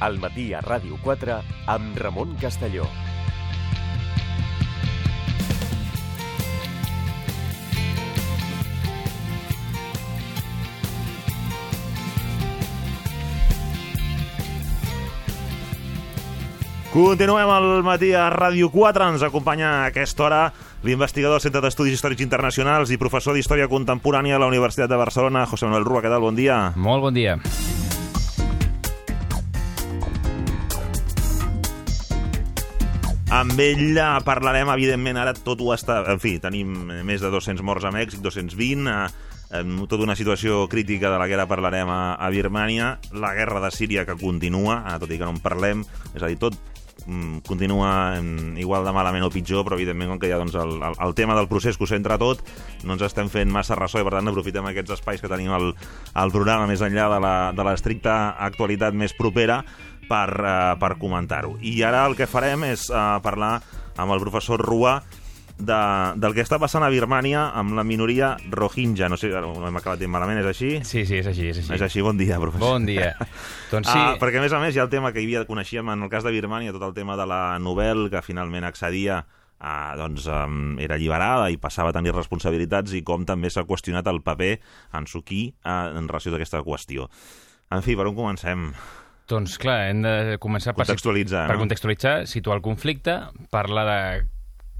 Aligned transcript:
al 0.00 0.18
matí 0.18 0.50
a 0.56 0.64
Ràdio 0.64 0.98
4 1.04 1.38
amb 1.68 1.96
Ramon 2.00 2.34
Castelló. 2.40 2.88
Continuem 16.90 17.46
al 17.46 17.84
matí 17.86 18.10
a 18.18 18.26
Ràdio 18.34 18.66
4. 18.74 19.12
Ens 19.14 19.22
acompanya 19.22 19.68
a 19.70 19.84
aquesta 19.92 20.24
hora 20.26 20.40
l'investigador 20.82 21.38
del 21.38 21.44
Centre 21.44 21.62
d'Estudis 21.62 21.94
Històrics 21.94 22.24
Internacionals 22.24 22.90
i 22.90 22.98
professor 22.98 23.38
d'Història 23.38 23.70
Contemporània 23.70 24.34
a 24.34 24.42
la 24.42 24.50
Universitat 24.50 24.90
de 24.90 24.98
Barcelona, 24.98 25.46
José 25.46 25.70
Manuel 25.70 25.86
Rua. 25.86 26.02
Què 26.02 26.10
tal? 26.10 26.26
Bon 26.26 26.34
dia. 26.34 26.72
Molt 26.74 27.06
bon 27.06 27.14
dia. 27.14 27.38
Amb 33.30 33.60
ell 33.62 33.94
eh, 33.94 34.04
parlarem, 34.26 34.72
evidentment, 34.74 35.18
ara 35.22 35.30
tot 35.30 35.60
ho 35.62 35.68
està... 35.70 36.00
En 36.10 36.18
fi, 36.18 36.32
tenim 36.42 36.72
més 37.06 37.22
de 37.22 37.28
200 37.30 37.62
morts 37.62 37.86
a 37.86 37.92
Mèxic, 37.94 38.18
220, 38.24 38.88
eh, 38.90 39.36
en 39.60 39.76
tota 39.86 40.02
una 40.02 40.16
situació 40.18 40.64
crítica 40.72 41.12
de 41.12 41.20
la 41.20 41.28
que 41.30 41.36
ara 41.38 41.46
parlarem 41.46 41.86
a, 41.94 42.00
a 42.18 42.30
Birmània, 42.34 42.96
la 43.14 43.30
guerra 43.38 43.62
de 43.62 43.70
Síria 43.70 44.02
que 44.08 44.18
continua, 44.18 44.80
eh, 44.82 44.98
tot 44.98 45.14
i 45.14 45.18
que 45.20 45.28
no 45.28 45.36
en 45.36 45.38
parlem, 45.44 45.84
és 46.10 46.24
a 46.24 46.26
dir, 46.26 46.40
tot 46.42 46.58
mm, 47.06 47.44
continua 47.46 47.92
mm, 48.18 48.56
igual 48.64 48.82
de 48.82 48.94
malament 48.98 49.28
o 49.28 49.30
pitjor, 49.30 49.62
però 49.62 49.78
evidentment 49.78 50.10
com 50.10 50.18
que 50.18 50.26
hi 50.26 50.34
ha 50.34 50.40
doncs, 50.42 50.58
el, 50.58 50.74
el, 50.90 50.98
el 50.98 51.14
tema 51.14 51.38
del 51.38 51.46
procés 51.52 51.78
que 51.78 51.86
ho 51.86 51.90
centra 51.92 52.18
tot, 52.18 52.42
no 52.82 52.96
ens 52.98 53.06
estem 53.06 53.30
fent 53.30 53.54
massa 53.54 53.78
ressò 53.78 54.02
i 54.02 54.08
per 54.08 54.16
tant 54.16 54.32
aprofitem 54.32 54.66
aquests 54.72 54.96
espais 54.98 55.22
que 55.22 55.30
tenim 55.30 55.54
al, 55.54 55.70
al 56.18 56.34
programa 56.34 56.66
més 56.66 56.82
enllà 56.82 57.06
de 57.54 57.68
l'estricta 57.70 58.18
actualitat 58.50 58.98
més 58.98 59.14
propera 59.14 59.62
per, 60.10 60.28
uh, 60.42 60.74
per 60.80 60.96
comentar-ho. 60.98 61.56
I 61.62 61.78
ara 61.86 62.04
el 62.08 62.18
que 62.18 62.28
farem 62.30 62.66
és 62.72 62.88
uh, 62.90 63.20
parlar 63.22 63.58
amb 64.00 64.14
el 64.14 64.22
professor 64.22 64.60
Rua 64.60 64.98
de, 65.60 65.80
del 66.20 66.34
que 66.34 66.42
està 66.44 66.58
passant 66.60 66.84
a 66.84 66.90
Birmània 66.92 67.50
amb 67.56 67.76
la 67.76 67.84
minoria 67.86 68.32
rohingya. 68.50 69.10
No 69.12 69.18
sé, 69.20 69.30
ho 69.34 69.52
hem 69.68 69.80
acabat 69.80 70.00
dient 70.00 70.12
malament, 70.12 70.40
és 70.42 70.48
així? 70.50 70.70
Sí, 70.86 71.04
sí, 71.08 71.20
és 71.20 71.28
així, 71.30 71.50
és 71.52 71.60
així. 71.60 71.74
És 71.76 71.84
així, 71.84 72.04
bon 72.04 72.18
dia, 72.20 72.40
professor. 72.40 72.76
Bon 72.76 72.88
dia. 72.88 73.12
doncs 73.72 73.90
sí... 73.90 73.98
Ah, 73.98 74.16
perquè, 74.20 74.40
a 74.40 74.46
més 74.46 74.56
a 74.56 74.62
més, 74.62 74.74
hi 74.74 74.82
ha 74.82 74.86
el 74.88 74.92
tema 74.92 75.12
que 75.12 75.22
hi 75.22 75.28
havia, 75.28 75.44
coneixíem 75.48 75.92
en 75.92 76.06
el 76.06 76.12
cas 76.12 76.26
de 76.26 76.32
Birmània, 76.34 76.74
tot 76.76 76.88
el 76.88 76.96
tema 76.96 77.18
de 77.20 77.28
la 77.28 77.42
novel 77.62 78.08
que 78.12 78.24
finalment 78.24 78.66
accedia 78.66 79.20
a, 79.60 79.74
doncs, 80.00 80.24
um, 80.32 80.78
era 80.80 80.96
alliberada 80.96 81.50
i 81.52 81.60
passava 81.60 81.92
a 81.92 81.96
tenir 81.96 82.16
responsabilitats 82.16 82.96
i 82.96 83.04
com 83.06 83.26
també 83.28 83.52
s'ha 83.52 83.66
qüestionat 83.68 84.08
el 84.08 84.22
paper 84.24 84.54
en 84.96 85.06
Suki 85.10 85.50
uh, 85.60 85.92
en 85.92 86.08
relació 86.08 86.32
d'aquesta 86.32 86.64
qüestió. 86.64 87.10
En 87.70 87.84
fi, 87.86 87.94
per 87.94 88.08
on 88.08 88.16
comencem? 88.16 88.70
Doncs 89.30 89.56
clar, 89.62 89.78
hem 89.92 90.02
de 90.02 90.36
començar 90.42 90.74
per, 90.74 90.84
Contextualitzar, 90.88 91.46
per 91.46 91.56
no? 91.56 91.64
contextualitzar, 91.64 92.14
situar 92.30 92.58
el 92.58 92.64
conflicte, 92.66 93.16
parlar 93.54 93.86
de 93.86 93.98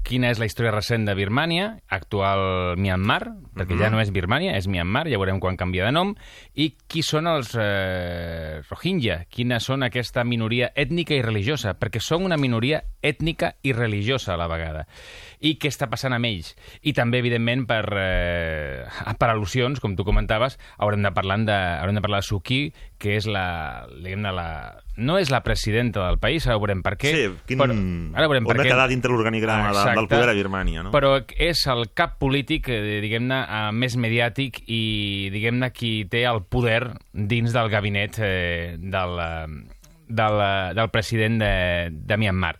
quina 0.03 0.31
és 0.31 0.39
la 0.41 0.47
història 0.49 0.73
recent 0.73 1.05
de 1.07 1.15
Birmània, 1.17 1.67
actual 1.93 2.75
Myanmar, 2.81 3.21
perquè 3.57 3.77
ja 3.79 3.91
no 3.93 4.01
és 4.01 4.11
Birmània, 4.13 4.55
és 4.57 4.67
Myanmar, 4.71 5.05
ja 5.11 5.19
veurem 5.21 5.39
quan 5.43 5.59
canvia 5.59 5.85
de 5.87 5.93
nom, 5.95 6.13
i 6.55 6.71
qui 6.89 7.03
són 7.05 7.29
els 7.31 7.53
eh, 7.59 8.61
Rohingya, 8.69 9.21
quina 9.31 9.61
són 9.63 9.85
aquesta 9.87 10.25
minoria 10.27 10.71
ètnica 10.75 11.15
i 11.15 11.21
religiosa, 11.25 11.75
perquè 11.79 12.01
són 12.03 12.25
una 12.27 12.39
minoria 12.41 12.81
ètnica 13.01 13.53
i 13.63 13.73
religiosa 13.77 14.35
a 14.35 14.39
la 14.41 14.49
vegada. 14.51 14.85
I 15.41 15.55
què 15.61 15.71
està 15.71 15.87
passant 15.89 16.13
amb 16.13 16.29
ells? 16.29 16.53
I 16.81 16.93
també, 16.97 17.21
evidentment, 17.21 17.65
per, 17.69 17.83
eh, 17.97 19.15
per 19.17 19.31
al·lusions, 19.31 19.81
com 19.81 19.95
tu 19.95 20.05
comentaves, 20.07 20.59
haurem 20.77 21.05
de 21.05 21.13
parlar 21.15 21.39
de, 21.45 21.55
haurem 21.55 21.97
de 21.97 22.03
parlar 22.03 22.21
de 22.21 22.27
Suki, 22.27 22.61
que 23.01 23.15
és 23.17 23.25
la, 23.29 23.87
la, 23.87 24.47
no 25.01 25.17
és 25.17 25.31
la 25.33 25.41
presidenta 25.45 26.03
del 26.05 26.19
país, 26.21 26.45
ara 26.47 26.59
veurem 26.61 26.83
per 26.85 26.95
què. 26.99 27.13
Sí, 27.15 27.23
quin... 27.49 27.61
però, 27.61 27.75
ara 28.17 28.27
veurem 28.29 28.45
on 28.45 28.53
per 28.53 28.59
què. 28.61 28.69
quedat 28.69 28.91
dintre 28.91 29.13
l'organigrama 29.13 29.71
de, 29.73 29.85
del 29.97 30.07
poder 30.11 30.31
a 30.31 30.35
Birmània, 30.37 30.85
no? 30.85 30.93
Però 30.95 31.13
és 31.35 31.61
el 31.71 31.89
cap 31.97 32.17
polític, 32.21 32.69
eh, 32.71 32.99
diguem-ne, 33.03 33.41
eh, 33.43 33.69
més 33.75 33.97
mediàtic 33.99 34.63
i, 34.67 35.29
diguem-ne, 35.33 35.71
qui 35.75 35.93
té 36.11 36.23
el 36.29 36.43
poder 36.43 36.81
dins 37.13 37.53
del 37.53 37.69
gabinet 37.73 38.19
eh, 38.19 38.75
del, 38.79 39.21
eh, 39.21 39.77
del, 40.07 40.43
del 40.77 40.91
president 40.93 41.39
de, 41.41 41.53
de 41.91 42.17
Myanmar. 42.17 42.57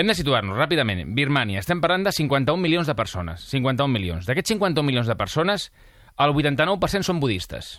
Hem 0.00 0.08
de 0.08 0.14
situar-nos 0.16 0.56
ràpidament. 0.56 1.02
Birmània, 1.16 1.60
estem 1.60 1.80
parlant 1.82 2.06
de 2.06 2.14
51 2.14 2.56
milions 2.62 2.88
de 2.88 2.94
persones. 2.96 3.42
51 3.50 3.90
milions. 3.92 4.26
D'aquests 4.28 4.54
51 4.54 4.86
milions 4.86 5.10
de 5.10 5.16
persones, 5.18 5.70
el 6.20 6.32
89% 6.32 7.04
són 7.04 7.20
budistes. 7.20 7.78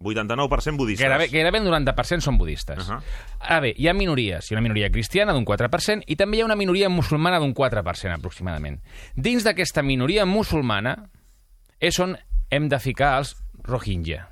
89% 0.00 0.76
budistes. 0.76 1.04
Gairebé, 1.04 1.28
gairebé 1.32 1.58
el 1.58 1.68
90% 1.68 2.20
són 2.20 2.38
budistes. 2.38 2.78
Uh 2.78 2.94
-huh. 2.94 3.02
Ara 3.40 3.60
bé, 3.60 3.74
hi 3.76 3.88
ha 3.88 3.94
minories. 3.94 4.50
Hi 4.50 4.54
ha 4.54 4.58
una 4.58 4.62
minoria 4.62 4.90
cristiana 4.90 5.32
d'un 5.32 5.44
4% 5.44 6.02
i 6.06 6.16
també 6.16 6.36
hi 6.36 6.40
ha 6.42 6.44
una 6.44 6.56
minoria 6.56 6.88
musulmana 6.88 7.38
d'un 7.38 7.54
4% 7.54 8.12
aproximadament. 8.12 8.80
Dins 9.14 9.44
d'aquesta 9.44 9.82
minoria 9.82 10.24
musulmana 10.26 11.10
és 11.80 11.98
on 12.00 12.16
hem 12.50 12.68
de 12.68 12.78
ficar 12.78 13.18
els 13.18 13.36
rohingya. 13.62 14.28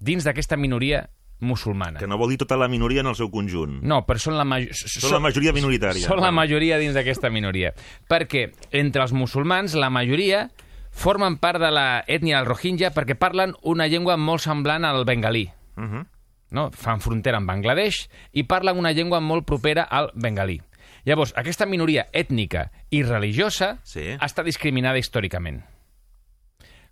Dins 0.00 0.24
d'aquesta 0.24 0.56
minoria 0.56 1.08
musulmana. 1.40 1.98
Que 1.98 2.06
no 2.06 2.18
vol 2.18 2.30
dir 2.30 2.38
tota 2.38 2.56
la 2.56 2.68
minoria 2.68 3.00
en 3.00 3.06
el 3.06 3.16
seu 3.18 3.30
conjunt. 3.30 3.80
No, 3.82 4.02
però 4.06 4.18
són 4.18 4.36
la, 4.38 4.44
ma 4.44 4.60
Són 4.72 5.12
la 5.12 5.20
majoria 5.20 5.52
minoritària. 5.52 6.06
Són 6.06 6.22
la 6.22 6.32
majoria 6.34 6.78
dins 6.80 6.94
d'aquesta 6.96 7.30
minoria. 7.30 7.74
Perquè 8.10 8.48
entre 8.72 9.02
els 9.02 9.12
musulmans, 9.12 9.74
la 9.74 9.90
majoria 9.90 10.48
formen 10.94 11.36
part 11.42 11.60
de 11.60 11.70
la 11.74 12.04
ètnia 12.06 12.38
del 12.38 12.48
rohingya 12.48 12.92
perquè 12.94 13.16
parlen 13.18 13.54
una 13.62 13.88
llengua 13.90 14.16
molt 14.16 14.44
semblant 14.46 14.86
al 14.86 15.04
bengalí. 15.04 15.50
Uh 15.76 15.82
-huh. 15.82 16.06
No? 16.54 16.70
Fan 16.70 17.00
frontera 17.00 17.38
amb 17.38 17.48
Bangladesh 17.48 18.08
i 18.32 18.44
parlen 18.44 18.78
una 18.78 18.92
llengua 18.92 19.20
molt 19.20 19.44
propera 19.44 19.82
al 19.82 20.12
bengalí. 20.14 20.60
Llavors, 21.04 21.34
aquesta 21.36 21.66
minoria 21.66 22.06
ètnica 22.12 22.70
i 22.90 23.02
religiosa 23.02 23.78
Sí. 23.82 24.00
està 24.20 24.42
discriminada 24.44 24.98
històricament. 24.98 25.64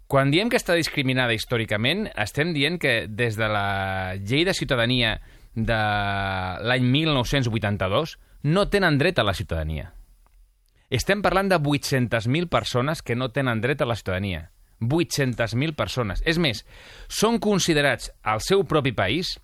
Quan 0.07 0.31
diem 0.31 0.51
que 0.51 0.59
està 0.59 0.75
discriminada 0.75 1.33
històricament, 1.33 2.11
estem 2.17 2.53
dient 2.53 2.79
que 2.79 3.07
des 3.09 3.37
de 3.37 3.49
la 3.49 4.15
llei 4.17 4.45
de 4.45 4.53
ciutadania 4.53 5.21
de 5.55 5.79
l'any 6.61 6.83
1982 6.83 8.19
no 8.43 8.69
tenen 8.69 8.99
dret 8.99 9.19
a 9.19 9.25
la 9.25 9.33
ciutadania. 9.33 9.95
Estem 10.93 11.23
parlant 11.25 11.49
de 11.49 11.57
800.000 11.57 12.51
persones 12.53 13.01
que 13.01 13.17
no 13.17 13.31
tenen 13.33 13.63
dret 13.65 13.81
a 13.81 13.87
la 13.89 13.97
ciutadania. 13.97 14.51
800.000 14.83 15.73
persones. 15.73 16.21
És 16.29 16.37
més, 16.37 16.67
són 17.09 17.39
considerats 17.41 18.11
al 18.21 18.43
seu 18.45 18.67
propi 18.69 18.93
país, 18.93 19.39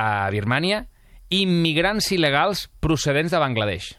a 0.00 0.30
Birmània, 0.32 0.86
immigrants 1.28 2.08
il·legals 2.16 2.68
procedents 2.80 3.34
de 3.34 3.42
Bangladesh. 3.42 3.90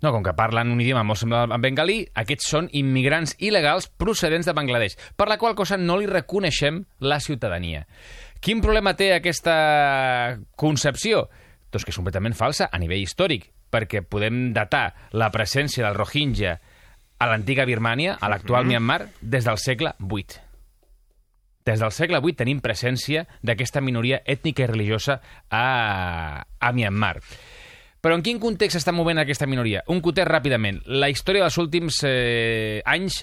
No, 0.00 0.14
com 0.14 0.24
que 0.24 0.32
parlen 0.32 0.72
un 0.72 0.80
idioma 0.80 1.04
molt 1.04 1.20
semblant 1.20 1.52
al 1.52 1.60
bengalí, 1.60 1.98
aquests 2.16 2.48
són 2.54 2.70
immigrants 2.72 3.36
il·legals 3.36 3.90
procedents 4.00 4.48
de 4.48 4.56
Bangladesh, 4.56 4.96
per 5.20 5.28
la 5.28 5.36
qual 5.36 5.52
cosa 5.58 5.76
no 5.76 5.98
li 6.00 6.08
reconeixem 6.08 6.80
la 7.04 7.20
ciutadania. 7.20 7.84
Quin 8.40 8.64
problema 8.64 8.96
té 8.96 9.12
aquesta 9.12 10.40
concepció? 10.56 11.26
Doncs 11.68 11.84
que 11.84 11.92
és 11.92 12.00
completament 12.00 12.32
falsa 12.38 12.72
a 12.72 12.80
nivell 12.80 13.04
històric, 13.04 13.50
perquè 13.70 14.02
podem 14.02 14.50
datar 14.56 14.90
la 15.12 15.30
presència 15.34 15.86
del 15.86 15.98
Rohingya 15.98 16.58
a 17.20 17.28
l'antiga 17.28 17.66
Birmània, 17.68 18.16
a 18.20 18.30
l'actual 18.32 18.66
Myanmar, 18.66 19.02
des 19.20 19.44
del 19.44 19.58
segle 19.60 19.92
VIII. 20.00 20.40
Des 21.68 21.80
del 21.82 21.92
segle 21.92 22.20
VIII 22.24 22.38
tenim 22.38 22.62
presència 22.64 23.26
d'aquesta 23.44 23.82
minoria 23.84 24.22
ètnica 24.24 24.64
i 24.64 24.70
religiosa 24.70 25.20
a, 25.50 25.64
a 26.40 26.72
Myanmar. 26.72 27.18
Però 28.00 28.16
en 28.16 28.24
quin 28.24 28.40
context 28.40 28.78
s'està 28.78 28.94
movent 28.96 29.20
aquesta 29.20 29.46
minoria? 29.46 29.82
Un 29.92 30.00
context 30.00 30.32
ràpidament. 30.32 30.80
La 30.88 31.10
història 31.12 31.44
dels 31.44 31.58
últims 31.60 32.00
eh, 32.08 32.80
anys 32.88 33.20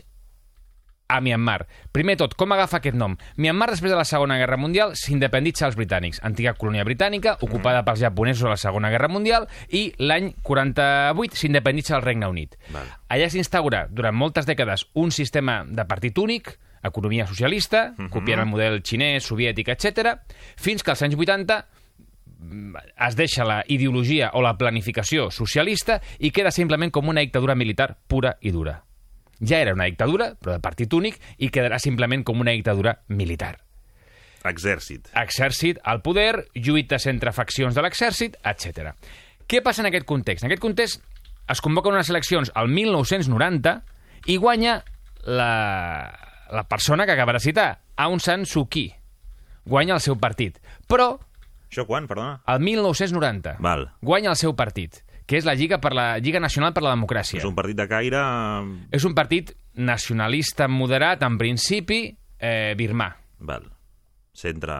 a 1.08 1.20
Myanmar. 1.22 1.68
Primer 1.96 2.18
tot, 2.20 2.36
com 2.38 2.52
agafa 2.54 2.80
aquest 2.82 2.98
nom? 2.98 3.16
Myanmar, 3.38 3.72
després 3.72 3.92
de 3.94 3.98
la 4.00 4.06
Segona 4.08 4.38
Guerra 4.40 4.60
Mundial, 4.60 4.94
s'independitza 5.00 5.66
als 5.68 5.78
britànics. 5.80 6.22
Antiga 6.28 6.54
colònia 6.60 6.86
britànica, 6.88 7.38
ocupada 7.42 7.84
pels 7.88 8.04
japonesos 8.04 8.46
a 8.46 8.54
la 8.54 8.62
Segona 8.62 8.92
Guerra 8.94 9.10
Mundial, 9.12 9.48
i 9.70 9.90
l'any 10.00 10.34
48 10.44 11.40
s'independitza 11.40 11.98
el 11.98 12.06
Regne 12.06 12.30
Unit. 12.30 12.58
Val. 12.74 12.92
Allà 13.10 13.32
s'instaura 13.32 13.88
durant 13.90 14.16
moltes 14.16 14.48
dècades 14.50 14.88
un 14.96 15.12
sistema 15.16 15.64
de 15.68 15.88
partit 15.88 16.18
únic, 16.20 16.58
economia 16.88 17.26
socialista, 17.28 17.92
copiant 18.14 18.44
el 18.44 18.50
model 18.50 18.82
xinès, 18.86 19.26
soviètic, 19.26 19.72
etc, 19.74 20.18
fins 20.56 20.84
que 20.84 20.94
als 20.94 21.04
anys 21.04 21.18
80 21.18 21.64
es 23.08 23.16
deixa 23.18 23.46
la 23.48 23.64
ideologia 23.68 24.32
o 24.38 24.44
la 24.46 24.56
planificació 24.58 25.32
socialista 25.34 26.02
i 26.20 26.32
queda 26.32 26.54
simplement 26.54 26.94
com 26.94 27.10
una 27.10 27.26
dictadura 27.26 27.56
militar 27.56 27.96
pura 28.08 28.38
i 28.42 28.54
dura. 28.54 28.84
Ja 29.42 29.60
era 29.62 29.74
una 29.74 29.86
dictadura, 29.86 30.32
però 30.40 30.56
de 30.58 30.64
partit 30.64 30.94
únic, 30.94 31.20
i 31.38 31.50
quedarà 31.54 31.80
simplement 31.80 32.24
com 32.26 32.42
una 32.42 32.56
dictadura 32.56 32.98
militar. 33.08 33.56
Exèrcit. 34.48 35.10
Exèrcit 35.18 35.80
al 35.84 36.02
poder, 36.06 36.48
lluites 36.56 37.06
entre 37.10 37.34
faccions 37.36 37.76
de 37.76 37.84
l'exèrcit, 37.84 38.38
etc. 38.48 38.94
Què 39.48 39.62
passa 39.64 39.84
en 39.84 39.90
aquest 39.92 40.08
context? 40.08 40.44
En 40.44 40.52
aquest 40.52 40.64
context 40.64 41.04
es 41.48 41.62
convoquen 41.64 41.96
unes 41.96 42.10
eleccions 42.12 42.52
al 42.56 42.70
1990 42.72 43.76
i 44.28 44.38
guanya 44.38 44.82
la, 45.24 45.52
la 46.52 46.64
persona 46.68 47.06
que 47.06 47.16
acaba 47.16 47.34
de 47.34 47.44
citar, 47.44 47.70
Aung 47.98 48.20
San 48.24 48.46
Suu 48.46 48.68
Kyi. 48.68 48.92
Guanya 49.68 49.98
el 49.98 50.04
seu 50.04 50.16
partit. 50.20 50.60
Però 50.88 51.18
Això 51.68 51.84
quan, 51.84 52.08
perdona? 52.08 52.38
El 52.48 52.62
1990. 52.64 53.58
Val. 53.60 53.90
Guanya 54.02 54.32
el 54.32 54.40
seu 54.40 54.54
partit, 54.56 55.02
que 55.28 55.38
és 55.38 55.46
la 55.46 55.54
Lliga, 55.60 55.78
per 55.84 55.92
la 55.94 56.18
Lliga 56.24 56.40
Nacional 56.40 56.72
per 56.74 56.82
la 56.86 56.94
Democràcia. 56.96 57.38
És 57.42 57.46
un 57.46 57.54
partit 57.56 57.76
de 57.76 57.86
caire... 57.92 58.22
És 58.96 59.04
un 59.06 59.14
partit 59.14 59.52
nacionalista 59.76 60.68
moderat, 60.72 61.22
en 61.28 61.38
principi, 61.38 62.06
eh, 62.40 62.74
birmà. 62.80 63.10
Val. 63.40 63.66
Centre... 64.34 64.74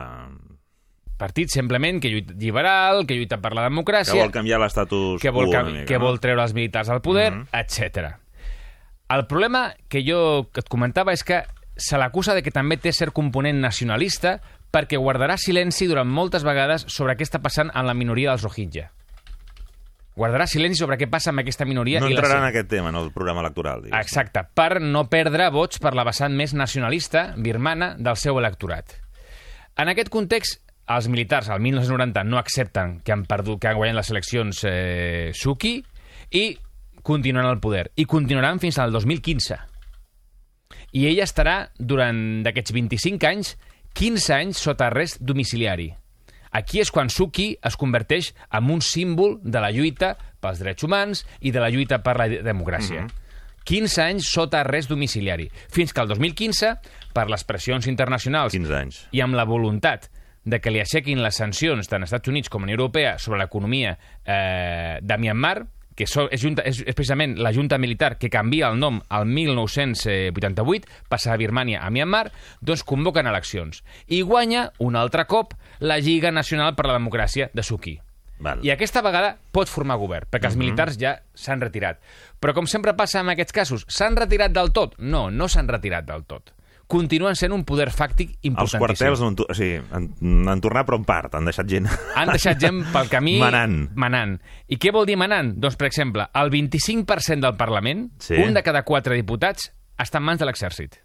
Partit 1.18 1.50
simplement 1.50 1.98
que 2.00 2.12
lluita 2.12 2.32
liberal, 2.38 3.00
que 3.04 3.16
lluita 3.18 3.40
per 3.42 3.50
la 3.52 3.64
Que 3.64 3.72
democràcia, 3.72 4.20
vol 4.22 4.30
canviar 4.30 4.60
l'estatus 4.62 5.18
que 5.20 5.32
vol, 5.34 5.48
mica, 5.50 5.84
que 5.88 5.98
no? 5.98 6.04
vol 6.06 6.20
treure 6.22 6.44
els 6.44 6.54
militars 6.54 6.88
al 6.94 7.00
poder, 7.02 7.32
Mhm. 7.32 7.48
etc. 7.58 8.12
El 9.10 9.26
problema 9.26 9.74
que 9.88 10.04
jo 10.06 10.48
et 10.54 10.68
comentava 10.68 11.12
és 11.12 11.24
que 11.24 11.42
se 11.76 11.98
l'acusa 11.98 12.34
de 12.34 12.42
que 12.42 12.52
també 12.54 12.76
té 12.76 12.92
cert 12.92 13.12
component 13.12 13.58
nacionalista 13.58 14.40
perquè 14.70 14.98
guardarà 15.00 15.36
silenci 15.36 15.86
durant 15.90 16.06
moltes 16.08 16.44
vegades 16.44 16.84
sobre 16.86 17.16
què 17.16 17.26
està 17.26 17.40
passant 17.42 17.70
en 17.74 17.86
la 17.86 17.94
minoria 17.94 18.30
dels 18.30 18.42
Rohingya. 18.46 18.92
Guardarà 20.18 20.48
silenci 20.50 20.80
sobre 20.82 20.96
què 20.98 21.06
passa 21.06 21.30
amb 21.30 21.44
aquesta 21.44 21.66
minoria 21.68 22.00
No 22.02 22.08
i 22.10 22.16
la 22.16 22.18
entrarà 22.18 22.40
en 22.42 22.48
aquest 22.48 22.68
tema, 22.72 22.90
en 22.90 22.96
el 22.98 23.12
programa 23.14 23.44
electoral. 23.44 23.84
diguéssim. 23.84 24.00
Exacte, 24.02 24.42
per 24.54 24.80
no 24.82 25.04
perdre 25.08 25.46
vots 25.54 25.78
per 25.78 25.94
la 25.94 26.04
vessant 26.08 26.34
més 26.34 26.54
nacionalista 26.58 27.28
birmana 27.36 27.92
del 27.98 28.18
seu 28.18 28.40
electorat. 28.40 28.96
En 29.78 29.92
aquest 29.92 30.10
context, 30.10 30.58
els 30.90 31.06
militars 31.12 31.50
al 31.54 31.60
1990 31.62 32.24
no 32.26 32.40
accepten 32.40 32.98
que 33.04 33.12
han 33.14 33.26
perdut, 33.30 33.60
que 33.60 33.70
han 33.70 33.78
guanyat 33.78 34.00
les 34.00 34.10
eleccions 34.10 34.64
eh, 34.66 35.30
Suki 35.36 35.76
i 36.34 36.44
continuen 37.06 37.46
al 37.46 37.60
poder. 37.60 37.92
I 37.94 38.08
continuaran 38.10 38.58
fins 38.58 38.80
al 38.82 38.90
2015. 38.92 39.60
I 40.98 41.06
ella 41.06 41.28
estarà, 41.28 41.56
durant 41.78 42.42
d'aquests 42.42 42.74
25 42.74 43.28
anys, 43.28 43.54
15 43.94 44.34
anys 44.34 44.66
sota 44.66 44.88
arrest 44.88 45.22
domiciliari. 45.22 45.92
Aquí 46.58 46.82
és 46.82 46.90
quan 46.90 47.10
Suki 47.12 47.52
es 47.62 47.76
converteix 47.78 48.32
en 48.58 48.70
un 48.74 48.82
símbol 48.82 49.38
de 49.44 49.62
la 49.62 49.70
lluita 49.74 50.14
pels 50.42 50.62
drets 50.62 50.86
humans 50.86 51.24
i 51.40 51.52
de 51.54 51.62
la 51.62 51.70
lluita 51.70 52.00
per 52.02 52.16
la 52.18 52.28
democràcia. 52.42 53.06
15 53.68 54.00
anys 54.02 54.30
sota 54.32 54.62
arrest 54.62 54.88
domiciliari, 54.88 55.46
fins 55.70 55.92
que 55.92 56.00
el 56.00 56.08
2015, 56.08 56.70
per 57.12 57.26
les 57.28 57.44
pressions 57.44 57.86
internacionals 57.90 58.54
15 58.56 58.78
anys. 58.78 59.02
i 59.12 59.20
amb 59.20 59.36
la 59.36 59.44
voluntat 59.44 60.08
de 60.48 60.60
que 60.64 60.72
li 60.72 60.80
aixequin 60.80 61.20
les 61.20 61.36
sancions 61.36 61.90
tant 61.90 62.02
als 62.02 62.14
Estats 62.14 62.32
Units 62.32 62.48
com 62.48 62.64
a 62.64 62.68
Unió 62.68 62.78
Europea 62.78 63.18
sobre 63.18 63.42
l'economia 63.42 63.98
eh, 64.24 64.98
de 65.02 65.18
Myanmar, 65.20 65.66
que 65.98 66.06
so, 66.06 66.28
és, 66.30 66.38
junta, 66.42 66.62
és, 66.62 66.78
és 66.86 66.94
precisament 66.94 67.34
la 67.42 67.50
junta 67.54 67.78
militar 67.82 68.14
que 68.22 68.30
canvia 68.30 68.70
el 68.70 68.78
nom 68.78 69.00
al 69.10 69.26
1988, 69.26 70.86
passa 71.10 71.32
de 71.34 71.42
Birmània 71.42 71.82
a 71.82 71.90
Myanmar, 71.90 72.28
doncs 72.62 72.84
convoquen 72.86 73.26
eleccions. 73.26 73.82
I 74.06 74.22
guanya 74.22 74.68
un 74.78 74.98
altre 74.98 75.26
cop 75.26 75.56
la 75.82 75.98
Lliga 75.98 76.30
Nacional 76.30 76.76
per 76.78 76.86
la 76.86 76.98
Democràcia 77.00 77.50
de 77.52 77.66
Suki. 77.66 77.98
Val. 78.38 78.62
I 78.62 78.70
aquesta 78.70 79.02
vegada 79.02 79.32
pot 79.50 79.66
formar 79.66 79.96
govern, 79.98 80.28
perquè 80.30 80.46
els 80.52 80.58
militars 80.60 80.94
ja 81.00 81.16
s'han 81.34 81.64
retirat. 81.64 81.98
Però 82.38 82.54
com 82.54 82.70
sempre 82.70 82.94
passa 82.94 83.24
en 83.24 83.32
aquests 83.34 83.56
casos, 83.56 83.86
s'han 83.90 84.14
retirat 84.14 84.54
del 84.54 84.70
tot? 84.70 84.94
No, 85.02 85.26
no 85.34 85.50
s'han 85.50 85.66
retirat 85.66 86.06
del 86.06 86.22
tot. 86.30 86.54
Continuen 86.88 87.36
sent 87.36 87.52
un 87.52 87.66
poder 87.68 87.90
fàctic 87.92 88.30
Els 88.38 88.48
importantíssim. 88.48 88.80
quartels 88.80 89.20
no 89.20 89.26
han, 89.28 89.34
o 89.44 89.54
sigui, 89.54 89.74
han, 89.92 90.06
han 90.48 90.60
tornat 90.64 90.86
però 90.88 90.96
en 90.96 91.04
part, 91.04 91.34
han 91.36 91.44
deixat 91.44 91.68
gent... 91.68 91.88
Han 92.16 92.30
deixat 92.32 92.56
gent 92.62 92.78
pel 92.94 93.10
camí... 93.12 93.34
Manant. 93.42 93.90
Manant. 93.94 94.38
I 94.72 94.78
què 94.80 94.88
vol 94.96 95.04
dir 95.04 95.18
manant? 95.20 95.50
Doncs, 95.60 95.76
per 95.76 95.90
exemple, 95.90 96.24
el 96.32 96.48
25% 96.54 97.44
del 97.44 97.58
Parlament, 97.60 98.06
Sí. 98.24 98.40
un 98.40 98.56
de 98.56 98.62
cada 98.64 98.82
quatre 98.88 99.14
diputats, 99.20 99.68
està 100.00 100.16
en 100.22 100.24
mans 100.30 100.40
de 100.40 100.48
l'exèrcit. 100.48 100.96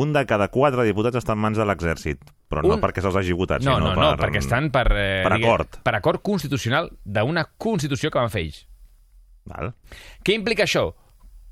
Un 0.00 0.10
de 0.16 0.24
cada 0.26 0.48
quatre 0.48 0.82
diputats 0.88 1.20
està 1.20 1.36
en 1.36 1.42
mans 1.44 1.60
de 1.60 1.68
l'exèrcit, 1.68 2.24
però 2.50 2.64
no 2.64 2.74
Un- 2.78 2.80
perquè 2.82 3.04
se'ls 3.04 3.14
hagi 3.20 3.36
votat, 3.36 3.60
No, 3.62 3.76
sinó 3.76 3.92
no, 3.92 4.00
no, 4.00 4.16
per... 4.16 4.24
perquè 4.30 4.40
estan 4.40 4.70
per... 4.72 4.86
Eh, 4.90 5.20
per 5.22 5.36
digue- 5.36 5.46
acord. 5.52 5.76
Per 5.84 5.94
acord 6.00 6.22
constitucional 6.24 6.88
d'una 7.04 7.44
constitució 7.58 8.10
que 8.10 8.18
van 8.24 8.32
fer 8.32 8.46
ells. 8.48 8.64
Val. 9.44 9.74
Què 10.24 10.32
implica 10.34 10.64
això? 10.64 10.94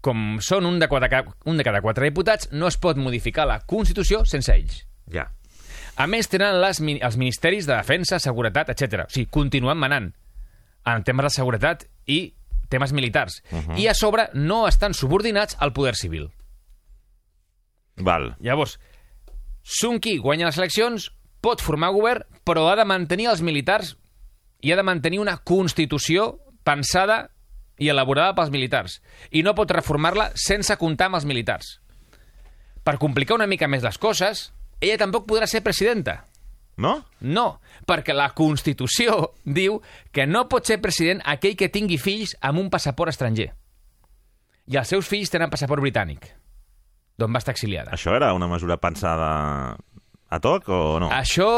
Com 0.02 0.40
són 0.42 0.66
un 0.66 0.80
de, 0.82 0.88
quatre, 0.90 1.22
un 1.46 1.60
de 1.60 1.64
cada 1.66 1.80
quatre 1.80 2.08
diputats, 2.08 2.50
no 2.50 2.66
es 2.66 2.76
pot 2.76 2.98
modificar 2.98 3.46
la 3.46 3.60
Constitució 3.70 4.24
sense 4.26 4.50
ells. 4.54 4.82
Ja. 5.12 5.28
A 5.96 6.08
més, 6.10 6.28
tenen 6.32 6.58
les, 6.60 6.80
els 6.80 7.16
ministeris 7.20 7.68
de 7.68 7.76
defensa, 7.76 8.18
seguretat, 8.18 8.72
etc. 8.72 9.06
O 9.06 9.12
sigui, 9.12 9.30
continuen 9.30 9.78
manant 9.78 10.10
en 10.90 11.04
temes 11.06 11.28
de 11.28 11.34
seguretat 11.36 11.84
i 12.10 12.34
temes 12.72 12.92
militars. 12.92 13.42
Uh 13.50 13.58
-huh. 13.58 13.78
I 13.78 13.88
a 13.88 13.94
sobre 13.94 14.28
no 14.34 14.66
estan 14.66 14.94
subordinats 14.94 15.56
al 15.60 15.72
poder 15.72 15.94
civil. 15.94 16.30
Val. 17.96 18.36
Llavors, 18.40 18.78
Sun 19.62 20.00
Ki 20.00 20.18
guanya 20.18 20.46
les 20.46 20.58
eleccions, 20.58 21.12
pot 21.40 21.60
formar 21.60 21.92
govern, 21.92 22.24
però 22.44 22.70
ha 22.70 22.76
de 22.76 22.84
mantenir 22.84 23.28
els 23.30 23.42
militars 23.42 23.96
i 24.60 24.72
ha 24.72 24.76
de 24.76 24.82
mantenir 24.82 25.20
una 25.20 25.38
constitució 25.38 26.40
pensada 26.64 27.30
i 27.78 27.88
elaborada 27.92 28.34
pels 28.36 28.52
militars. 28.52 29.00
I 29.30 29.42
no 29.42 29.54
pot 29.58 29.70
reformar-la 29.72 30.30
sense 30.38 30.76
comptar 30.80 31.08
amb 31.10 31.20
els 31.20 31.28
militars. 31.28 31.78
Per 32.82 32.98
complicar 32.98 33.38
una 33.38 33.46
mica 33.46 33.68
més 33.70 33.84
les 33.86 33.98
coses, 33.98 34.50
ella 34.80 34.98
tampoc 34.98 35.26
podrà 35.28 35.46
ser 35.46 35.62
presidenta. 35.62 36.24
No? 36.82 36.96
No, 37.20 37.60
perquè 37.86 38.14
la 38.16 38.30
Constitució 38.34 39.32
diu 39.58 39.80
que 40.12 40.26
no 40.26 40.48
pot 40.50 40.66
ser 40.68 40.80
president 40.82 41.22
aquell 41.28 41.56
que 41.58 41.70
tingui 41.72 42.00
fills 42.00 42.34
amb 42.40 42.62
un 42.62 42.70
passaport 42.72 43.12
estranger. 43.12 43.52
I 44.70 44.78
els 44.78 44.92
seus 44.94 45.08
fills 45.10 45.30
tenen 45.30 45.50
passaport 45.50 45.82
britànic, 45.82 46.28
d'on 47.18 47.32
va 47.34 47.42
estar 47.42 47.54
exiliada. 47.54 47.92
Això 47.94 48.14
era 48.16 48.32
una 48.34 48.48
mesura 48.48 48.78
pensada 48.80 49.76
a 50.32 50.38
toc 50.40 50.68
o 50.72 50.78
no? 51.02 51.10
Això 51.12 51.48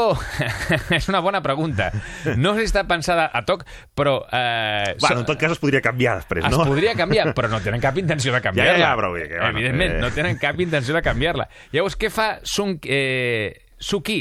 és 0.97 1.07
una 1.07 1.21
bona 1.23 1.39
pregunta. 1.45 1.87
No 2.35 2.53
sé 2.55 2.65
si 2.65 2.69
està 2.73 2.83
pensada 2.89 3.29
a 3.31 3.41
toc, 3.47 3.63
però... 3.95 4.17
Eh, 4.27 4.95
Bueno, 4.99 5.21
en 5.23 5.27
tot 5.29 5.39
cas 5.39 5.53
es 5.55 5.61
podria 5.61 5.81
canviar 5.83 6.17
després, 6.19 6.45
es 6.45 6.51
no? 6.51 6.65
podria 6.67 6.95
canviar, 6.97 7.29
però 7.37 7.49
no 7.51 7.61
tenen 7.63 7.81
cap 7.83 7.97
intenció 8.01 8.33
de 8.35 8.41
canviar-la. 8.43 8.75
Ja, 8.75 8.89
ja, 8.89 8.93
però 8.99 9.11
vull 9.13 9.21
dir 9.23 9.29
que, 9.31 9.39
bueno, 9.39 9.59
Evidentment, 9.59 9.95
eh. 9.97 10.01
no 10.03 10.11
tenen 10.15 10.39
cap 10.41 10.59
intenció 10.59 10.95
de 10.97 11.01
canviar-la. 11.05 11.47
Llavors, 11.71 11.95
què 11.99 12.11
fa 12.11 12.27
Sun, 12.43 12.75
eh, 12.83 13.65
Suki? 13.79 14.19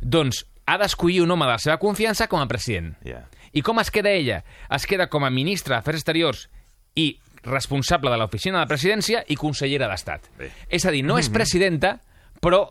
Doncs 0.00 0.44
ha 0.68 0.78
d'escollir 0.80 1.22
un 1.24 1.32
home 1.32 1.46
de 1.48 1.54
la 1.56 1.60
seva 1.62 1.78
confiança 1.80 2.28
com 2.28 2.40
a 2.42 2.48
president. 2.50 2.92
Ja. 3.04 3.22
I 3.54 3.62
com 3.64 3.78
es 3.80 3.90
queda 3.94 4.12
ella? 4.12 4.42
Es 4.72 4.84
queda 4.90 5.08
com 5.12 5.24
a 5.24 5.30
ministra 5.32 5.78
d'Afers 5.78 6.02
Exteriors 6.02 6.46
i 7.00 7.14
responsable 7.44 8.10
de 8.10 8.16
l'oficina 8.20 8.58
de 8.58 8.64
la 8.64 8.70
presidència 8.70 9.20
i 9.28 9.36
consellera 9.36 9.88
d'Estat. 9.90 10.30
Bé. 10.38 10.48
És 10.68 10.84
a 10.88 10.92
dir, 10.94 11.04
no 11.04 11.18
és 11.20 11.28
presidenta, 11.38 11.98
però 12.40 12.64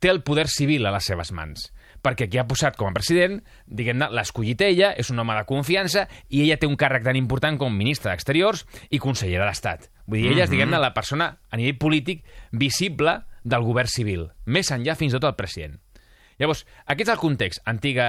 té 0.00 0.10
el 0.10 0.22
poder 0.26 0.48
civil 0.48 0.88
a 0.88 0.94
les 0.94 1.06
seves 1.06 1.30
mans. 1.36 1.68
Perquè 2.00 2.30
qui 2.32 2.40
ha 2.40 2.46
posat 2.48 2.78
com 2.80 2.88
a 2.88 2.96
president, 2.96 3.36
diguem-ne, 3.68 4.08
l'ha 4.08 4.24
escollit 4.24 4.62
ella, 4.64 4.94
és 4.96 5.10
un 5.12 5.20
home 5.20 5.36
de 5.36 5.44
confiança, 5.48 6.06
i 6.32 6.40
ella 6.46 6.56
té 6.56 6.66
un 6.66 6.78
càrrec 6.80 7.04
tan 7.04 7.18
important 7.20 7.60
com 7.60 7.76
ministra 7.76 8.14
d'Exteriors 8.14 8.64
i 8.88 9.00
consellera 9.02 9.44
d'Estat. 9.50 9.90
Vull 10.08 10.24
dir, 10.24 10.32
ella 10.32 10.46
és, 10.46 10.52
diguem-ne, 10.52 10.80
la 10.80 10.94
persona 10.96 11.34
a 11.50 11.60
nivell 11.60 11.76
polític 11.78 12.24
visible 12.56 13.18
del 13.44 13.68
govern 13.68 13.88
civil, 13.92 14.26
més 14.46 14.72
enllà 14.72 14.96
fins 14.96 15.12
i 15.12 15.18
tot 15.18 15.28
del 15.28 15.38
president. 15.38 15.76
Llavors, 16.40 16.64
aquest 16.86 17.10
és 17.10 17.14
el 17.14 17.20
context. 17.20 17.60
Antiga 17.68 18.06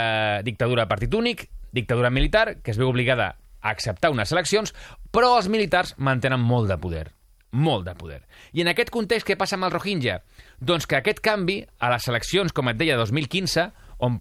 dictadura 0.47 0.85
de 0.85 0.91
partit 0.91 1.15
únic, 1.19 1.49
dictadura 1.75 2.09
militar, 2.09 2.61
que 2.63 2.71
es 2.71 2.79
veu 2.79 2.87
obligada 2.87 3.33
a 3.61 3.73
acceptar 3.75 4.11
unes 4.11 4.31
eleccions, 4.31 4.71
però 5.11 5.35
els 5.37 5.49
militars 5.51 5.97
mantenen 5.97 6.39
molt 6.39 6.71
de 6.71 6.79
poder. 6.79 7.09
Molt 7.51 7.83
de 7.83 7.95
poder. 7.99 8.21
I 8.55 8.63
en 8.63 8.71
aquest 8.71 8.89
context, 8.95 9.27
què 9.27 9.35
passa 9.35 9.57
amb 9.57 9.67
el 9.67 9.73
Rohingya? 9.75 10.21
Doncs 10.61 10.85
que 10.85 10.95
aquest 10.99 11.19
canvi, 11.25 11.59
a 11.81 11.89
les 11.89 12.07
eleccions, 12.07 12.53
com 12.53 12.69
et 12.69 12.77
deia, 12.77 12.95
2015, 12.99 13.67
on 14.05 14.19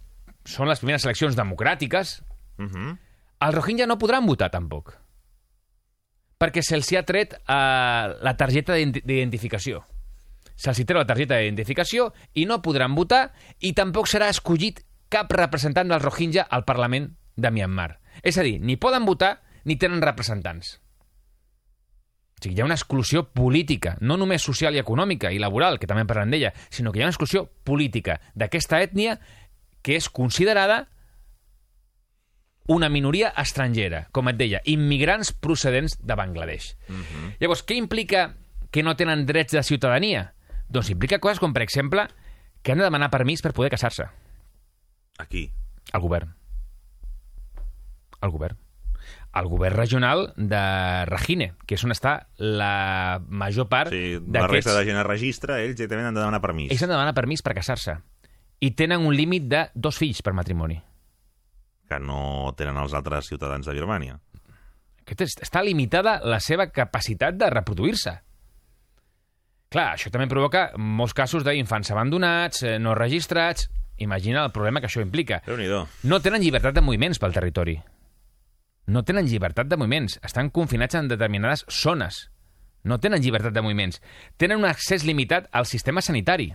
són 0.49 0.71
les 0.71 0.81
primeres 0.81 1.05
eleccions 1.05 1.37
democràtiques, 1.37 2.23
Uh 2.61 2.67
-huh. 2.67 2.99
els 3.41 3.55
Rohingya 3.55 3.87
no 3.87 3.97
podran 3.99 4.27
votar, 4.27 4.51
tampoc. 4.51 4.93
Perquè 6.41 6.63
se'ls 6.63 6.93
ha 6.97 7.03
tret 7.05 7.35
eh, 7.35 7.39
la 7.49 8.37
targeta 8.37 8.75
d'identi- 8.75 9.03
d'identificació. 9.05 9.83
Se'ls 10.57 10.85
treu 10.87 10.99
la 10.99 11.07
targeta 11.07 11.37
d'identificació 11.37 12.13
i 12.35 12.47
no 12.47 12.61
podran 12.63 12.95
votar 12.95 13.33
i 13.61 13.73
tampoc 13.73 14.07
serà 14.09 14.29
escollit 14.29 14.83
cap 15.09 15.31
representant 15.33 15.89
dels 15.89 16.03
Rohingya 16.03 16.43
al 16.51 16.65
Parlament 16.65 17.17
de 17.37 17.51
Myanmar. 17.51 17.99
És 18.23 18.37
a 18.39 18.43
dir, 18.43 18.61
ni 18.61 18.77
poden 18.77 19.05
votar 19.07 19.41
ni 19.65 19.77
tenen 19.77 20.03
representants. 20.03 20.81
O 22.41 22.43
sigui, 22.43 22.57
hi 22.57 22.63
ha 22.63 22.65
una 22.65 22.77
exclusió 22.79 23.27
política, 23.37 23.99
no 24.01 24.17
només 24.17 24.41
social 24.41 24.73
i 24.73 24.81
econòmica 24.81 25.29
i 25.29 25.39
laboral, 25.39 25.77
que 25.79 25.87
també 25.87 26.07
parlem 26.09 26.31
d'ella, 26.33 26.55
sinó 26.73 26.89
que 26.89 26.99
hi 26.99 27.03
ha 27.03 27.09
una 27.11 27.13
exclusió 27.13 27.45
política 27.69 28.17
d'aquesta 28.33 28.81
ètnia 28.81 29.19
que 29.85 29.99
és 29.99 30.09
considerada 30.09 30.87
una 32.71 32.89
minoria 32.89 33.35
estrangera, 33.37 34.07
com 34.15 34.31
et 34.31 34.39
deia, 34.39 34.63
immigrants 34.65 35.35
procedents 35.37 35.99
de 36.01 36.17
Bangladesh. 36.17 36.71
Llavors, 37.43 37.65
què 37.67 37.77
implica 37.77 38.31
que 38.71 38.85
no 38.87 38.97
tenen 38.97 39.27
drets 39.29 39.53
de 39.59 39.65
ciutadania? 39.67 40.31
Doncs 40.71 40.93
implica 40.95 41.19
coses 41.21 41.43
com, 41.43 41.53
per 41.53 41.65
exemple, 41.67 42.07
que 42.63 42.73
han 42.73 42.81
de 42.81 42.87
demanar 42.87 43.11
permís 43.11 43.43
per 43.43 43.53
poder 43.53 43.73
casar-se. 43.75 44.07
Aquí. 45.19 45.51
El 45.93 46.01
govern. 46.01 46.33
El 48.23 48.31
govern. 48.31 48.57
El 49.33 49.47
govern 49.47 49.77
regional 49.77 50.33
de 50.37 50.61
Rahine, 51.07 51.53
que 51.67 51.77
és 51.77 51.85
on 51.87 51.93
està 51.95 52.17
la 52.43 53.21
major 53.29 53.69
part 53.71 53.93
Sí, 53.95 54.17
la 54.27 54.49
resta 54.51 54.75
de 54.75 54.85
gent 54.89 54.99
es 54.99 55.07
registra, 55.07 55.61
ells 55.63 55.77
directament 55.79 56.09
han 56.09 56.17
de 56.17 56.21
demanar 56.25 56.41
permís. 56.43 56.73
Ells 56.73 56.83
han 56.83 56.91
de 56.91 56.97
demanar 56.97 57.15
permís 57.15 57.43
per 57.47 57.55
casar-se. 57.55 57.95
I 58.61 58.73
tenen 58.77 59.07
un 59.07 59.15
límit 59.15 59.47
de 59.49 59.69
dos 59.75 59.97
fills 59.99 60.23
per 60.23 60.33
matrimoni. 60.35 60.81
que 61.91 61.99
no 61.99 62.53
tenen 62.57 62.77
els 62.79 62.93
altres 62.95 63.27
ciutadans 63.27 63.67
de 63.67 63.73
Birmània. 63.75 64.21
Aquest 65.03 65.23
és, 65.25 65.33
està 65.43 65.59
limitada 65.67 66.21
la 66.23 66.39
seva 66.39 66.69
capacitat 66.71 67.35
de 67.35 67.49
reproduir-se. 67.51 68.13
Clar, 69.71 69.89
això 69.97 70.11
també 70.11 70.29
provoca 70.31 70.69
molts 70.79 71.15
casos 71.15 71.43
d'infants 71.47 71.91
abandonats, 71.91 72.63
eh, 72.63 72.79
no 72.79 72.95
registrats... 72.95 73.71
Imagina 74.01 74.45
el 74.47 74.51
problema 74.51 74.81
que 74.81 74.87
això 74.89 75.03
implica. 75.03 75.43
No 76.09 76.21
tenen 76.25 76.41
llibertat 76.41 76.73
de 76.73 76.81
moviments 76.81 77.19
pel 77.21 77.35
territori. 77.37 77.75
No 78.91 79.05
tenen 79.07 79.29
llibertat 79.31 79.69
de 79.71 79.77
moviments. 79.79 80.19
Estan 80.27 80.51
confinats 80.51 80.97
en 80.99 81.09
determinades 81.11 81.63
zones. 81.71 82.25
No 82.83 82.99
tenen 82.99 83.23
llibertat 83.23 83.55
de 83.55 83.63
moviments. 83.63 84.01
Tenen 84.41 84.59
un 84.59 84.67
accés 84.67 85.05
limitat 85.07 85.47
al 85.53 85.69
sistema 85.71 86.03
sanitari. 86.03 86.49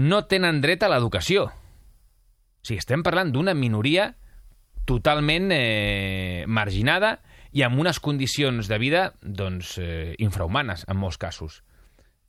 No 0.00 0.22
tenen 0.30 0.62
dret 0.64 0.86
a 0.86 0.88
l'educació. 0.88 1.50
O 1.50 2.64
sigui, 2.64 2.78
estem 2.80 3.04
parlant 3.04 3.34
d'una 3.34 3.52
minoria 3.58 4.14
totalment 4.88 5.50
eh, 5.52 6.46
marginada 6.48 7.18
i 7.52 7.66
amb 7.66 7.82
unes 7.82 8.00
condicions 8.00 8.70
de 8.70 8.78
vida 8.80 9.10
doncs, 9.20 9.76
eh, 9.82 10.14
infrahumanes, 10.24 10.86
en 10.88 10.96
molts 10.96 11.18
casos. 11.20 11.60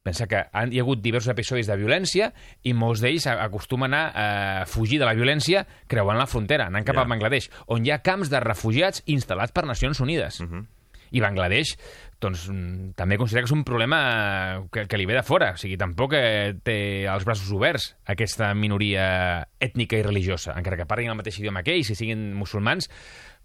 Pensa 0.01 0.25
que 0.25 0.45
han, 0.51 0.71
hi 0.73 0.79
ha 0.79 0.81
hagut 0.81 1.01
diversos 1.03 1.29
episodis 1.29 1.67
de 1.69 1.75
violència 1.77 2.31
i 2.65 2.73
molts 2.73 3.03
d'ells 3.03 3.27
acostumen 3.35 3.93
a 3.93 4.01
eh, 4.09 4.65
fugir 4.65 4.97
de 4.97 5.05
la 5.05 5.13
violència 5.13 5.61
creuant 5.87 6.17
la 6.17 6.25
frontera, 6.25 6.65
anant 6.71 6.85
cap 6.87 6.97
Ja. 6.97 7.03
a 7.05 7.09
Bangladesh, 7.09 7.51
on 7.67 7.85
hi 7.85 7.91
ha 7.91 8.01
camps 8.01 8.31
de 8.33 8.39
refugiats 8.41 9.03
instal·lats 9.05 9.53
per 9.53 9.65
Nacions 9.69 9.99
Unides. 10.01 10.39
Uh 10.41 10.47
-huh. 10.47 10.65
I 11.11 11.19
Bangladesh 11.19 11.75
doncs, 12.21 12.47
mm, 12.49 12.93
també 12.95 13.17
considera 13.17 13.41
que 13.43 13.49
és 13.49 13.51
un 13.51 13.63
problema 13.63 14.63
que, 14.71 14.87
que 14.87 14.97
li 14.97 15.05
ve 15.05 15.13
de 15.13 15.23
fora. 15.23 15.51
O 15.51 15.57
sigui, 15.57 15.77
tampoc 15.77 16.13
eh, 16.13 16.55
té 16.63 17.05
els 17.05 17.25
braços 17.25 17.51
oberts 17.51 17.95
aquesta 18.05 18.53
minoria 18.53 19.47
ètnica 19.59 19.97
i 19.97 20.03
religiosa. 20.03 20.53
Encara 20.57 20.77
que 20.77 20.85
parlin 20.85 21.09
el 21.09 21.15
mateix 21.17 21.39
idioma 21.39 21.63
que 21.63 21.73
ells 21.73 21.89
i 21.89 21.95
siguin 21.95 22.33
musulmans, 22.33 22.89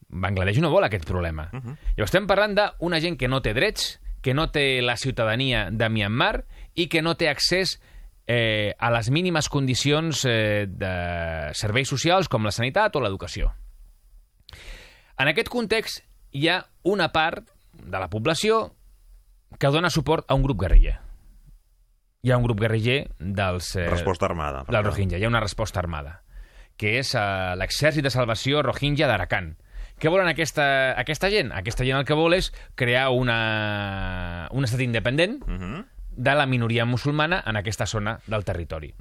Bangladesh 0.09 0.61
no 0.61 0.71
vol 0.71 0.85
aquest 0.85 1.05
problema. 1.05 1.51
Uh 1.53 1.59
-huh. 1.61 1.77
Llavors 1.97 2.15
estem 2.15 2.27
parlant 2.27 2.55
d'una 2.55 3.01
gent 3.01 3.19
que 3.19 3.29
no 3.29 3.43
té 3.43 3.53
drets, 3.53 4.01
que 4.27 4.35
no 4.35 4.49
té 4.51 4.83
la 4.83 4.97
ciutadania 4.99 5.69
de 5.71 5.87
Myanmar 5.87 6.49
i 6.75 6.89
que 6.91 6.99
no 6.99 7.13
té 7.15 7.29
accés 7.31 7.77
eh, 8.27 8.75
a 8.75 8.89
les 8.91 9.07
mínimes 9.15 9.47
condicions 9.47 10.25
eh, 10.27 10.67
de 10.67 10.95
serveis 11.55 11.87
socials 11.87 12.27
com 12.27 12.43
la 12.43 12.51
sanitat 12.51 12.99
o 12.99 13.03
l'educació. 13.05 13.53
En 15.15 15.31
aquest 15.31 15.47
context, 15.47 16.03
hi 16.35 16.49
ha 16.51 16.65
una 16.83 17.13
part 17.15 17.53
de 17.79 18.01
la 18.03 18.11
població 18.11 18.73
que 19.63 19.71
dona 19.71 19.95
suport 19.95 20.27
a 20.27 20.35
un 20.35 20.43
grup 20.43 20.59
guerriller. 20.65 20.97
Hi 22.27 22.35
ha 22.35 22.41
un 22.41 22.49
grup 22.49 22.59
guerriller 22.67 23.05
dels... 23.21 23.77
Eh, 23.79 23.87
Resposta 23.87 24.27
armada. 24.27 24.65
del. 24.67 24.91
Rohingya. 24.91 25.23
Hi 25.23 25.29
ha 25.29 25.31
una 25.31 25.45
resposta 25.45 25.79
armada, 25.79 26.25
que 26.75 26.97
és 26.99 27.15
eh, 27.15 27.55
l'exèrcit 27.63 28.03
de 28.03 28.11
salvació 28.11 28.67
Rohingya 28.67 29.07
d'Arakan. 29.07 29.53
Què 29.97 30.11
volen 30.13 30.29
aquesta, 30.29 30.93
aquesta 31.01 31.31
gent? 31.33 31.53
Aquesta 31.57 31.85
gent 31.85 31.97
el 31.97 32.05
que 32.05 32.17
vol 32.19 32.35
és 32.37 32.51
crear 32.77 33.09
una, 33.17 34.49
un 34.53 34.65
estat 34.65 34.81
independent 34.85 35.39
Uh 35.47 35.57
-huh. 35.57 35.85
de 36.17 36.35
la 36.35 36.47
minoria 36.47 36.85
musulmana 36.85 37.43
en 37.47 37.57
aquesta 37.57 37.87
zona 37.87 38.19
del 38.27 38.45
territori. 38.45 38.95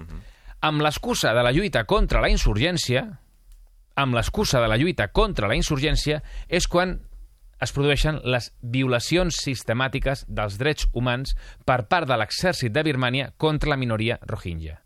Amb 0.61 0.81
l'excusa 0.81 1.33
de 1.33 1.43
la 1.43 1.51
lluita 1.51 1.83
contra 1.85 2.21
la 2.21 2.29
insurgència, 2.29 3.19
amb 3.95 4.13
l'excusa 4.13 4.59
de 4.61 4.67
la 4.67 4.77
lluita 4.77 5.07
contra 5.09 5.47
la 5.47 5.55
insurgència, 5.55 6.21
és 6.47 6.67
quan 6.67 6.99
es 7.61 7.71
produeixen 7.71 8.19
les 8.23 8.53
violacions 8.61 9.35
sistemàtiques 9.35 10.25
dels 10.27 10.57
drets 10.57 10.87
humans 10.93 11.35
per 11.65 11.87
part 11.87 12.07
de 12.07 12.17
l'exèrcit 12.17 12.71
de 12.71 12.83
Birmània 12.83 13.31
contra 13.37 13.69
la 13.69 13.77
minoria 13.77 14.19
rohingya. 14.21 14.81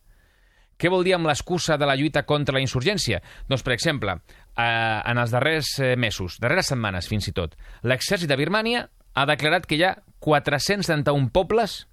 Què 0.79 0.87
vol 0.89 1.03
dir 1.03 1.13
amb 1.15 1.25
l'excusa 1.27 1.77
de 1.77 1.85
la 1.85 1.95
lluita 1.95 2.23
contra 2.23 2.53
la 2.53 2.61
insurgència? 2.61 3.21
Doncs, 3.49 3.63
per 3.63 3.73
exemple, 3.73 4.21
eh, 4.57 5.01
en 5.05 5.17
els 5.17 5.31
darrers 5.31 5.79
eh, 5.79 5.95
mesos, 5.97 6.39
darreres 6.39 6.67
setmanes 6.67 7.07
fins 7.07 7.27
i 7.27 7.31
tot, 7.33 7.55
l'exèrcit 7.83 8.29
de 8.29 8.37
Birmània 8.37 8.87
ha 9.15 9.25
declarat 9.25 9.65
que 9.65 9.75
hi 9.75 9.83
ha 9.83 9.95
471 10.19 11.29
pobles 11.31 11.87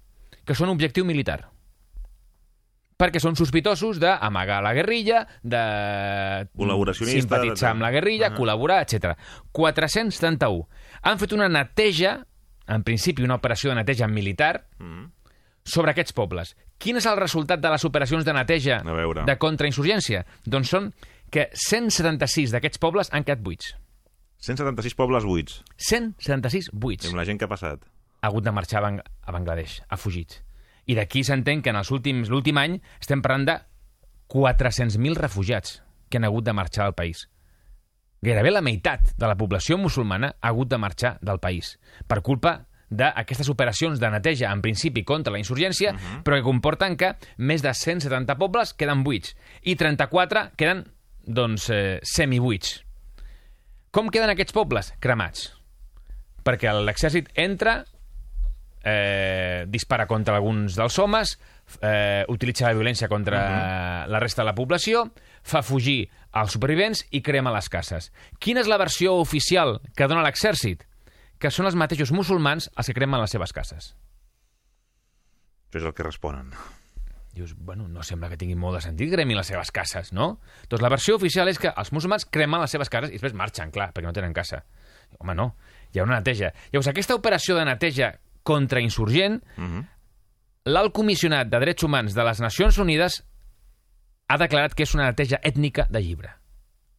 que 0.45 0.55
són 0.55 0.69
objectiu 0.69 1.05
militar 1.05 1.49
perquè 2.97 3.19
són 3.21 3.35
sospitosos 3.37 3.99
d'amagar 4.01 4.63
la 4.65 4.71
guerrilla, 4.73 5.19
de 5.45 6.47
simpatitzar 7.21 7.67
de- 7.67 7.71
amb 7.75 7.83
la 7.85 7.91
guerrilla, 7.93 8.31
Ahà. 8.31 8.37
col·laborar, 8.39 8.79
etc. 8.81 9.11
471. 9.51 10.67
Han 11.03 11.19
fet 11.19 11.33
una 11.33 11.47
neteja, 11.47 12.25
en 12.67 12.81
principi 12.83 13.21
una 13.21 13.35
operació 13.35 13.69
de 13.69 13.75
neteja 13.75 14.07
militar, 14.07 14.65
Mm. 14.79 15.11
sobre 15.63 15.91
aquests 15.91 16.13
pobles. 16.13 16.55
Quin 16.79 16.97
és 16.97 17.05
el 17.05 17.17
resultat 17.17 17.59
de 17.59 17.69
les 17.69 17.85
operacions 17.85 18.25
de 18.25 18.33
neteja 18.33 18.81
de 19.25 19.37
contrainsurgència? 19.37 20.25
Doncs 20.45 20.69
són 20.69 20.93
que 21.31 21.49
176 21.53 22.51
d'aquests 22.51 22.79
pobles 22.79 23.11
han 23.11 23.23
quedat 23.23 23.43
buits. 23.43 23.75
176 24.39 24.95
pobles 24.95 25.25
buits. 25.25 25.61
176 25.77 26.69
buits. 26.73 27.05
I 27.05 27.11
amb 27.11 27.17
la 27.17 27.25
gent 27.25 27.39
que 27.39 27.45
ha 27.45 27.51
passat? 27.51 27.83
Ha 28.21 28.27
hagut 28.29 28.43
de 28.45 28.51
marxar 28.51 28.79
a 28.79 28.85
Bang- 28.87 29.01
a 29.01 29.31
Bangladesh, 29.31 29.81
ha 29.89 29.97
fugit. 29.97 30.41
I 30.87 30.95
d'aquí 30.95 31.23
s'entén 31.23 31.61
que 31.61 31.69
en 31.69 31.75
els 31.75 31.91
últims 31.91 32.29
l'últim 32.29 32.57
any 32.57 32.79
estem 33.01 33.21
parlant 33.21 33.45
de 33.45 33.57
400.000 34.29 35.15
refugiats 35.17 35.81
que 36.09 36.17
han 36.17 36.25
hagut 36.25 36.45
de 36.45 36.53
marxar 36.53 36.85
del 36.85 36.95
país. 36.95 37.27
Gairebé 38.21 38.51
la 38.51 38.61
meitat 38.65 39.13
de 39.17 39.27
la 39.27 39.35
població 39.37 39.77
musulmana 39.77 40.35
ha 40.41 40.49
hagut 40.49 40.69
de 40.71 40.79
marxar 40.81 41.17
del 41.21 41.39
país 41.39 41.77
per 42.07 42.21
culpa 42.25 42.65
d'aquestes 42.89 43.49
operacions 43.51 43.99
de 43.99 44.09
neteja, 44.09 44.49
en 44.51 44.61
principi, 44.63 45.03
contra 45.03 45.33
la 45.33 45.39
insurgència, 45.39 45.91
uh 45.91 45.97
-huh. 45.97 46.23
però 46.23 46.37
que 46.37 46.43
comporten 46.43 46.95
que 46.95 47.15
més 47.37 47.61
de 47.61 47.73
170 47.73 48.37
pobles 48.37 48.73
queden 48.73 49.03
buits 49.03 49.35
i 49.61 49.75
34 49.75 50.51
queden, 50.55 50.85
doncs, 51.27 51.69
eh, 51.69 51.99
semibuits. 52.03 52.79
Com 53.91 54.09
queden 54.09 54.31
aquests 54.31 54.55
pobles? 54.55 54.93
Cremats. 55.03 55.51
Perquè 56.47 56.71
l'exèrcit 56.73 57.29
entra, 57.35 57.81
eh, 58.83 59.65
dispara 59.67 60.07
contra 60.07 60.35
alguns 60.35 60.75
dels 60.75 60.97
homes, 60.99 61.37
eh, 61.81 62.23
utilitza 62.29 62.67
la 62.67 62.73
violència 62.73 63.07
contra 63.07 63.37
uh 63.37 63.51
-huh. 63.51 64.07
la 64.07 64.19
resta 64.19 64.41
de 64.41 64.45
la 64.45 64.55
població, 64.55 65.11
fa 65.43 65.61
fugir 65.61 66.09
els 66.33 66.51
supervivents 66.51 67.05
i 67.11 67.21
crema 67.21 67.51
les 67.51 67.69
cases. 67.69 68.11
Quina 68.39 68.61
és 68.61 68.67
la 68.67 68.77
versió 68.77 69.15
oficial 69.15 69.81
que 69.95 70.07
dona 70.07 70.23
l'exèrcit? 70.23 70.85
Que 71.39 71.51
són 71.51 71.65
els 71.65 71.75
mateixos 71.75 72.11
musulmans 72.11 72.69
els 72.75 72.87
que 72.87 72.93
cremen 72.93 73.21
les 73.21 73.29
seves 73.29 73.53
cases. 73.53 73.95
Això 75.67 75.77
és 75.77 75.83
el 75.83 75.93
que 75.93 76.03
responen. 76.03 76.53
Dius, 77.37 77.53
bueno, 77.55 77.87
no 77.87 78.01
sembla 78.03 78.29
que 78.31 78.37
tingui 78.37 78.55
molt 78.57 78.75
de 78.77 78.81
sentit 78.81 79.09
que 79.09 79.15
cremin 79.15 79.37
les 79.37 79.47
seves 79.47 79.69
cases, 79.71 80.11
no? 80.13 80.39
Doncs 80.69 80.81
la 80.81 80.89
versió 80.89 81.15
oficial 81.15 81.47
és 81.51 81.59
que 81.61 81.69
els 81.69 81.91
musulmans 81.93 82.25
cremen 82.25 82.59
les 82.63 82.71
seves 82.73 82.89
cases 82.89 83.09
i 83.11 83.19
després 83.19 83.33
marxen, 83.37 83.69
clar, 83.71 83.91
perquè 83.93 84.07
no 84.09 84.13
tenen 84.15 84.33
casa. 84.33 84.63
Home, 85.19 85.35
no, 85.37 85.51
hi 85.93 85.99
ha 85.99 86.03
una 86.03 86.17
neteja. 86.17 86.49
Llavors, 86.71 86.87
aquesta 86.89 87.15
operació 87.15 87.55
de 87.55 87.65
neteja 87.65 88.15
contrainsurgent, 88.43 89.43
Uh 89.57 89.63
-huh. 89.63 89.85
l'alt 90.65 90.93
comissionat 90.93 91.47
de 91.47 91.59
drets 91.59 91.83
humans 91.83 92.13
de 92.13 92.23
les 92.23 92.39
Nacions 92.41 92.77
Unides 92.77 93.23
ha 94.27 94.37
declarat 94.37 94.73
que 94.73 94.83
és 94.83 94.93
una 94.95 95.05
neteja 95.05 95.39
ètnica 95.43 95.87
de 95.89 96.01
llibre, 96.01 96.29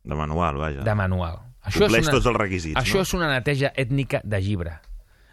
De 0.04 0.14
manual, 0.14 0.56
vaja. 0.56 0.82
de 0.82 0.94
manual. 0.94 1.38
Compleix 1.78 2.08
tots 2.08 2.24
els 2.26 2.36
requisits, 2.36 2.76
Això 2.80 2.94
no? 2.96 3.00
és 3.02 3.12
una 3.14 3.28
neteja 3.28 3.72
ètnica 3.76 4.20
de 4.24 4.40
llibre. 4.40 4.78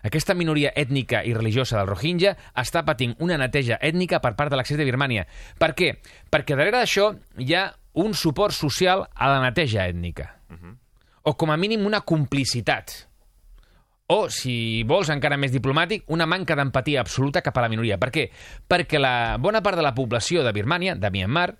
Aquesta 0.06 0.36
minoria 0.38 0.70
ètnica 0.78 1.24
i 1.26 1.34
religiosa 1.34 1.80
del 1.80 1.90
Rohingya 1.90 2.36
està 2.62 2.84
patint 2.86 3.16
una 3.26 3.40
neteja 3.42 3.80
ètnica 3.82 4.20
per 4.22 4.36
part 4.38 4.54
de 4.54 4.60
l'exèrcit 4.60 4.84
de 4.84 4.86
Birmània. 4.92 5.26
Per 5.58 5.72
què? 5.74 5.96
Perquè 6.30 6.54
darrere 6.54 6.78
d'això 6.78 7.10
hi 7.42 7.56
ha 7.58 7.66
un 8.06 8.14
suport 8.14 8.54
social 8.54 9.08
a 9.10 9.32
la 9.32 9.42
neteja 9.42 9.88
ètnica. 9.90 10.30
O 11.26 11.34
com 11.34 11.50
a 11.50 11.58
mínim 11.58 11.86
una 11.88 12.04
complicitat. 12.06 12.94
O, 14.14 14.28
si 14.30 14.84
vols 14.86 15.10
encara 15.10 15.40
més 15.42 15.50
diplomàtic, 15.50 16.04
una 16.14 16.28
manca 16.30 16.54
d'empatia 16.54 17.02
absoluta 17.02 17.42
cap 17.42 17.58
a 17.58 17.64
la 17.66 17.72
minoria. 17.74 17.98
Per 17.98 18.12
què? 18.14 18.28
Perquè 18.70 19.02
la 19.02 19.38
bona 19.42 19.64
part 19.66 19.80
de 19.80 19.86
la 19.86 19.96
població 19.98 20.44
de 20.46 20.54
Birmània, 20.54 20.94
de 20.94 21.10
Myanmar, 21.10 21.56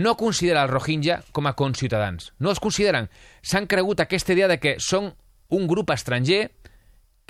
no 0.00 0.16
considera 0.16 0.62
els 0.64 0.72
Rohingya 0.72 1.20
com 1.36 1.50
a 1.50 1.52
conciutadans. 1.58 2.32
No 2.38 2.48
els 2.54 2.62
consideren. 2.62 3.10
S'han 3.42 3.68
cregut 3.68 4.00
aquesta 4.00 4.32
idea 4.32 4.48
de 4.48 4.56
que 4.62 4.78
són 4.80 5.12
un 5.50 5.66
grup 5.68 5.90
estranger 5.92 6.46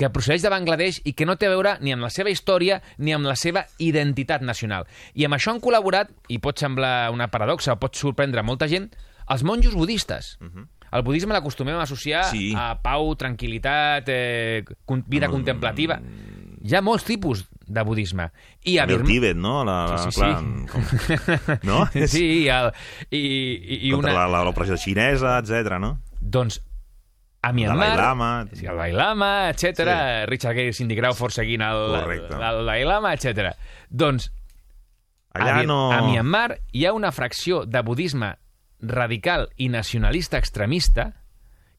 que 0.01 0.09
procedeix 0.09 0.41
de 0.41 0.49
Bangladesh 0.49 1.03
i 1.05 1.13
que 1.13 1.27
no 1.29 1.35
té 1.37 1.45
a 1.51 1.53
veure 1.53 1.75
ni 1.85 1.93
amb 1.93 2.01
la 2.07 2.09
seva 2.09 2.33
història 2.33 2.79
ni 2.97 3.13
amb 3.13 3.29
la 3.29 3.37
seva 3.37 3.67
identitat 3.85 4.41
nacional. 4.41 4.87
I 5.13 5.27
amb 5.29 5.37
això 5.37 5.53
han 5.53 5.61
col·laborat, 5.61 6.09
i 6.33 6.39
pot 6.41 6.57
semblar 6.59 7.11
una 7.13 7.29
paradoxa 7.29 7.75
o 7.77 7.81
pot 7.83 7.95
sorprendre 8.01 8.43
molta 8.43 8.67
gent, 8.71 8.89
els 9.31 9.45
monjos 9.45 9.75
budistes. 9.77 10.39
Uh 10.41 10.47
-huh. 10.49 10.67
El 10.93 11.03
budisme 11.07 11.33
l'acostumem 11.35 11.77
a 11.77 11.83
associar 11.83 12.25
Sí. 12.25 12.53
a 12.57 12.81
pau, 12.83 13.15
tranquil·litat, 13.15 14.03
eh, 14.09 14.65
vida 15.07 15.29
Mm. 15.29 15.31
contemplativa. 15.31 16.01
Hi 16.65 16.75
ha 16.75 16.81
molts 16.83 17.05
tipus 17.05 17.47
de 17.67 17.83
budisme. 17.85 18.31
I 18.65 18.79
a 18.79 18.83
També 18.87 18.95
el 18.95 18.99
Birma- 19.03 19.07
Tíbet, 19.13 19.37
no? 19.37 19.65
La, 19.65 19.87
la, 19.87 19.99
Sí, 19.99 20.11
sí, 20.11 20.21
clar, 20.21 20.41
sí. 20.41 20.67
Com... 20.67 20.83
No? 21.63 21.87
Sí, 22.07 22.25
i, 22.45 22.49
el, 22.49 22.73
i, 23.11 23.17
i, 23.19 23.89
i 23.89 23.91
Contra 23.93 24.13
una... 24.13 24.21
la, 24.23 24.29
la, 24.39 24.45
l'opressió 24.45 24.77
xinesa, 24.77 25.39
etc. 25.39 25.79
no? 25.79 26.01
Doncs 26.21 26.61
a 27.43 27.53
Myanmar... 27.53 27.89
Dalai 27.97 28.03
Lama. 28.03 28.31
Sí, 28.53 28.67
el 28.67 28.75
Dalai 28.75 28.93
Lama, 28.93 29.31
etc. 29.51 29.77
Sí. 29.77 30.27
Richard 30.31 30.59
Gere 30.59 30.75
i 30.75 30.77
Cindy 30.77 30.99
Crawford 30.99 31.35
seguint 31.35 31.65
el, 31.65 31.87
Correcte. 31.97 32.35
el 32.35 32.61
Dalai 32.65 32.85
Lama, 32.85 33.15
etc. 33.17 33.55
Doncs 33.89 34.31
Allà 35.35 35.61
a, 35.61 35.65
no... 35.65 35.81
a 35.95 36.03
Myanmar 36.09 36.59
hi 36.75 36.85
ha 36.87 36.93
una 36.93 37.13
fracció 37.15 37.65
de 37.65 37.83
budisme 37.87 38.35
radical 38.81 39.49
i 39.57 39.69
nacionalista 39.71 40.39
extremista 40.41 41.13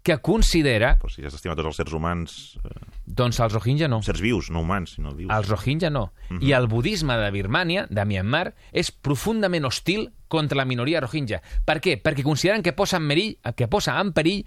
que 0.01 0.17
considera... 0.17 0.95
Però 1.01 1.11
si 1.13 1.21
ja 1.21 1.29
s'estima 1.29 1.53
tots 1.57 1.69
els 1.69 1.77
sers 1.83 1.93
humans, 1.93 2.37
eh, 2.65 2.91
Doncs 3.05 3.37
els 3.43 3.53
Rohingya 3.53 3.89
no. 3.91 3.99
sers 4.05 4.21
vius, 4.23 4.49
no 4.53 4.63
humans, 4.63 4.95
sinó 4.95 5.11
vius. 5.13 5.29
Els 5.35 5.49
Rohingya 5.51 5.91
no. 5.91 6.07
I 6.39 6.53
el 6.57 6.67
budisme 6.71 7.17
de 7.19 7.29
Birmània, 7.33 7.85
de 7.89 8.05
Myanmar, 8.07 8.53
és 8.71 8.91
profundament 8.91 9.67
hostil 9.67 10.07
contra 10.31 10.57
la 10.61 10.65
minoria 10.65 11.01
Rohingya. 11.03 11.41
Per 11.67 11.77
què? 11.83 11.97
Perquè 12.01 12.23
consideren 12.25 12.63
que 12.63 12.73
posa 12.73 13.01
en 13.01 13.09
perill, 13.11 13.35
que 13.57 13.67
posa 13.69 13.97
en 13.99 14.13
perill 14.15 14.45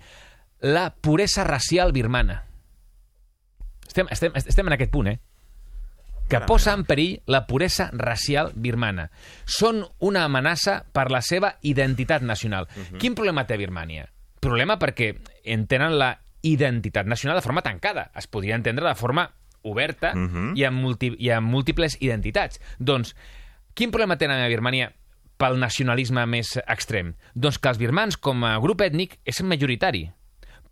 la 0.65 0.95
puresa 0.97 1.45
racial 1.45 1.93
birmana. 1.93 2.45
Estem, 3.87 4.09
estem, 4.11 4.33
estem 4.35 4.67
en 4.67 4.73
aquest 4.79 4.91
punt, 4.91 5.11
eh? 5.13 5.19
que 6.25 6.39
Caram, 6.39 6.49
posa 6.49 6.73
en 6.73 6.87
perill 6.89 7.19
la 7.29 7.43
puresa 7.47 7.91
racial 7.93 8.49
birmana. 8.57 9.11
Són 9.45 9.83
una 10.01 10.23
amenaça 10.25 10.79
per 10.97 11.11
la 11.13 11.21
seva 11.21 11.51
identitat 11.61 12.25
nacional. 12.25 12.65
Quin 12.99 13.13
problema 13.15 13.45
té 13.45 13.59
Birmània? 13.61 14.07
Problema 14.41 14.79
perquè 14.81 15.11
entenen 15.45 15.99
la 16.01 16.15
identitat 16.41 17.05
nacional 17.07 17.37
de 17.39 17.45
forma 17.45 17.61
tancada. 17.61 18.11
Es 18.17 18.27
podria 18.27 18.57
entendre 18.57 18.89
de 18.89 18.97
forma 18.97 19.29
oberta 19.63 20.15
Mhm. 20.15 20.57
i, 20.57 20.65
amb 20.65 20.81
multi, 20.81 21.13
i 21.19 21.29
amb 21.31 21.49
múltiples 21.53 21.99
identitats. 22.01 22.59
Doncs, 22.79 23.15
quin 23.75 23.91
problema 23.93 24.17
tenen 24.17 24.41
a 24.41 24.49
Birmània 24.49 24.95
pel 25.37 25.61
nacionalisme 25.61 26.25
més 26.27 26.57
extrem? 26.67 27.15
Doncs 27.35 27.59
que 27.59 27.69
els 27.69 27.79
birmans, 27.79 28.17
com 28.17 28.45
a 28.45 28.59
grup 28.61 28.81
ètnic, 28.81 29.19
és 29.25 29.43
majoritari. 29.43 30.11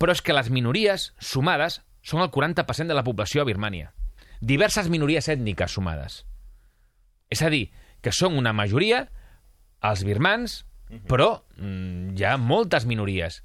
Però 0.01 0.13
és 0.15 0.21
que 0.21 0.35
les 0.35 0.49
minories 0.53 1.11
sumades 1.19 1.81
són 2.03 2.23
el 2.23 2.31
40% 2.31 2.91
de 2.91 2.97
la 2.97 3.05
població 3.05 3.43
a 3.43 3.47
Birmània. 3.47 3.93
Diverses 4.43 4.89
minories 4.91 5.29
ètniques 5.31 5.71
sumades. 5.71 6.23
És 7.31 7.41
a 7.41 7.49
dir, 7.49 7.69
que 8.03 8.11
són 8.11 8.35
una 8.37 8.53
majoria 8.53 9.05
els 9.83 10.03
birmans, 10.07 10.61
però 11.09 11.29
mm, 11.57 12.15
hi 12.17 12.25
ha 12.27 12.37
moltes 12.37 12.85
minories. 12.89 13.41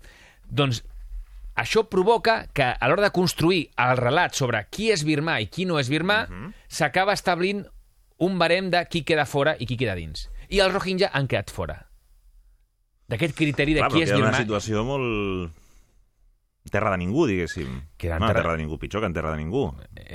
Doncs 0.49 0.83
això 1.59 1.85
provoca 1.91 2.45
que 2.55 2.67
a 2.71 2.89
l'hora 2.91 3.09
de 3.09 3.15
construir 3.15 3.65
el 3.83 3.97
relat 3.99 4.37
sobre 4.39 4.63
qui 4.71 4.93
és 4.95 5.05
birmà 5.07 5.39
i 5.43 5.49
qui 5.51 5.67
no 5.67 5.79
és 5.81 5.91
birmà, 5.91 6.21
s'acaba 6.69 7.17
establint 7.19 7.65
un 8.23 8.39
barem 8.39 8.71
de 8.71 8.85
qui 8.91 9.05
queda 9.07 9.27
fora 9.27 9.57
i 9.59 9.67
qui 9.67 9.79
queda 9.79 9.97
dins. 9.99 10.29
I 10.49 10.63
els 10.65 10.75
Rohingya 10.75 11.11
han 11.15 11.27
quedat 11.31 11.51
fora. 11.55 11.81
D'aquest 13.09 13.35
criteri 13.37 13.75
de 13.75 13.83
Clar, 13.83 13.91
qui 13.91 14.05
és 14.05 14.13
birmà... 14.13 14.31
una 14.31 14.43
situació 14.43 14.85
molt... 14.85 15.65
Terra 16.71 16.91
de 16.95 16.99
ningú, 17.03 17.27
diguéssim. 17.27 17.81
Queda 17.97 18.17
en 18.17 18.21
no, 18.21 18.29
terra- 18.29 18.43
terra... 18.43 18.57
de 18.57 18.63
ningú, 18.65 18.79
pitjor 18.79 19.03
que 19.03 19.07
en 19.11 19.15
terra 19.17 19.33
de 19.33 19.39
ningú. 19.43 19.65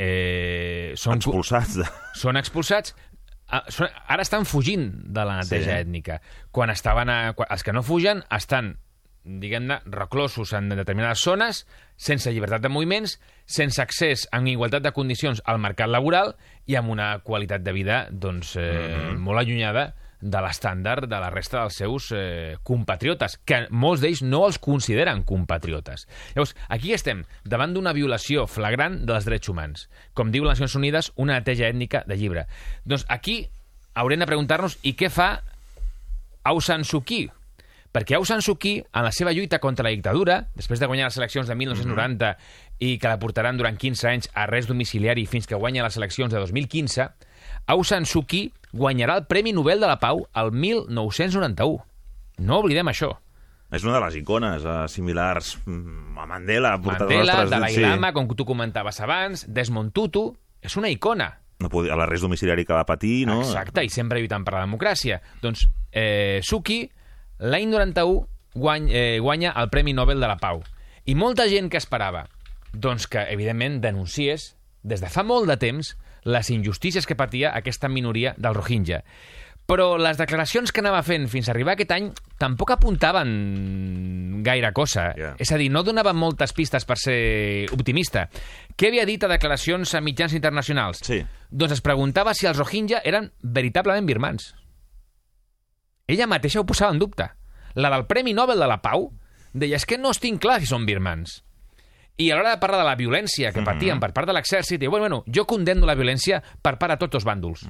Eh, 0.07 0.93
són, 0.99 1.17
Expulsats. 1.21 1.75
De... 1.81 1.87
són 2.19 2.37
expulsats 2.39 2.93
ah, 3.49 3.63
ara 4.07 4.21
estan 4.25 4.45
fugint 4.49 4.89
de 5.13 5.25
la 5.25 5.39
neteja 5.41 5.77
Sí. 5.77 5.81
ètnica. 5.87 6.21
Quan 6.51 6.69
estaven 6.73 7.09
a, 7.09 7.19
els 7.49 7.63
que 7.63 7.73
no 7.75 7.83
fugen 7.83 8.23
estan 8.31 8.75
diguem-ne, 9.23 9.77
reclosos 9.87 10.51
en 10.51 10.67
determinades 10.75 11.21
zones, 11.23 11.61
sense 11.95 12.27
llibertat 12.35 12.59
de 12.65 12.67
moviments, 12.67 13.13
sense 13.47 13.79
accés 13.79 14.25
en 14.35 14.49
igualtat 14.51 14.83
de 14.83 14.91
condicions 14.91 15.39
al 15.47 15.61
mercat 15.63 15.87
laboral 15.87 16.33
i 16.67 16.75
amb 16.75 16.91
una 16.91 17.13
qualitat 17.23 17.63
de 17.63 17.71
vida 17.71 18.01
doncs, 18.11 18.57
eh, 18.59 19.13
molt 19.15 19.39
allunyada 19.39 19.93
de 20.23 20.41
l'estàndard 20.43 21.09
de 21.11 21.19
la 21.19 21.29
resta 21.33 21.59
dels 21.59 21.77
seus 21.81 22.09
eh, 22.15 22.55
compatriotes, 22.63 23.37
que 23.43 23.65
molts 23.69 24.01
d'ells 24.03 24.23
no 24.23 24.45
els 24.47 24.59
consideren 24.63 25.23
compatriotes. 25.27 26.07
Llavors, 26.33 26.55
aquí 26.71 26.93
estem 26.95 27.25
davant 27.43 27.75
d'una 27.75 27.93
violació 27.95 28.47
flagrant 28.47 29.01
dels 29.07 29.27
drets 29.27 29.51
humans. 29.51 29.87
Com 30.15 30.31
diu 30.31 30.47
les 30.47 30.55
Nacions 30.55 30.79
Unides, 30.79 31.11
una 31.19 31.35
neteja 31.39 31.67
ètnica 31.67 32.05
de 32.07 32.17
llibre. 32.19 32.47
Doncs 32.87 33.05
aquí 33.11 33.43
haurem 33.99 34.23
de 34.23 34.29
preguntar-nos 34.29 34.79
i 34.87 34.95
què 34.97 35.11
fa 35.11 35.29
Aung 36.43 36.63
San 36.63 36.87
Suu 36.87 37.03
Kyi? 37.03 37.27
Perquè 37.93 38.15
Aung 38.17 38.25
San 38.25 38.41
Suu 38.41 38.57
Kyi, 38.57 38.79
en 38.81 39.05
la 39.05 39.11
seva 39.13 39.35
lluita 39.35 39.59
contra 39.61 39.85
la 39.85 39.93
dictadura, 39.93 40.39
després 40.57 40.79
de 40.81 40.87
guanyar 40.89 41.11
les 41.11 41.19
eleccions 41.19 41.51
de 41.51 41.55
1990 41.55 42.31
i 42.81 42.95
que 42.97 43.11
la 43.11 43.19
portaran 43.21 43.59
durant 43.59 43.77
15 43.77 44.07
anys 44.09 44.31
a 44.33 44.47
arrest 44.47 44.71
domiciliari 44.71 45.27
fins 45.29 45.45
que 45.47 45.59
guanya 45.59 45.85
les 45.85 45.99
eleccions 45.99 46.33
de 46.33 46.41
2015, 46.41 47.11
Aung 47.67 47.85
San 47.87 48.05
Suu 48.05 48.25
Kyi 48.27 48.51
guanyarà 48.73 49.17
el 49.21 49.27
Premi 49.29 49.53
Nobel 49.53 49.79
de 49.79 49.87
la 49.87 49.99
Pau 50.01 50.25
el 50.35 50.51
1991. 50.51 51.77
No 52.43 52.59
oblidem 52.59 52.89
això. 52.91 53.13
És 53.73 53.85
una 53.85 53.95
de 53.97 54.03
les 54.03 54.17
icones 54.19 54.65
eh, 54.65 54.73
similars 54.91 55.55
mm, 55.65 56.17
a 56.19 56.27
Mandela. 56.29 56.75
Mandela, 56.77 57.39
nostres 57.39 57.53
Dalai 57.53 57.71
dits, 57.71 57.79
sí. 57.79 57.85
Lama, 57.87 58.11
com 58.13 58.27
tu 58.37 58.45
comentaves 58.45 58.99
abans, 59.01 59.47
Desmond 59.49 59.93
Tutu, 59.95 60.27
és 60.61 60.75
una 60.77 60.91
icona. 60.93 61.31
No 61.63 61.71
podia, 61.73 61.95
a 61.95 61.97
l'arrest 61.97 62.25
domiciliari 62.25 62.67
que 62.67 62.75
va 62.75 62.83
patir, 62.85 63.23
no? 63.29 63.39
Exacte, 63.41 63.85
i 63.85 63.89
sempre 63.93 64.19
lluitant 64.21 64.45
per 64.45 64.57
la 64.57 64.65
democràcia. 64.67 65.21
Doncs 65.41 65.65
eh, 65.89 66.41
Suki, 66.45 66.83
l'any 67.41 67.71
91, 67.71 68.27
guany, 68.53 68.91
eh, 68.91 69.17
guanya 69.23 69.55
el 69.57 69.71
Premi 69.73 69.95
Nobel 69.97 70.21
de 70.21 70.29
la 70.29 70.37
Pau. 70.41 70.61
I 71.09 71.15
molta 71.17 71.47
gent 71.49 71.71
que 71.71 71.81
esperava 71.81 72.27
doncs 72.73 73.07
que, 73.07 73.21
evidentment, 73.29 73.79
denunciés 73.81 74.53
des 74.83 75.01
de 75.01 75.09
fa 75.09 75.23
molt 75.23 75.47
de 75.47 75.57
temps 75.61 75.93
les 76.23 76.49
injustícies 76.49 77.05
que 77.05 77.17
patia 77.19 77.53
aquesta 77.55 77.89
minoria 77.89 78.33
del 78.37 78.55
Rohingya. 78.55 79.03
Però 79.63 79.93
les 79.95 80.17
declaracions 80.19 80.73
que 80.75 80.81
anava 80.83 80.99
fent 81.07 81.29
fins 81.31 81.47
a 81.47 81.53
arribar 81.53 81.77
aquest 81.77 81.93
any 81.95 82.09
tampoc 82.39 82.73
apuntaven 82.73 84.41
gaire 84.43 84.73
cosa. 84.75 85.05
Ja. 85.15 85.29
És 85.39 85.53
a 85.55 85.59
dir, 85.59 85.69
no 85.71 85.85
donaven 85.87 86.17
moltes 86.19 86.51
pistes 86.51 86.83
per 86.83 86.97
ser 86.99 87.69
optimista. 87.71 88.25
Què 88.75 88.91
havia 88.91 89.07
dit 89.07 89.23
a 89.23 89.31
declaracions 89.31 89.95
a 89.95 90.01
mitjans 90.03 90.35
internacionals? 90.35 90.99
Sí. 91.07 91.21
Doncs 91.49 91.77
es 91.77 91.85
preguntava 91.85 92.35
si 92.35 92.49
els 92.49 92.59
Rohingya 92.59 92.99
eren 93.07 93.31
veritablement 93.39 94.09
birmans. 94.09 94.51
Ella 96.11 96.27
mateixa 96.27 96.59
ho 96.59 96.67
posava 96.67 96.91
en 96.91 96.99
dubte. 96.99 97.29
La 97.79 97.89
del 97.89 98.05
Premi 98.05 98.35
Nobel 98.35 98.59
de 98.59 98.67
la 98.67 98.81
Pau 98.83 99.13
deia, 99.53 99.77
és 99.79 99.87
que 99.87 99.97
no 99.97 100.11
estic 100.11 100.41
clar 100.43 100.59
si 100.59 100.67
són 100.67 100.85
birmans. 100.85 101.39
I 102.17 102.29
a 102.29 102.35
l'hora 102.37 102.51
de 102.53 102.61
parlar 102.61 102.79
de 102.83 102.85
la 102.85 102.95
violència 102.95 103.51
que 103.51 103.63
patien 103.65 103.99
per 103.99 104.11
part 104.13 104.27
de 104.29 104.33
l'exèrcit, 104.35 104.79
diu, 104.79 104.91
bueno, 104.91 105.07
bueno, 105.07 105.23
jo 105.33 105.45
condemno 105.49 105.87
la 105.89 105.95
violència 105.97 106.43
per 106.61 106.77
part 106.77 106.93
de 106.93 106.97
tots 107.01 107.15
els 107.15 107.25
bàndols. 107.25 107.63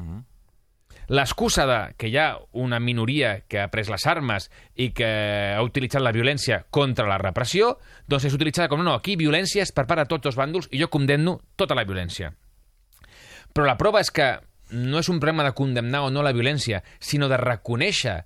L'excusa 1.08 1.66
de 1.68 1.78
que 2.00 2.08
hi 2.08 2.18
ha 2.18 2.38
una 2.54 2.80
minoria 2.80 3.42
que 3.48 3.60
ha 3.60 3.68
pres 3.72 3.90
les 3.92 4.06
armes 4.08 4.50
i 4.76 4.92
que 4.96 5.08
ha 5.56 5.64
utilitzat 5.64 6.02
la 6.02 6.14
violència 6.16 6.62
contra 6.72 7.08
la 7.08 7.18
repressió, 7.20 7.78
doncs 8.08 8.26
és 8.30 8.36
utilitzada 8.36 8.70
com, 8.72 8.80
no, 8.80 8.88
no, 8.88 8.96
aquí 9.00 9.16
violència 9.20 9.64
és 9.64 9.72
per 9.76 9.86
part 9.88 10.04
de 10.04 10.08
tots 10.12 10.32
els 10.32 10.40
bàndols 10.40 10.70
i 10.72 10.80
jo 10.80 10.88
condemno 10.92 11.40
tota 11.60 11.76
la 11.76 11.84
violència. 11.84 12.32
Però 13.54 13.68
la 13.68 13.78
prova 13.78 14.00
és 14.04 14.12
que 14.12 14.30
no 14.72 15.00
és 15.00 15.10
un 15.12 15.20
problema 15.20 15.44
de 15.44 15.54
condemnar 15.54 16.06
o 16.08 16.10
no 16.10 16.24
la 16.24 16.32
violència, 16.34 16.82
sinó 17.00 17.28
de 17.30 17.38
reconèixer 17.38 18.18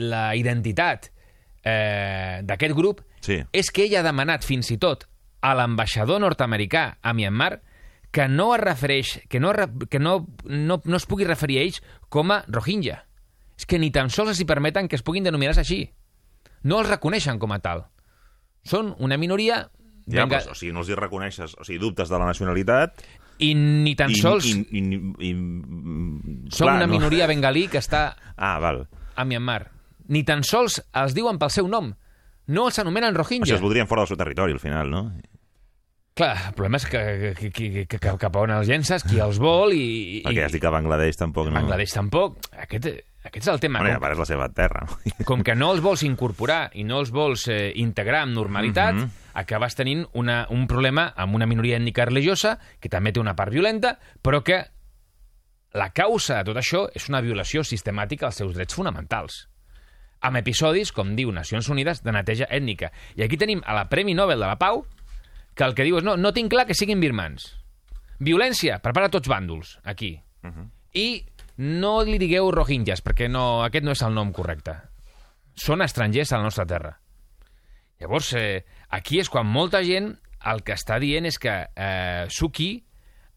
la 0.00 0.34
identitat 0.36 1.10
eh, 1.64 2.40
d'aquest 2.42 2.74
grup, 2.74 3.04
Sí. 3.22 3.36
és 3.52 3.70
que 3.70 3.84
ella 3.84 4.00
ha 4.00 4.02
demanat 4.02 4.42
fins 4.42 4.72
i 4.74 4.78
tot 4.82 5.04
a 5.42 5.52
l'ambaixador 5.58 6.20
nord-americà 6.22 6.98
a 7.02 7.12
Myanmar 7.12 7.60
que 8.12 8.26
no 8.28 8.50
es 8.54 8.60
refereix, 8.60 9.20
que 9.28 9.40
no, 9.40 9.50
es 9.52 9.68
que 9.90 9.98
no, 9.98 10.26
no, 10.44 10.80
no 10.84 10.96
es 10.98 11.06
pugui 11.08 11.24
referir 11.24 11.58
a 11.58 11.62
ells 11.64 11.80
com 12.12 12.30
a 12.30 12.42
Rohingya. 12.46 12.98
És 13.56 13.64
que 13.66 13.78
ni 13.80 13.90
tan 13.94 14.10
sols 14.12 14.34
els 14.34 14.40
hi 14.42 14.46
permeten 14.48 14.88
que 14.88 14.96
es 14.98 15.02
puguin 15.06 15.24
denominar 15.24 15.54
així. 15.58 15.86
No 16.62 16.80
els 16.82 16.90
reconeixen 16.90 17.38
com 17.40 17.52
a 17.52 17.58
tal. 17.64 17.86
Són 18.64 18.92
una 18.98 19.16
minoria 19.18 19.64
Ja, 20.06 20.24
venga- 20.26 20.40
però, 20.42 20.52
o 20.52 20.54
sigui, 20.58 20.72
no 20.74 20.80
els 20.82 20.88
hi 20.90 20.96
reconeixes, 20.98 21.56
o 21.58 21.64
sigui, 21.64 21.78
dubtes 21.78 22.08
de 22.10 22.18
la 22.18 22.26
nacionalitat... 22.26 23.00
i 23.42 23.54
ni 23.56 23.94
tan 23.98 24.12
sols 24.14 24.44
I, 24.46 24.52
i, 24.70 24.78
i, 24.78 24.98
i, 25.30 25.32
mm, 25.34 26.50
són 26.52 26.66
clar, 26.68 26.76
una 26.76 26.86
no? 26.86 26.92
minoria 26.92 27.26
bengalí 27.30 27.64
que 27.70 27.78
està 27.80 28.12
Ah, 28.36 28.58
val. 28.62 28.84
a 29.16 29.24
Myanmar. 29.24 29.70
Ni 30.12 30.22
tan 30.26 30.42
sols 30.44 30.82
els 30.92 31.14
diuen 31.16 31.38
pel 31.40 31.50
seu 31.54 31.66
nom. 31.70 31.92
No 32.52 32.66
els 32.68 32.78
anomenen 32.82 33.14
O 33.14 33.22
Rohingya. 33.22 33.46
sigui, 33.46 33.56
els 33.56 33.62
voldrien 33.64 33.86
fora 33.88 34.02
del 34.02 34.08
seu 34.12 34.18
territori, 34.20 34.52
al 34.52 34.60
final, 34.60 34.90
no? 34.90 35.04
Clar, 36.14 36.34
el 36.50 36.52
problema 36.52 36.76
és 36.76 36.84
que, 36.84 37.00
que, 37.38 37.48
que, 37.50 37.68
que, 37.88 37.96
que 37.96 38.10
cap 38.20 38.34
a 38.36 38.40
on 38.44 38.50
els 38.52 38.68
llences, 38.68 39.00
qui 39.08 39.16
els 39.24 39.38
vol 39.40 39.72
i... 39.72 39.84
i 40.18 40.20
Perquè 40.26 40.42
has 40.44 40.52
dit 40.52 40.60
que 40.60 40.72
Bangladesh 40.74 41.16
tampoc 41.16 41.48
no... 41.48 41.54
Bangladesh 41.56 41.94
tampoc. 41.96 42.36
Aquest, 42.52 42.88
aquest 43.24 43.46
és 43.46 43.48
el 43.54 43.62
tema. 43.62 43.80
Bueno, 43.80 43.96
com, 44.02 44.12
és 44.12 44.20
la 44.20 44.26
seva 44.28 44.50
terra. 44.52 44.82
com 45.30 45.40
que 45.46 45.54
no 45.56 45.70
els 45.72 45.80
vols 45.80 46.02
incorporar 46.04 46.66
i 46.76 46.84
no 46.84 47.00
els 47.00 47.14
vols 47.16 47.46
eh, 47.48 47.72
integrar 47.80 48.26
amb 48.26 48.36
normalitat, 48.36 48.98
Mhm. 49.00 49.08
acabes 49.40 49.74
tenint 49.78 50.04
una, 50.12 50.42
un 50.52 50.66
problema 50.68 51.06
amb 51.16 51.34
una 51.38 51.46
minoria 51.48 51.78
ètnica 51.80 52.04
religiosa, 52.04 52.58
que 52.78 52.90
també 52.92 53.14
té 53.16 53.20
una 53.20 53.32
part 53.34 53.50
violenta, 53.54 53.94
però 54.20 54.42
que 54.44 54.58
la 55.72 55.88
causa 55.96 56.42
de 56.42 56.50
tot 56.50 56.60
això 56.60 56.82
és 56.92 57.08
una 57.08 57.22
violació 57.24 57.64
sistemàtica 57.64 58.26
dels 58.28 58.36
seus 58.42 58.52
drets 58.52 58.76
fonamentals 58.76 59.46
amb 60.22 60.36
episodis, 60.38 60.92
com 60.92 61.16
diu 61.16 61.32
Nacions 61.34 61.66
Unides, 61.72 62.02
de 62.04 62.12
neteja 62.14 62.46
ètnica. 62.52 62.92
I 63.16 63.24
aquí 63.24 63.38
tenim 63.40 63.58
a 63.66 63.72
la 63.74 63.88
Premi 63.90 64.12
Nobel 64.14 64.38
de 64.38 64.46
la 64.46 64.58
Pau, 64.60 64.84
que 65.54 65.64
el 65.64 65.74
que 65.76 65.84
diu 65.86 65.98
és, 65.98 66.06
no, 66.06 66.16
no 66.16 66.32
tinc 66.32 66.52
clar 66.52 66.66
que 66.68 66.76
siguin 66.78 67.00
birmans. 67.02 67.50
Violència, 68.22 68.78
de 68.82 69.08
tots 69.10 69.28
bàndols, 69.28 69.78
aquí. 69.84 70.14
I 70.94 71.24
no 71.58 72.02
li 72.06 72.18
digueu 72.18 72.50
rohingyas, 72.54 73.02
perquè 73.02 73.28
no, 73.28 73.62
aquest 73.64 73.84
no 73.84 73.92
és 73.92 74.02
el 74.02 74.14
nom 74.14 74.32
correcte. 74.32 74.76
Són 75.54 75.82
estrangers 75.82 76.32
a 76.32 76.38
la 76.40 76.48
nostra 76.48 76.66
terra. 76.66 76.96
Llavors, 78.00 78.32
eh, 78.34 78.64
aquí 78.88 79.20
és 79.20 79.28
quan 79.30 79.46
molta 79.46 79.82
gent 79.84 80.16
el 80.50 80.62
que 80.66 80.74
està 80.74 80.98
dient 80.98 81.26
és 81.28 81.38
que 81.38 81.52
eh, 81.70 82.26
Suki 82.30 82.72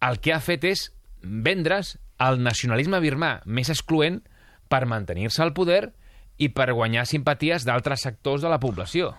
el 0.06 0.19
que 0.21 0.34
ha 0.34 0.39
fet 0.41 0.65
és 0.65 0.88
vendre's 1.21 1.95
el 2.21 2.41
nacionalisme 2.41 3.01
birmà 3.04 3.39
més 3.45 3.69
excloent 3.69 4.21
per 4.69 4.86
mantenir-se 4.89 5.43
al 5.43 5.54
poder 5.54 5.93
i 6.41 6.49
per 6.49 6.71
guanyar 6.73 7.06
simpaties 7.06 7.65
d'altres 7.67 8.01
sectors 8.08 8.41
de 8.41 8.49
la 8.51 8.60
població. 8.60 9.13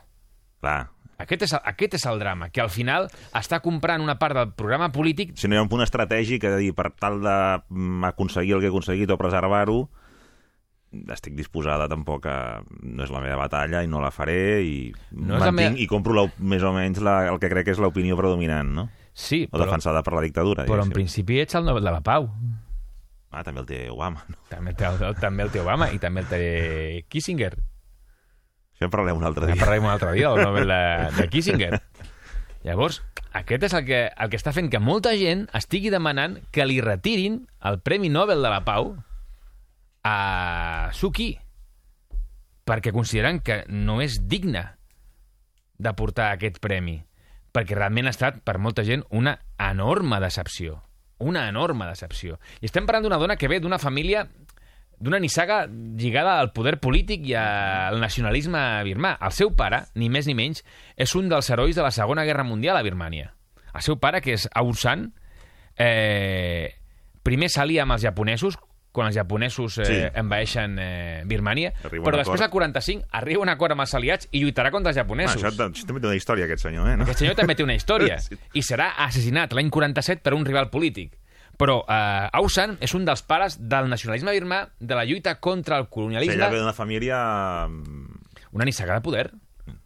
Clar, 0.60 0.88
Aquest 1.18 1.42
és, 1.46 1.52
el, 1.56 1.60
aquest 1.64 1.94
és 1.96 2.04
el 2.06 2.18
drama, 2.20 2.50
que 2.52 2.60
al 2.60 2.68
final 2.68 3.06
està 3.32 3.60
comprant 3.64 4.02
una 4.04 4.18
part 4.20 4.34
del 4.36 4.50
programa 4.52 4.90
polític 4.92 5.30
si 5.40 5.48
no 5.48 5.56
hi 5.56 5.58
ha 5.58 5.62
un 5.64 5.70
punt 5.72 5.80
estratègic, 5.84 6.44
és 6.44 6.52
a 6.52 6.58
dir, 6.60 6.74
per 6.76 6.90
tal 7.00 7.22
d'aconseguir 7.24 8.52
el 8.56 8.60
que 8.60 8.68
he 8.68 8.72
aconseguit 8.74 9.10
o 9.10 9.16
preservar-ho, 9.16 9.86
estic 11.12 11.34
disposada 11.36 11.88
tampoc 11.88 12.26
a... 12.30 12.36
No 12.82 13.04
és 13.04 13.10
la 13.12 13.20
meva 13.24 13.36
batalla 13.40 13.82
i 13.84 13.88
no 13.90 14.00
la 14.00 14.12
faré 14.14 14.62
i 14.64 14.76
No 15.12 15.38
mantinc 15.40 15.56
meva- 15.58 15.80
i 15.82 15.86
compro 15.90 16.14
la, 16.16 16.26
més 16.38 16.62
o 16.64 16.70
menys 16.72 17.00
la, 17.04 17.16
el 17.32 17.40
que 17.42 17.50
crec 17.52 17.66
que 17.68 17.74
és 17.74 17.80
l'opinió 17.82 18.16
predominant, 18.16 18.70
no? 18.76 18.86
Sí, 19.16 19.46
O 19.50 19.56
però, 19.56 19.64
defensada 19.66 20.02
per 20.04 20.12
la 20.14 20.22
dictadura. 20.24 20.64
però 20.68 20.84
en 20.84 20.90
diguéssim. 20.90 20.94
principi 21.00 21.40
ets 21.40 21.56
el 21.56 21.64
Nobel 21.64 21.84
de 21.84 21.92
la 21.96 22.02
Pau. 22.04 22.28
Ah, 23.32 23.42
també 23.44 23.60
el 23.60 23.66
té 23.68 23.80
Obama. 23.90 24.22
No? 24.28 24.36
També 24.48 24.70
el, 24.72 24.76
té, 24.76 24.84
el, 24.88 25.16
també 25.20 25.42
el 25.44 25.50
té 25.52 25.60
Obama 25.60 25.90
i 25.92 25.98
també 25.98 26.20
el 26.22 26.28
té 26.30 27.04
Kissinger. 27.08 27.54
Això 28.76 28.90
en 28.90 28.92
parlem 28.92 29.16
un 29.16 29.24
altre 29.24 29.48
dia. 29.48 29.56
parlarem 29.56 29.86
un 29.88 29.90
altre 29.90 30.12
dia 30.12 30.28
del 30.28 30.44
Nobel 30.44 30.68
de, 30.68 30.80
de 31.16 31.28
Kissinger. 31.32 31.78
Llavors, 32.66 33.00
aquest 33.32 33.64
és 33.70 33.74
el 33.78 33.86
que, 33.88 34.00
el 34.12 34.28
que 34.28 34.36
està 34.36 34.52
fent 34.52 34.68
que 34.68 34.80
molta 34.82 35.14
gent 35.16 35.46
estigui 35.56 35.88
demanant 35.92 36.36
que 36.52 36.66
li 36.68 36.82
retirin 36.84 37.46
el 37.64 37.80
Premi 37.80 38.10
Nobel 38.12 38.44
de 38.44 38.52
la 38.52 38.60
Pau 38.68 38.92
a 40.04 40.90
Suki 40.92 41.32
perquè 42.66 42.92
consideren 42.92 43.40
que 43.40 43.62
no 43.72 44.02
és 44.04 44.20
digne 44.28 44.64
de 45.78 45.92
portar 45.96 46.32
aquest 46.34 46.60
premi 46.60 46.98
perquè 47.56 47.78
realment 47.78 48.10
ha 48.10 48.14
estat 48.14 48.42
per 48.44 48.58
molta 48.60 48.84
gent 48.84 49.06
una 49.08 49.38
enorme 49.56 50.20
decepció 50.20 50.82
una 51.18 51.46
enorme 51.48 51.88
decepció 51.88 52.40
i 52.60 52.68
estem 52.68 52.86
parlant 52.86 53.06
d'una 53.06 53.20
dona 53.22 53.38
que 53.40 53.48
ve 53.48 53.60
d'una 53.60 53.80
família 53.80 54.26
d'una 54.98 55.18
nissaga 55.20 55.66
lligada 55.68 56.38
al 56.40 56.52
poder 56.52 56.78
polític 56.80 57.26
i 57.28 57.34
al 57.34 58.00
nacionalisme 58.00 58.58
birmà. 58.84 59.16
El 59.20 59.32
seu 59.32 59.50
pare, 59.54 59.84
ni 59.94 60.08
més 60.08 60.26
ni 60.26 60.34
menys, 60.34 60.62
és 60.96 61.14
un 61.14 61.28
dels 61.28 61.50
herois 61.50 61.76
de 61.76 61.82
la 61.82 61.90
Segona 61.90 62.24
Guerra 62.24 62.44
Mundial 62.44 62.76
a 62.76 62.82
Birmània. 62.82 63.32
El 63.74 63.82
seu 63.82 63.98
pare, 64.00 64.22
que 64.24 64.32
és 64.38 64.48
Aung 64.54 64.74
San, 64.74 65.12
eh, 65.76 66.74
primer 67.22 67.48
s'alia 67.52 67.82
amb 67.84 67.92
els 67.96 68.02
japonesos 68.06 68.56
quan 68.96 69.10
els 69.10 69.16
japonesos 69.18 69.76
eh, 69.76 69.84
Sí. 69.84 69.96
envaeixen 70.16 70.78
eh, 70.80 71.22
Birmània, 71.28 71.74
Arriba 71.84 72.06
però 72.06 72.16
després 72.16 72.40
al 72.40 72.48
45 72.48 73.04
arriba 73.12 73.42
un 73.42 73.50
acord 73.52 73.72
amb 73.74 73.82
els 73.84 73.92
aliats 73.94 74.28
i 74.32 74.40
lluitarà 74.40 74.70
contra 74.72 74.88
els 74.88 74.96
Ah, 74.96 75.02
japonesos. 75.02 75.36
això, 75.42 75.50
això 75.68 75.84
també 75.86 76.00
té 76.00 76.06
una 76.06 76.16
història, 76.16 76.44
aquest 76.46 76.62
senyor, 76.62 76.88
eh? 76.88 76.96
No? 76.96 77.04
Aquest 77.04 77.18
senyor 77.18 77.34
també 77.36 77.54
té 77.54 77.62
una 77.66 77.74
història 77.76 78.16
Sí. 78.24 78.38
i 78.54 78.62
serà 78.64 78.94
assassinat 78.96 79.52
l'any 79.52 79.68
47 79.68 80.22
per 80.22 80.32
un 80.32 80.46
rival 80.46 80.70
polític. 80.70 81.12
Però 81.56 81.78
eh, 81.88 82.28
Aung 82.36 82.50
San 82.52 82.76
és 82.84 82.92
un 82.94 83.06
dels 83.08 83.22
pares 83.24 83.56
del 83.60 83.88
nacionalisme 83.88 84.34
birmà, 84.36 84.60
de 84.78 84.94
la 84.98 85.04
lluita 85.08 85.38
contra 85.40 85.78
el 85.80 85.86
Sí, 85.86 85.90
colonialisme, 85.90 86.34
ella 86.34 86.50
ve 86.52 86.60
d'una 86.60 86.74
família... 86.76 87.66
mm, 87.68 88.22
una 88.52 88.64
nissaga 88.64 88.94
de 88.94 89.00
poder 89.04 89.30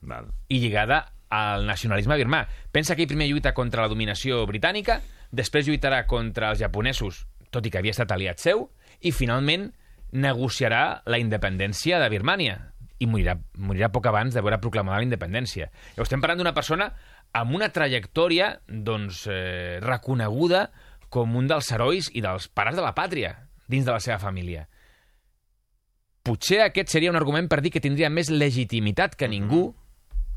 Val. 0.03 0.27
i 0.49 0.59
lligada 0.59 1.13
al 1.31 1.67
nacionalisme 1.67 2.17
birmà. 2.19 2.45
Pensa 2.73 2.97
que 2.97 3.03
ell 3.03 3.09
primer 3.09 3.29
lluita 3.31 3.55
contra 3.55 3.83
la 3.83 3.89
dominació 3.93 4.43
britànica, 4.51 5.01
després 5.31 5.67
lluitarà 5.69 6.05
contra 6.11 6.51
els 6.51 6.59
japonesos, 6.59 7.25
tot 7.51 7.67
i 7.67 7.71
que 7.71 7.79
havia 7.79 7.95
estat 7.95 8.11
aliat 8.11 8.43
seu, 8.43 8.69
i 9.01 9.13
finalment 9.15 9.71
negociarà 10.13 11.03
la 11.07 11.19
independència 11.23 12.01
de 12.03 12.09
Birmània 12.11 12.59
i 13.01 13.07
morirà, 13.09 13.37
morirà 13.57 13.89
poc 13.95 14.11
abans 14.11 14.35
de 14.35 14.43
veure 14.43 14.59
proclamada 14.61 14.99
la 14.99 15.07
independència. 15.07 15.71
Llavors, 15.95 16.11
estem 16.11 16.21
parlant 16.21 16.43
d'una 16.43 16.53
persona 16.53 16.91
amb 17.33 17.55
una 17.55 17.71
trajectòria 17.73 18.57
doncs, 18.67 19.23
eh, 19.31 19.79
reconeguda 19.81 20.67
com 21.11 21.37
un 21.37 21.49
dels 21.51 21.69
herois 21.75 22.09
i 22.15 22.23
dels 22.25 22.49
pares 22.49 22.77
de 22.79 22.83
la 22.85 22.95
pàtria 22.95 23.35
dins 23.71 23.85
de 23.87 23.93
la 23.93 24.01
seva 24.01 24.19
família. 24.23 24.69
Potser 26.23 26.61
aquest 26.63 26.93
seria 26.93 27.11
un 27.11 27.17
argument 27.19 27.49
per 27.49 27.61
dir 27.65 27.73
que 27.73 27.81
tindria 27.83 28.11
més 28.13 28.29
legitimitat 28.31 29.15
que 29.17 29.29
ningú 29.29 29.71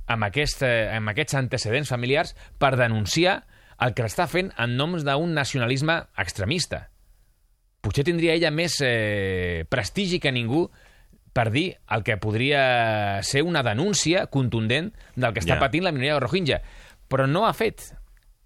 amb, 0.08 0.24
aquest, 0.30 0.64
eh, 0.64 0.88
amb 0.96 1.12
aquests 1.12 1.36
antecedents 1.40 1.92
familiars 1.92 2.34
per 2.60 2.76
denunciar 2.80 3.42
el 3.84 3.94
que 3.98 4.06
està 4.08 4.28
fent 4.32 4.52
en 4.58 4.78
noms 4.80 5.04
d'un 5.04 5.34
nacionalisme 5.36 5.98
extremista. 6.18 6.88
Potser 7.84 8.06
tindria 8.08 8.36
ella 8.38 8.52
més 8.52 8.78
eh, 8.82 9.66
prestigi 9.70 10.22
que 10.24 10.32
ningú 10.32 10.70
per 11.34 11.50
dir 11.52 11.74
el 11.92 12.04
que 12.06 12.16
podria 12.22 13.20
ser 13.26 13.42
una 13.44 13.64
denúncia 13.66 14.28
contundent 14.32 14.94
del 15.18 15.34
que 15.34 15.42
està 15.42 15.58
Ja. 15.58 15.60
patint 15.60 15.84
la 15.84 15.92
minoria 15.92 16.20
rohingya. 16.22 16.62
Però 17.10 17.28
no 17.28 17.46
ha 17.46 17.54
fet. 17.54 17.92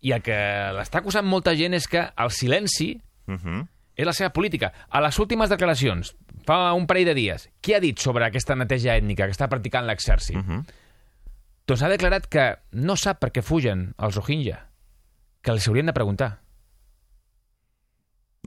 I 0.02 0.12
el 0.14 0.22
que 0.22 0.38
l'està 0.78 1.02
acusant 1.02 1.26
molta 1.26 1.56
gent 1.58 1.74
és 1.74 1.88
que 1.88 2.06
el 2.16 2.32
silenci 2.32 3.02
Uh 3.28 3.36
-huh. 3.36 3.68
és 3.96 4.06
la 4.06 4.14
seva 4.14 4.30
política. 4.30 4.72
A 4.90 5.02
les 5.02 5.20
últimes 5.20 5.50
declaracions, 5.50 6.16
fa 6.46 6.74
un 6.74 6.88
parell 6.88 7.06
de 7.06 7.14
dies, 7.14 7.50
què 7.62 7.76
ha 7.76 7.80
dit 7.80 8.00
sobre 8.00 8.26
aquesta 8.26 8.56
neteja 8.56 8.96
ètnica 8.96 9.26
que 9.26 9.32
està 9.36 9.50
practicant 9.50 9.86
l'exèrcit? 9.86 10.38
Uh 10.38 10.44
-huh. 10.44 10.66
Doncs 11.68 11.82
ha 11.82 11.90
declarat 11.90 12.28
que 12.28 12.58
no 12.72 12.96
sap 12.96 13.20
per 13.20 13.32
què 13.34 13.42
fugen 13.42 13.94
els 13.98 14.16
Rohingya, 14.16 14.70
que 15.42 15.52
els 15.52 15.68
haurien 15.68 15.86
de 15.86 15.94
preguntar. 15.94 16.40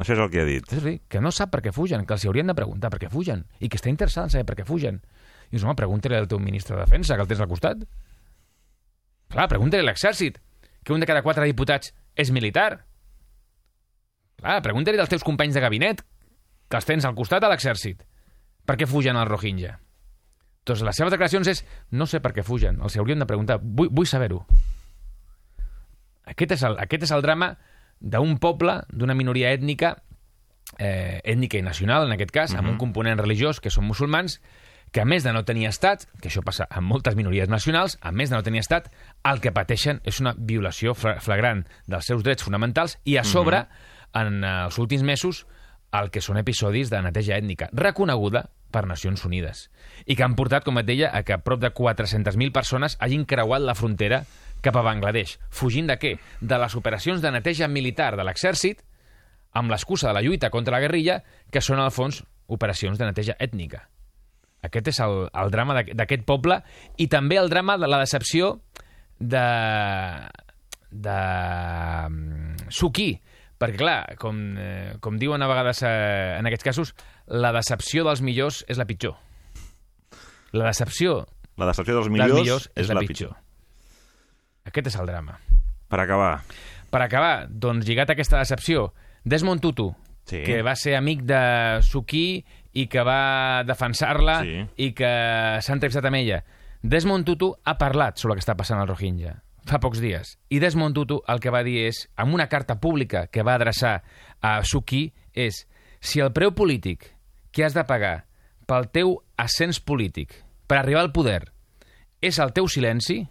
Això 0.01 0.15
és 0.15 0.19
el 0.19 0.31
que 0.31 0.41
ha 0.41 0.45
dit. 0.45 0.65
Dir, 0.71 1.01
que 1.09 1.21
no 1.21 1.31
sap 1.31 1.51
per 1.51 1.61
què 1.61 1.73
fugen, 1.73 2.07
que 2.07 2.15
els 2.15 2.25
haurien 2.25 2.47
de 2.47 2.55
preguntar 2.55 2.89
per 2.89 2.99
què 2.99 3.11
fugen, 3.11 3.45
i 3.59 3.69
que 3.69 3.77
està 3.77 3.91
interessat 3.91 4.25
en 4.25 4.31
saber 4.31 4.47
per 4.47 4.57
què 4.57 4.65
fugen. 4.65 5.03
I 5.51 5.51
dius, 5.51 5.65
home, 5.65 5.75
pregunta-li 5.75 6.17
al 6.17 6.29
teu 6.29 6.39
ministre 6.39 6.77
de 6.77 6.85
Defensa, 6.85 7.17
que 7.17 7.23
el 7.23 7.29
tens 7.29 7.41
al 7.41 7.49
costat. 7.49 7.77
Clar, 9.29 9.49
pregunta-li 9.49 9.83
a 9.83 9.87
l'exèrcit, 9.91 10.41
que 10.85 10.95
un 10.95 11.01
de 11.01 11.09
cada 11.09 11.23
quatre 11.23 11.47
diputats 11.49 11.93
és 12.17 12.33
militar. 12.35 12.85
Clar, 14.41 14.61
pregunta-li 14.65 15.01
als 15.01 15.13
teus 15.13 15.27
companys 15.27 15.57
de 15.57 15.63
gabinet, 15.65 16.03
que 16.71 16.79
els 16.79 16.89
tens 16.89 17.05
al 17.05 17.17
costat 17.19 17.45
a 17.45 17.51
l'exèrcit. 17.53 18.03
Per 18.67 18.77
què 18.79 18.89
fugen 18.89 19.19
els 19.19 19.29
Rohingya? 19.29 19.77
Doncs 20.67 20.85
les 20.87 20.97
seves 20.97 21.13
declaracions 21.13 21.49
és 21.51 21.65
no 21.97 22.07
sé 22.07 22.21
per 22.21 22.33
què 22.37 22.45
fugen, 22.47 22.79
els 22.85 22.97
haurien 23.01 23.21
de 23.21 23.29
preguntar, 23.29 23.59
vull, 23.63 23.91
vull 23.91 24.09
saber-ho. 24.09 24.45
Aquest 26.31 26.55
és 26.55 26.65
el, 26.69 26.77
aquest 26.79 27.09
és 27.09 27.13
el 27.17 27.25
drama 27.25 27.55
d'un 28.01 28.37
poble, 28.41 28.79
d'una 28.93 29.17
minoria 29.19 29.51
ètnica, 29.57 29.95
eh, 30.79 31.21
ètnica 31.25 31.59
i 31.59 31.65
nacional, 31.67 32.07
en 32.07 32.15
aquest 32.15 32.33
cas, 32.35 32.55
amb 32.55 32.71
un 32.71 32.79
component 32.79 33.19
religiós, 33.19 33.61
que 33.61 33.73
són 33.73 33.89
musulmans, 33.89 34.39
que 34.93 35.01
a 35.01 35.05
més 35.07 35.23
de 35.23 35.33
no 35.33 35.45
tenir 35.47 35.69
estat, 35.69 36.07
que 36.21 36.29
això 36.29 36.43
passa 36.43 36.67
amb 36.71 36.89
moltes 36.91 37.15
minories 37.15 37.49
nacionals, 37.49 37.99
a 38.03 38.11
més 38.13 38.31
de 38.31 38.37
no 38.37 38.43
tenir 38.43 38.59
estat, 38.65 38.89
el 39.25 39.41
que 39.41 39.53
pateixen 39.55 40.01
és 40.05 40.19
una 40.21 40.35
violació 40.37 40.95
fla- 40.99 41.21
flagrant 41.23 41.65
dels 41.87 42.07
seus 42.11 42.25
drets 42.27 42.43
fonamentals 42.43 42.99
i 43.05 43.17
a 43.17 43.23
sobre, 43.25 43.65
en 44.15 44.43
eh, 44.43 44.55
els 44.67 44.79
últims 44.83 45.03
mesos, 45.07 45.45
el 45.93 46.11
que 46.11 46.21
són 46.23 46.39
episodis 46.39 46.91
de 46.91 47.01
neteja 47.03 47.37
ètnica, 47.39 47.69
reconeguda 47.73 48.49
per 48.71 48.85
Nacions 48.87 49.25
Unides, 49.27 49.69
i 50.07 50.15
que 50.15 50.23
han 50.23 50.35
portat, 50.39 50.63
com 50.65 50.79
et 50.79 50.87
deia, 50.87 51.11
a 51.15 51.23
que 51.27 51.39
prop 51.43 51.59
de 51.63 51.73
400.000 51.75 52.53
persones 52.55 52.97
hagin 53.01 53.25
creuat 53.27 53.63
la 53.63 53.75
frontera 53.75 54.25
cap 54.63 54.77
a 54.77 54.83
Bangladesh. 54.87 55.39
Fugint 55.51 55.87
de 55.91 55.97
què? 55.99 56.13
De 56.41 56.59
les 56.59 56.75
operacions 56.79 57.23
de 57.23 57.31
neteja 57.35 57.67
militar 57.67 58.13
de 58.17 58.23
l'exèrcit, 58.27 58.83
amb 59.53 59.71
l'excusa 59.71 60.09
de 60.09 60.15
la 60.15 60.23
lluita 60.23 60.51
contra 60.51 60.77
la 60.77 60.81
guerrilla, 60.85 61.23
que 61.51 61.61
són, 61.63 61.81
al 61.83 61.91
fons, 61.91 62.23
operacions 62.47 62.99
de 62.99 63.07
neteja 63.11 63.35
ètnica. 63.41 63.89
Aquest 64.63 64.89
és 64.93 64.99
el, 65.01 65.29
el 65.33 65.51
drama 65.51 65.75
d'aqu- 65.79 65.95
d'aquest 65.97 66.25
poble 66.29 66.61
i 67.01 67.07
també 67.09 67.39
el 67.41 67.49
drama 67.49 67.79
de 67.81 67.89
la 67.89 67.99
decepció 68.03 68.61
de, 69.19 69.41
de 70.91 71.17
mm, 72.09 72.69
Suki, 72.73 73.11
perquè, 73.61 73.79
clar, 73.81 73.99
com, 74.21 74.39
eh, 74.59 74.95
com 75.01 75.19
diuen 75.21 75.43
a 75.43 75.49
vegades 75.51 75.83
eh, 75.87 76.37
en 76.39 76.49
aquests 76.49 76.67
casos, 76.67 76.95
la 77.29 77.53
decepció 77.57 78.05
dels 78.07 78.23
millors 78.25 78.63
és 78.69 78.79
la 78.81 78.87
pitjor. 78.89 79.17
La 80.53 80.67
decepció 80.67 81.23
La 81.61 81.69
decepció 81.69 81.95
dels 81.95 82.07
dels 82.09 82.13
millors, 82.15 82.41
millors 82.41 82.71
és, 82.75 82.89
la, 82.89 83.03
pitjor. 83.07 83.35
Aquest 84.67 84.89
és 84.91 84.97
el 84.99 85.07
drama. 85.09 85.39
Per 85.91 86.01
acabar, 86.01 86.41
Per 86.91 87.01
acabar, 87.05 87.47
doncs, 87.49 87.85
lligat 87.87 88.11
a 88.11 88.15
aquesta 88.17 88.39
decepció, 88.41 88.93
Desmond 89.25 89.61
Tutu, 89.63 89.93
Sí. 90.27 90.43
que 90.45 90.61
va 90.63 90.75
ser 90.77 90.97
amic 90.97 91.23
de 91.27 91.39
Suki 91.83 92.45
i 92.73 92.87
que 92.87 93.03
va 93.03 93.63
defensar-la 93.67 94.41
Sí. 94.45 94.67
i 94.77 94.93
que 94.95 95.11
s'ha 95.61 95.73
entrevistat 95.73 96.05
amb 96.07 96.17
ella. 96.17 96.45
Desmond 96.83 97.27
Tutu 97.27 97.55
ha 97.65 97.77
parlat 97.79 98.17
sobre 98.19 98.35
el 98.35 98.39
que 98.41 98.45
està 98.47 98.57
passant 98.57 98.81
al 98.81 98.89
Rohingya 98.89 99.41
fa 99.71 99.79
pocs 99.81 100.01
dies. 100.03 100.37
I 100.51 100.59
Desmond 100.63 100.97
Tutu 100.97 101.21
el 101.29 101.41
que 101.41 101.53
va 101.53 101.63
dir 101.67 101.87
és, 101.87 102.09
amb 102.17 102.35
una 102.35 102.49
carta 102.49 102.79
pública 102.81 103.27
que 103.29 103.45
va 103.47 103.55
adreçar 103.59 104.01
a 104.41 104.61
Suki, 104.65 105.13
és 105.35 105.67
si 106.01 106.21
el 106.21 106.33
preu 106.33 106.55
polític 106.57 107.11
que 107.53 107.65
has 107.65 107.77
de 107.77 107.85
pagar 107.85 108.25
pel 108.67 108.89
teu 108.95 109.19
ascens 109.37 109.81
polític 109.83 110.33
per 110.71 110.81
arribar 110.81 111.03
al 111.05 111.13
poder 111.13 111.43
és 112.23 112.39
el 112.39 112.53
teu 112.57 112.69
silenci, 112.69 113.25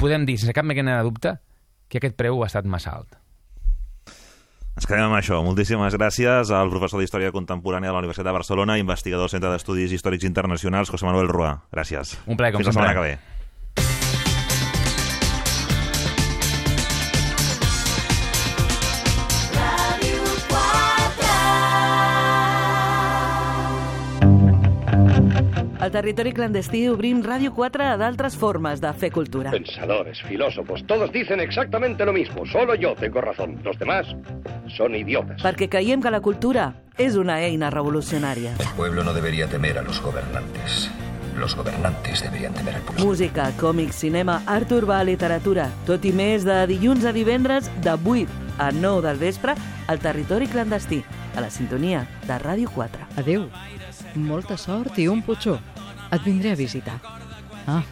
podem 0.00 0.24
dir, 0.24 0.38
sense 0.38 0.54
cap 0.56 0.64
mena 0.64 0.96
de 0.96 1.06
dubte, 1.06 1.36
que 1.88 1.98
aquest 1.98 2.16
preu 2.16 2.42
ha 2.42 2.46
estat 2.48 2.64
massa 2.64 2.94
alt. 2.94 3.19
Ens 4.76 4.86
quedem 4.88 5.04
amb 5.08 5.18
això. 5.18 5.40
Moltíssimes 5.44 5.96
gràcies 5.98 6.52
al 6.54 6.70
professor 6.72 7.02
d'Història 7.02 7.32
Contemporània 7.34 7.90
de 7.90 7.96
la 7.96 8.02
Universitat 8.04 8.26
de 8.30 8.36
Barcelona, 8.36 8.78
investigador 8.80 9.26
del 9.26 9.34
Centre 9.34 9.50
d'Estudis 9.52 9.92
Històrics 9.92 10.24
Internacionals, 10.28 10.90
José 10.92 11.06
Manuel 11.08 11.28
Ruà. 11.28 11.56
Gràcies. 11.74 12.16
Un 12.26 12.36
plaer, 12.40 12.52
com 12.54 12.62
Fins 12.62 12.70
la 12.70 12.76
setmana 12.78 12.94
sempre. 12.94 13.10
que 13.10 13.16
ve. 13.16 13.39
Al 25.80 25.90
territori 25.90 26.34
clandestí 26.36 26.82
obrim 26.92 27.22
Ràdio 27.24 27.54
4 27.56 27.86
a 27.88 27.92
d'altres 27.96 28.34
formes 28.36 28.82
de 28.82 28.90
fer 29.00 29.08
cultura. 29.14 29.48
Pensadores, 29.54 30.20
filósofos, 30.28 30.84
todos 30.86 31.10
dicen 31.10 31.40
exactamente 31.40 32.04
lo 32.04 32.12
mismo. 32.12 32.44
Solo 32.44 32.74
yo 32.74 32.94
tengo 32.94 33.22
razón. 33.22 33.58
Los 33.64 33.78
demás 33.78 34.06
son 34.76 34.94
idiotas. 34.94 35.40
Perquè 35.40 35.70
creiem 35.72 36.04
que 36.04 36.12
la 36.12 36.20
cultura 36.20 36.74
és 37.00 37.16
una 37.16 37.38
eina 37.40 37.70
revolucionària. 37.72 38.52
El 38.60 38.76
pueblo 38.76 39.04
no 39.04 39.14
debería 39.14 39.48
temer 39.48 39.78
a 39.78 39.82
los 39.82 40.02
gobernantes. 40.02 40.90
Los 41.38 41.56
gobernantes 41.56 42.20
deberían 42.22 42.52
temer 42.52 42.74
al 42.74 42.82
pueblo. 42.82 43.06
Música, 43.06 43.50
còmics, 43.56 43.96
cinema, 44.04 44.42
art 44.44 44.70
urbà, 44.76 45.00
literatura. 45.02 45.70
Tot 45.88 46.04
i 46.04 46.12
més 46.12 46.44
de 46.44 46.60
dilluns 46.68 47.08
a 47.08 47.16
divendres 47.16 47.72
de 47.80 47.96
8 47.96 48.28
a 48.58 48.68
9 48.70 49.08
del 49.08 49.16
vespre 49.16 49.56
al 49.88 49.98
territori 49.98 50.46
clandestí, 50.46 51.00
a 51.34 51.40
la 51.40 51.48
sintonia 51.48 52.04
de 52.28 52.36
Ràdio 52.36 52.68
4. 52.68 53.14
Adeu. 53.16 53.48
Molta 54.14 54.56
sort 54.58 54.98
i 54.98 55.06
un 55.08 55.22
putxó. 55.22 55.58
Et 56.10 56.22
vindré 56.24 56.52
a 56.52 56.58
visitar. 56.58 56.96
Ah, 57.70 57.82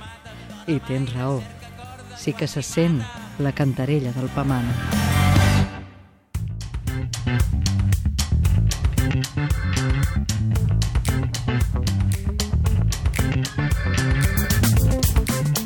i 0.67 0.79
tens 0.89 1.13
raó. 1.15 1.43
Sí 2.19 2.33
que 2.35 2.49
se 2.51 2.63
sent 2.63 2.99
la 3.39 3.53
cantarella 3.53 4.13
del 4.13 4.29
Pamano. 4.35 4.73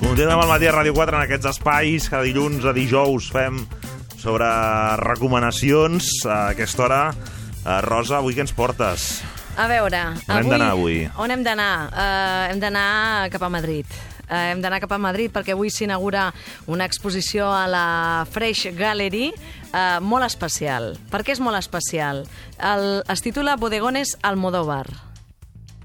Continuem 0.03 0.39
al 0.39 0.51
matí 0.51 0.69
a 0.69 0.75
Ràdio 0.77 0.93
4 0.93 1.17
en 1.17 1.25
aquests 1.25 1.49
espais 1.55 2.11
que 2.13 2.21
dilluns 2.27 2.67
a 2.69 2.77
dijous 2.77 3.31
fem 3.33 3.63
sobre 4.21 4.47
recomanacions 5.01 6.13
a 6.29 6.53
aquesta 6.53 6.85
hora. 6.85 7.05
Uh, 7.63 7.79
Rosa, 7.87 8.19
avui 8.21 8.37
què 8.37 8.45
ens 8.45 8.53
portes? 8.53 9.23
A 9.57 9.67
veure, 9.69 10.01
On 10.29 10.39
hem 10.39 10.49
d'anar 10.49 10.71
avui? 10.73 11.03
On 11.21 11.31
hem 11.31 11.43
d'anar? 11.45 11.91
Uh, 11.93 12.49
hem 12.49 12.61
d'anar 12.63 13.29
cap 13.35 13.43
a 13.45 13.51
Madrid. 13.53 13.87
Uh, 14.25 14.49
hem 14.55 14.63
d'anar 14.65 14.81
cap 14.81 14.95
a 14.97 14.99
Madrid 14.99 15.33
perquè 15.35 15.53
avui 15.53 15.69
s'inaugura 15.69 16.31
una 16.73 16.87
exposició 16.89 17.51
a 17.53 17.67
la 17.69 17.87
Fresh 18.33 18.73
Gallery 18.79 19.29
uh, 19.29 20.01
molt 20.01 20.25
especial. 20.25 20.95
Per 21.13 21.21
què 21.21 21.37
és 21.37 21.45
molt 21.45 21.61
especial? 21.61 22.25
El, 22.57 23.03
es 23.13 23.21
titula 23.21 23.59
Bodegones 23.61 24.17
Almodóvar. 24.25 24.87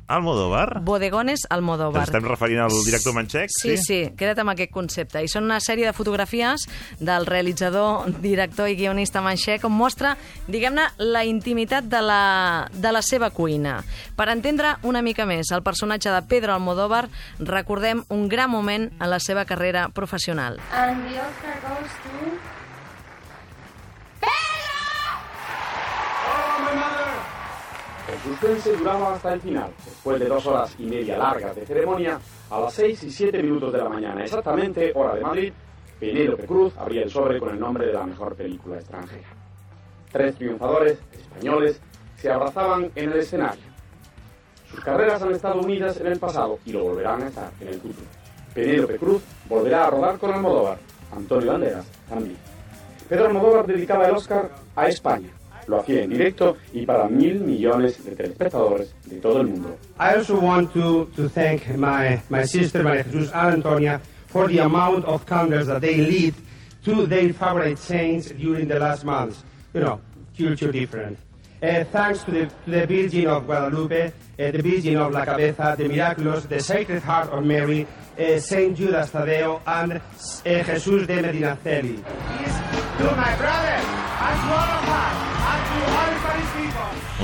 Almodóvar? 0.08 0.80
Bodegones 0.82 1.42
Almodóvar. 1.50 2.06
Ens 2.06 2.12
estem 2.14 2.28
referint 2.28 2.62
al 2.64 2.74
director 2.86 3.14
Manxec? 3.16 3.52
Sí, 3.52 3.76
sí, 3.82 4.00
queda't 4.18 4.40
amb 4.44 4.54
aquest 4.54 4.72
concepte. 4.72 5.22
I 5.24 5.32
són 5.32 5.48
una 5.50 5.60
sèrie 5.64 5.88
de 5.88 5.94
fotografies 5.96 6.68
del 7.00 7.28
realitzador, 7.28 8.08
director 8.24 8.72
i 8.72 8.78
guionista 8.80 9.22
Manxec 9.26 9.68
on 9.68 9.76
mostra, 9.76 10.16
diguem-ne, 10.48 10.88
la 11.04 11.26
intimitat 11.28 11.90
de 11.92 12.02
la, 12.02 12.24
de 12.72 12.96
la 12.96 13.04
seva 13.04 13.32
cuina. 13.36 13.82
Per 14.16 14.30
entendre 14.32 14.78
una 14.88 15.04
mica 15.04 15.28
més 15.28 15.52
el 15.52 15.66
personatge 15.66 16.14
de 16.14 16.24
Pedro 16.32 16.56
Almodóvar, 16.56 17.08
recordem 17.40 18.06
un 18.10 18.28
gran 18.32 18.52
moment 18.52 18.90
en 18.90 19.10
la 19.12 19.20
seva 19.20 19.46
carrera 19.46 19.90
professional. 19.90 20.62
And 20.72 21.10
the 21.10 21.20
Oscar 21.20 21.60
goes 21.68 22.47
El 28.08 28.20
suspense 28.20 28.76
duraba 28.78 29.16
hasta 29.16 29.34
el 29.34 29.42
final. 29.42 29.70
Después 29.84 30.20
de 30.20 30.28
dos 30.28 30.46
horas 30.46 30.74
y 30.80 30.86
media 30.86 31.18
largas 31.18 31.56
de 31.56 31.66
ceremonia, 31.66 32.20
a 32.50 32.60
las 32.60 32.74
6 32.74 33.04
y 33.04 33.12
7 33.12 33.44
minutos 33.44 33.74
de 33.74 33.80
la 33.80 33.90
mañana, 33.90 34.24
exactamente 34.24 34.94
hora 34.96 35.16
de 35.16 35.22
Madrid, 35.22 35.54
Penélope 36.00 36.46
Cruz 36.46 36.74
abría 36.78 37.04
el 37.04 37.10
sobre 37.10 37.40
con 37.40 37.50
el 37.50 37.60
nombre 37.60 37.88
de 37.88 37.94
la 37.94 38.06
mejor 38.06 38.36
película 38.36 38.78
extranjera. 38.78 39.28
Tres 40.12 40.36
triunfadores 40.36 40.98
españoles 41.12 41.82
se 42.18 42.32
abrazaban 42.32 42.92
en 42.96 43.12
el 43.12 43.20
escenario. 43.20 43.64
Sus 44.70 44.80
carreras 44.80 45.22
han 45.22 45.34
estado 45.34 45.60
unidas 45.60 46.00
en 46.00 46.08
el 46.08 46.20
pasado 46.20 46.60
y 46.66 46.72
lo 46.72 46.84
volverán 46.84 47.24
a 47.24 47.28
estar 47.28 47.52
en 47.60 47.68
el 47.68 47.82
futuro. 47.82 48.08
Penélope 48.54 48.98
Cruz 48.98 49.22
volverá 49.50 49.88
a 49.88 49.90
rodar 49.90 50.18
con 50.18 50.34
Almodóvar, 50.34 50.78
Antonio 51.12 51.52
Banderas 51.52 51.86
también. 52.08 52.38
Pedro 53.10 53.28
Almodóvar 53.28 53.66
dedicaba 53.66 54.08
el 54.08 54.16
Oscar 54.16 54.50
a 54.76 54.88
España. 54.88 55.30
Lo 55.68 55.80
hacía 55.80 56.04
en 56.04 56.10
directo 56.12 56.58
y 56.74 56.86
para 56.86 57.10
mil 57.10 57.42
millones 57.42 58.04
de 58.04 58.16
telespectadores 58.16 58.94
de 59.06 59.18
todo 59.18 59.42
el 59.42 59.48
mundo. 59.48 59.78
I 60.00 60.16
also 60.16 60.40
want 60.40 60.72
to, 60.74 61.10
to 61.16 61.28
thank 61.30 61.68
my, 61.76 62.22
my 62.30 62.46
sister 62.46 62.84
Maria 62.84 63.04
Jesus 63.04 63.32
and 63.34 63.56
Antonia 63.56 64.00
for 64.28 64.48
the 64.48 64.60
amount 64.60 65.06
of 65.06 65.26
candles 65.26 65.68
that 65.68 65.82
they 65.82 65.98
lit 65.98 66.36
to 66.86 67.06
their 67.06 67.34
favorite 67.34 67.78
saints 67.78 68.32
during 68.32 68.68
the 68.68 68.80
last 68.80 69.04
months. 69.04 69.44
You 69.74 69.82
know, 69.82 70.00
culture 70.38 70.72
different. 70.72 71.18
Uh, 71.62 71.84
thanks 71.86 72.24
to 72.24 72.32
the, 72.32 72.46
to 72.46 72.72
the 72.72 72.86
Virgin 72.86 73.28
of 73.28 73.46
Guadalupe, 73.46 74.08
uh, 74.08 74.12
the 74.38 74.62
Virgin 74.62 74.96
of 74.98 75.12
La 75.12 75.26
Cabeza, 75.26 75.76
the 75.78 75.88
Miraculous, 75.88 76.46
the 76.46 76.60
Sacred 76.60 77.02
Heart 77.02 77.30
of 77.32 77.44
Mary, 77.44 77.88
uh, 78.18 78.40
Saint 78.40 78.78
Judas 78.78 79.10
Tadeo, 79.10 79.60
and 79.66 79.94
uh, 79.94 80.00
Jesus 80.46 81.08
de 81.08 81.22
Medinaceli. 81.22 82.04
Please 82.04 82.88
to 82.98 83.16
my 83.16 83.36
brother, 83.38 83.97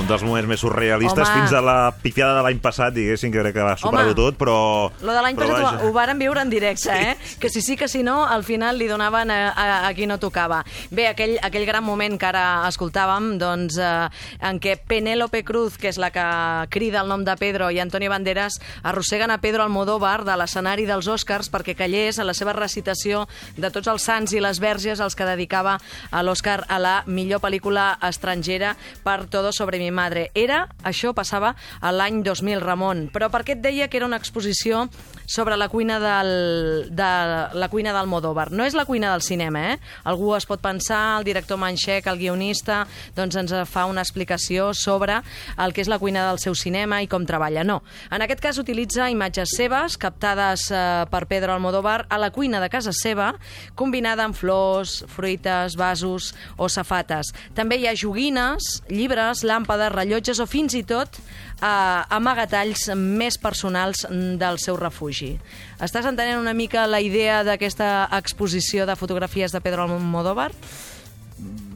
Un 0.04 0.08
dels 0.10 0.20
moments 0.20 0.44
més 0.44 0.60
surrealistes 0.60 1.24
Home. 1.24 1.38
fins 1.38 1.52
a 1.56 1.62
la 1.64 1.76
pifiada 2.02 2.34
de 2.36 2.42
l'any 2.44 2.58
passat, 2.60 2.92
diguéssim, 2.92 3.30
que 3.32 3.40
crec 3.40 3.54
que 3.56 3.62
va 3.64 3.72
superar-ho 3.80 4.10
Home. 4.10 4.16
tot, 4.18 4.36
però... 4.36 4.56
Lo 5.00 5.14
de 5.16 5.22
l'any 5.24 5.38
passat 5.38 5.62
vaja. 5.62 5.78
ho, 5.80 5.88
ho 5.88 5.92
varen 5.96 6.18
viure 6.20 6.42
en 6.44 6.50
directe, 6.52 6.92
eh? 6.92 7.14
Que 7.40 7.48
si 7.48 7.62
sí 7.64 7.72
que 7.80 7.88
si 7.88 8.02
no, 8.04 8.18
al 8.28 8.44
final 8.44 8.76
li 8.76 8.84
donaven 8.84 9.32
a, 9.32 9.38
a, 9.48 9.64
a 9.88 9.92
qui 9.96 10.04
no 10.04 10.18
tocava. 10.20 10.58
Bé, 10.92 11.06
aquell, 11.08 11.38
aquell 11.40 11.64
gran 11.64 11.86
moment 11.86 12.18
que 12.20 12.28
ara 12.28 12.42
escoltàvem, 12.68 13.38
doncs, 13.40 13.78
eh, 13.80 14.10
en 14.44 14.60
què 14.60 14.74
Penélope 14.76 15.40
Cruz, 15.40 15.78
que 15.80 15.88
és 15.88 15.96
la 15.96 16.12
que 16.12 16.26
crida 16.68 17.00
el 17.00 17.08
nom 17.08 17.24
de 17.24 17.38
Pedro, 17.40 17.70
i 17.72 17.80
Antonio 17.80 18.12
Banderas 18.12 18.60
arrosseguen 18.82 19.32
a 19.32 19.40
Pedro 19.40 19.64
Almodóvar 19.64 20.26
de 20.28 20.36
l'escenari 20.36 20.84
dels 20.84 21.08
Oscars 21.08 21.48
perquè 21.48 21.72
callés 21.80 22.20
a 22.20 22.28
la 22.28 22.36
seva 22.36 22.52
recitació 22.52 23.24
de 23.56 23.72
tots 23.72 23.88
els 23.88 24.04
sants 24.04 24.36
i 24.36 24.44
les 24.44 24.60
verges 24.60 25.00
als 25.00 25.16
que 25.16 25.24
dedicava 25.24 25.78
a 26.10 26.22
l'Oscar 26.22 26.60
a 26.68 26.76
la 26.78 26.98
millor 27.06 27.40
pel·lícula 27.40 27.94
estrangera 28.04 28.76
per 29.02 29.22
Todo 29.32 29.48
sobre 29.50 29.78
mi 29.80 29.93
madre. 29.94 30.28
Era, 30.34 30.64
això 30.84 31.14
passava 31.16 31.54
l'any 31.80 32.22
2000, 32.26 32.60
Ramon. 32.64 33.06
Però 33.14 33.30
per 33.32 33.44
què 33.46 33.56
et 33.56 33.62
deia 33.64 33.88
que 33.88 34.00
era 34.00 34.08
una 34.10 34.18
exposició 34.20 34.88
sobre 35.26 35.56
la 35.56 35.68
cuina 35.68 35.98
del, 36.00 36.88
de 36.90 37.10
la 37.54 37.68
cuina 37.70 37.92
d'Almodóvar? 37.94 38.50
No 38.52 38.66
és 38.66 38.76
la 38.76 38.84
cuina 38.84 39.12
del 39.12 39.22
cinema, 39.22 39.62
eh? 39.72 39.78
Algú 40.04 40.34
es 40.36 40.46
pot 40.46 40.62
pensar, 40.62 41.18
el 41.18 41.26
director 41.26 41.58
Manxec, 41.60 42.06
el 42.10 42.20
guionista, 42.20 42.84
doncs 43.16 43.38
ens 43.40 43.54
fa 43.70 43.86
una 43.90 44.04
explicació 44.04 44.72
sobre 44.74 45.20
el 45.58 45.74
que 45.74 45.84
és 45.84 45.90
la 45.90 45.98
cuina 45.98 46.26
del 46.28 46.40
seu 46.42 46.56
cinema 46.58 47.00
i 47.02 47.08
com 47.10 47.26
treballa. 47.26 47.64
No. 47.64 47.80
En 48.10 48.24
aquest 48.24 48.42
cas 48.44 48.58
utilitza 48.60 49.10
imatges 49.12 49.54
seves, 49.56 49.98
captades 50.00 50.68
eh, 50.70 50.82
per 51.10 51.24
Pedro 51.30 51.54
Almodóvar 51.54 52.04
a 52.08 52.18
la 52.18 52.30
cuina 52.34 52.60
de 52.62 52.70
casa 52.72 52.92
seva, 52.94 53.32
combinada 53.74 54.24
amb 54.24 54.36
flors, 54.36 55.02
fruites, 55.14 55.78
vasos 55.80 56.32
o 56.56 56.68
safates. 56.68 57.32
També 57.56 57.78
hi 57.80 57.88
ha 57.88 57.96
joguines, 57.98 58.82
llibres, 58.90 59.44
làmpades, 59.46 59.92
rellotges 59.94 60.40
o 60.42 60.48
fins 60.50 60.76
i 60.78 60.84
tot 60.86 61.20
eh, 61.60 62.16
amagatalls 62.16 62.88
més 62.96 63.38
personals 63.40 64.04
del 64.10 64.58
seu 64.62 64.78
refugi. 64.80 65.34
Estàs 65.82 66.06
entenent 66.10 66.40
una 66.40 66.54
mica 66.54 66.86
la 66.86 67.00
idea 67.04 67.42
d'aquesta 67.46 68.08
exposició 68.18 68.86
de 68.86 68.96
fotografies 68.96 69.52
de 69.52 69.62
Pedro 69.64 69.86
Almodóvar? 69.88 70.52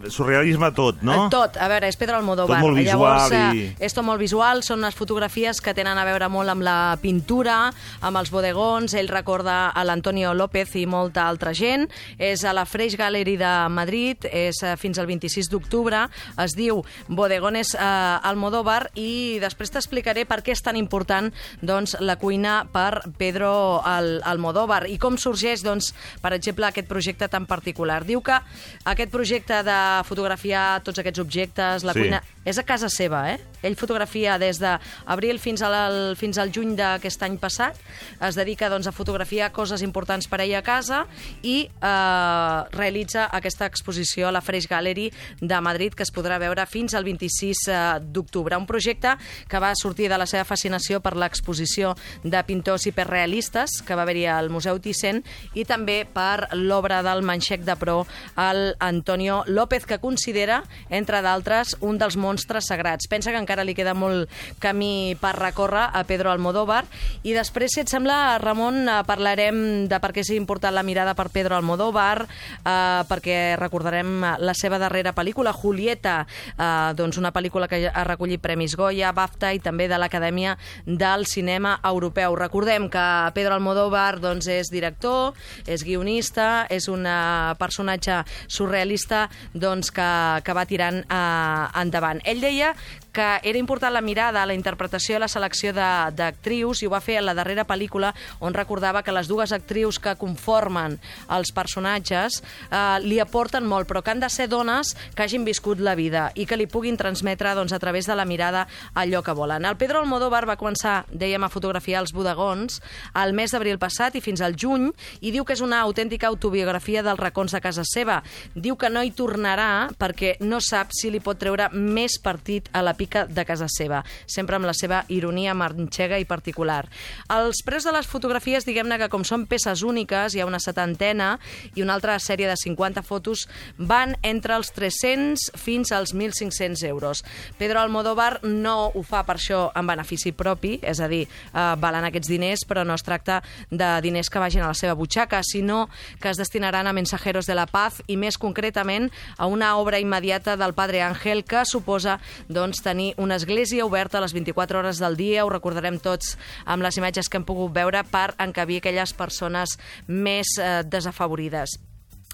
Surrealisme 0.07 0.71
tot, 0.73 1.03
no? 1.03 1.27
Eh, 1.27 1.29
Tot, 1.31 1.57
a 1.57 1.67
veure, 1.69 1.89
és 1.89 1.97
Pedro 1.97 2.17
Almodóvar. 2.17 2.59
Tot 2.61 2.67
molt 2.69 2.77
visual 2.79 3.17
Llavors, 3.29 3.33
i- 3.55 3.65
eh, 3.67 3.77
és 3.81 3.95
tot 3.95 4.05
molt 4.05 4.21
visual, 4.21 4.63
són 4.63 4.79
unes 4.79 4.95
fotografies 4.95 5.61
que 5.61 5.75
tenen 5.75 5.99
a 5.99 6.05
veure 6.05 6.29
molt 6.29 6.49
amb 6.49 6.63
la 6.63 6.97
pintura, 7.03 7.73
amb 8.01 8.17
els 8.17 8.31
bodegons, 8.31 8.95
ell 8.95 9.09
recorda 9.09 9.69
a 9.71 9.85
l'Antonio 9.85 10.35
López 10.35 10.75
i 10.77 10.87
molta 10.87 11.27
altra 11.29 11.53
gent, 11.53 11.89
és 12.19 12.45
a 12.45 12.53
la 12.53 12.65
Fresh 12.65 12.97
Gallery 12.97 13.37
de 13.37 13.69
Madrid, 13.69 14.25
és 14.31 14.63
eh, 14.63 14.77
fins 14.77 14.99
al 14.99 15.07
26 15.07 15.49
d'octubre, 15.51 16.09
es 16.39 16.55
diu 16.55 16.85
Bodegones 17.09 17.75
eh, 17.75 17.79
Almodóvar. 18.23 18.91
I 18.95 19.39
després 19.41 19.71
t'explicaré 19.71 20.25
per 20.29 20.43
què 20.43 20.53
és 20.53 20.63
tan 20.63 20.77
important 20.77 21.33
doncs, 21.63 21.97
la 22.01 22.17
cuina 22.17 22.67
per 22.73 23.03
Pedro 23.19 23.81
Al 23.85 24.21
Almodóvar. 24.25 24.87
I 24.89 24.99
com 24.99 25.17
sorgeix, 25.19 25.63
doncs, 25.65 25.93
per 26.23 26.33
exemple, 26.37 26.67
aquest 26.67 26.87
projecte 26.89 27.29
tan 27.29 27.47
particular. 27.47 28.05
Diu 28.05 28.21
que 28.23 28.37
aquest 28.85 29.11
projecte 29.11 29.63
de 29.67 29.79
fotografiar 30.07 30.83
tots 30.85 30.99
aquests 31.03 31.21
objectes, 31.23 31.85
la 31.85 31.93
Sí. 31.95 32.01
cuina, 32.01 32.23
és 32.45 32.59
a 32.59 32.63
casa 32.65 32.89
seva, 32.89 33.25
eh? 33.33 33.39
Ell 33.63 33.75
fotografia 33.77 34.39
des 34.39 34.59
d'abril 34.61 35.39
fins, 35.43 35.61
al, 35.63 36.15
fins 36.17 36.39
al 36.39 36.53
juny 36.55 36.77
d'aquest 36.79 37.23
any 37.27 37.37
passat, 37.39 37.77
es 38.23 38.35
dedica 38.39 38.69
doncs, 38.71 38.87
a 38.87 38.93
fotografiar 38.93 39.51
coses 39.53 39.83
importants 39.83 40.29
per 40.31 40.41
ell 40.45 40.55
a 40.55 40.63
casa 40.63 41.03
i 41.43 41.69
eh, 41.69 42.63
realitza 42.73 43.29
aquesta 43.33 43.67
exposició 43.67 44.29
a 44.29 44.33
la 44.33 44.41
Fresh 44.41 44.69
Gallery 44.71 45.11
de 45.41 45.61
Madrid 45.61 45.95
que 45.95 46.05
es 46.07 46.13
podrà 46.15 46.39
veure 46.41 46.65
fins 46.67 46.95
al 46.95 47.05
26 47.05 47.69
eh, 47.69 47.99
d'octubre. 48.01 48.57
Un 48.57 48.67
projecte 48.67 49.17
que 49.49 49.59
va 49.61 49.73
sortir 49.75 50.09
de 50.09 50.19
la 50.19 50.27
seva 50.27 50.45
fascinació 50.45 51.01
per 51.01 51.17
l'exposició 51.17 51.95
de 52.25 52.43
pintors 52.45 52.87
hiperrealistes 52.87 53.83
que 53.87 53.95
va 53.99 54.03
haver-hi 54.07 54.27
al 54.31 54.51
Museu 54.51 54.79
Thyssen 54.79 55.23
i 55.55 55.65
també 55.69 56.05
per 56.07 56.49
l'obra 56.55 57.03
del 57.03 57.23
Manxec 57.27 57.65
de 57.67 57.77
Pro, 57.77 58.07
el 58.39 58.75
Antonio 58.79 59.43
López 59.47 59.78
López, 59.79 59.87
que 59.87 59.99
considera, 59.99 60.65
entre 60.91 61.23
d'altres, 61.23 61.77
un 61.81 61.99
dels 61.99 62.17
monstres 62.17 62.67
sagrats. 62.67 63.07
Pensa 63.07 63.31
que 63.31 63.39
encara 63.39 63.65
li 63.65 63.77
queda 63.77 63.95
molt 63.95 64.31
camí 64.59 65.15
per 65.21 65.37
recórrer 65.39 65.89
a 65.95 66.03
Pedro 66.05 66.33
Almodóvar. 66.33 66.85
I 67.23 67.35
després, 67.37 67.71
si 67.75 67.81
et 67.81 67.89
sembla, 67.89 68.39
Ramon, 68.43 68.89
eh, 68.89 69.03
parlarem 69.07 69.87
de 69.89 70.01
per 70.01 70.13
què 70.13 70.21
és 70.21 70.31
important 70.35 70.75
la 70.75 70.83
mirada 70.83 71.15
per 71.15 71.29
Pedro 71.31 71.55
Almodóvar, 71.57 72.27
eh, 72.27 73.03
perquè 73.09 73.57
recordarem 73.57 74.21
la 74.39 74.55
seva 74.55 74.79
darrera 74.79 75.15
pel·lícula, 75.15 75.53
Julieta, 75.53 76.27
eh, 76.59 76.93
doncs 76.95 77.19
una 77.19 77.33
pel·lícula 77.33 77.69
que 77.69 77.91
ha 77.93 78.05
recollit 78.05 78.41
Premis 78.41 78.75
Goya, 78.75 79.13
BAFTA 79.13 79.53
i 79.55 79.61
també 79.61 79.89
de 79.89 79.99
l'Acadèmia 79.99 80.57
del 80.87 81.27
Cinema 81.27 81.79
Europeu. 81.85 82.35
Recordem 82.35 82.89
que 82.89 83.31
Pedro 83.35 83.55
Almodóvar 83.55 84.19
doncs, 84.21 84.47
és 84.49 84.71
director, 84.71 85.35
és 85.67 85.85
guionista, 85.85 86.67
és 86.69 86.89
un 86.89 87.07
eh, 87.07 87.55
personatge 87.59 88.25
surrealista 88.49 89.29
doncs, 89.53 89.68
que, 89.95 90.09
que 90.45 90.57
va 90.57 90.67
tirant 90.69 91.03
eh, 91.05 91.81
endavant. 91.83 92.23
Ell 92.25 92.41
deia 92.45 92.73
que 93.19 93.41
era 93.51 93.59
important 93.59 93.91
la 93.91 94.01
mirada, 94.01 94.45
la 94.47 94.55
interpretació 94.55 95.17
i 95.17 95.19
la 95.19 95.27
selecció 95.27 95.73
d'actrius, 95.75 96.85
i 96.85 96.87
ho 96.87 96.93
va 96.93 97.01
fer 97.03 97.17
en 97.19 97.27
la 97.27 97.35
darrera 97.35 97.65
pel·lícula, 97.67 98.13
on 98.39 98.55
recordava 98.55 99.03
que 99.03 99.11
les 99.11 99.27
dues 99.27 99.51
actrius 99.51 99.99
que 99.99 100.15
conformen 100.21 100.95
els 101.35 101.51
personatges 101.51 102.37
eh, 102.39 103.01
li 103.03 103.19
aporten 103.19 103.67
molt, 103.67 103.89
però 103.91 104.05
que 104.07 104.13
han 104.13 104.23
de 104.23 104.31
ser 104.31 104.47
dones 104.53 104.93
que 105.17 105.25
hagin 105.25 105.43
viscut 105.49 105.83
la 105.83 105.97
vida 105.99 106.29
i 106.39 106.47
que 106.47 106.55
li 106.61 106.69
puguin 106.71 106.95
transmetre 107.01 107.57
doncs, 107.59 107.75
a 107.75 107.81
través 107.83 108.07
de 108.07 108.15
la 108.15 108.27
mirada 108.29 108.69
allò 108.95 109.25
que 109.27 109.35
volen. 109.35 109.67
El 109.67 109.81
Pedro 109.81 109.99
Almodóvar 109.99 110.45
va 110.47 110.59
començar, 110.61 111.01
dèiem, 111.11 111.43
a 111.43 111.51
fotografiar 111.51 112.05
els 112.05 112.15
bodegons 112.15 112.79
al 113.19 113.35
mes 113.35 113.51
d'abril 113.51 113.83
passat 113.83 114.15
i 114.15 114.23
fins 114.23 114.45
al 114.47 114.55
juny, 114.55 114.93
i 115.27 115.35
diu 115.35 115.43
que 115.43 115.59
és 115.59 115.65
una 115.65 115.83
autèntica 115.83 116.31
autobiografia 116.31 117.03
dels 117.03 117.19
racons 117.19 117.57
de 117.57 117.65
casa 117.67 117.83
seva. 117.83 118.21
Diu 118.55 118.79
que 118.79 118.95
no 118.95 119.03
hi 119.03 119.11
tornarà 119.11 119.89
perquè 119.99 120.37
no 120.39 120.63
sap 120.63 120.95
si 120.95 121.11
li 121.11 121.19
pot 121.19 121.43
treure 121.43 121.67
més 121.75 122.21
partit 122.23 122.71
a 122.71 122.87
la 122.87 122.95
pica 122.95 123.08
de 123.09 123.45
casa 123.49 123.69
seva, 123.73 124.03
sempre 124.27 124.57
amb 124.57 124.69
la 124.69 124.75
seva 124.77 125.03
ironia 125.09 125.55
manxega 125.55 126.19
i 126.19 126.27
particular. 126.29 126.85
Els 127.33 127.63
preus 127.67 127.87
de 127.87 127.93
les 127.95 128.07
fotografies, 128.07 128.67
diguem-ne 128.69 128.99
que 129.01 129.11
com 129.13 129.25
són 129.25 129.47
peces 129.51 129.83
úniques, 129.87 130.35
hi 130.35 130.43
ha 130.43 130.49
una 130.49 130.61
setantena 130.63 131.37
i 131.75 131.83
una 131.85 131.97
altra 131.97 132.19
sèrie 132.23 132.49
de 132.49 132.57
50 132.57 133.03
fotos 133.07 133.47
van 133.79 134.17
entre 134.23 134.57
els 134.57 134.73
300 134.77 135.51
fins 135.59 135.93
als 135.93 136.15
1.500 136.15 136.85
euros. 136.89 137.25
Pedro 137.59 137.81
Almodóvar 137.81 138.41
no 138.45 138.91
ho 138.93 139.03
fa 139.07 139.25
per 139.27 139.39
això 139.39 139.69
en 139.77 139.89
benefici 139.89 140.33
propi, 140.37 140.79
és 140.83 141.01
a 141.01 141.09
dir, 141.09 141.25
eh, 141.29 141.75
valen 141.81 142.05
aquests 142.09 142.29
diners, 142.29 142.67
però 142.69 142.85
no 142.85 142.95
es 142.95 143.07
tracta 143.07 143.43
de 143.71 143.91
diners 144.03 144.31
que 144.31 144.43
vagin 144.43 144.63
a 144.63 144.73
la 144.73 144.79
seva 144.79 144.95
butxaca, 144.95 145.41
sinó 145.43 145.89
que 146.21 146.31
es 146.31 146.37
destinaran 146.37 146.87
a 146.87 146.93
Mensajeros 146.93 147.47
de 147.47 147.55
la 147.55 147.67
Paz 147.67 148.03
i 148.07 148.17
més 148.17 148.39
concretament 148.39 149.11
a 149.37 149.47
una 149.47 149.77
obra 149.79 149.99
immediata 149.99 150.57
del 150.57 150.75
Padre 150.75 151.03
Ángel 151.03 151.45
que 151.45 151.65
suposa 151.65 152.19
doncs, 152.49 152.83
tenir 152.83 152.98
una 153.17 153.37
església 153.41 153.87
oberta 153.87 154.19
a 154.19 154.25
les 154.25 154.35
24 154.37 154.81
hores 154.83 155.03
del 155.03 155.17
dia, 155.17 155.45
ho 155.45 155.53
recordarem 155.53 155.99
tots 156.03 156.37
amb 156.65 156.85
les 156.85 156.99
imatges 157.01 157.29
que 157.29 157.41
hem 157.41 157.47
pogut 157.49 157.75
veure 157.75 158.05
per 158.11 158.33
encabir 158.39 158.83
aquelles 158.83 159.15
persones 159.17 159.79
més 160.07 160.57
eh, 160.59 160.83
desafavorides. 160.85 161.79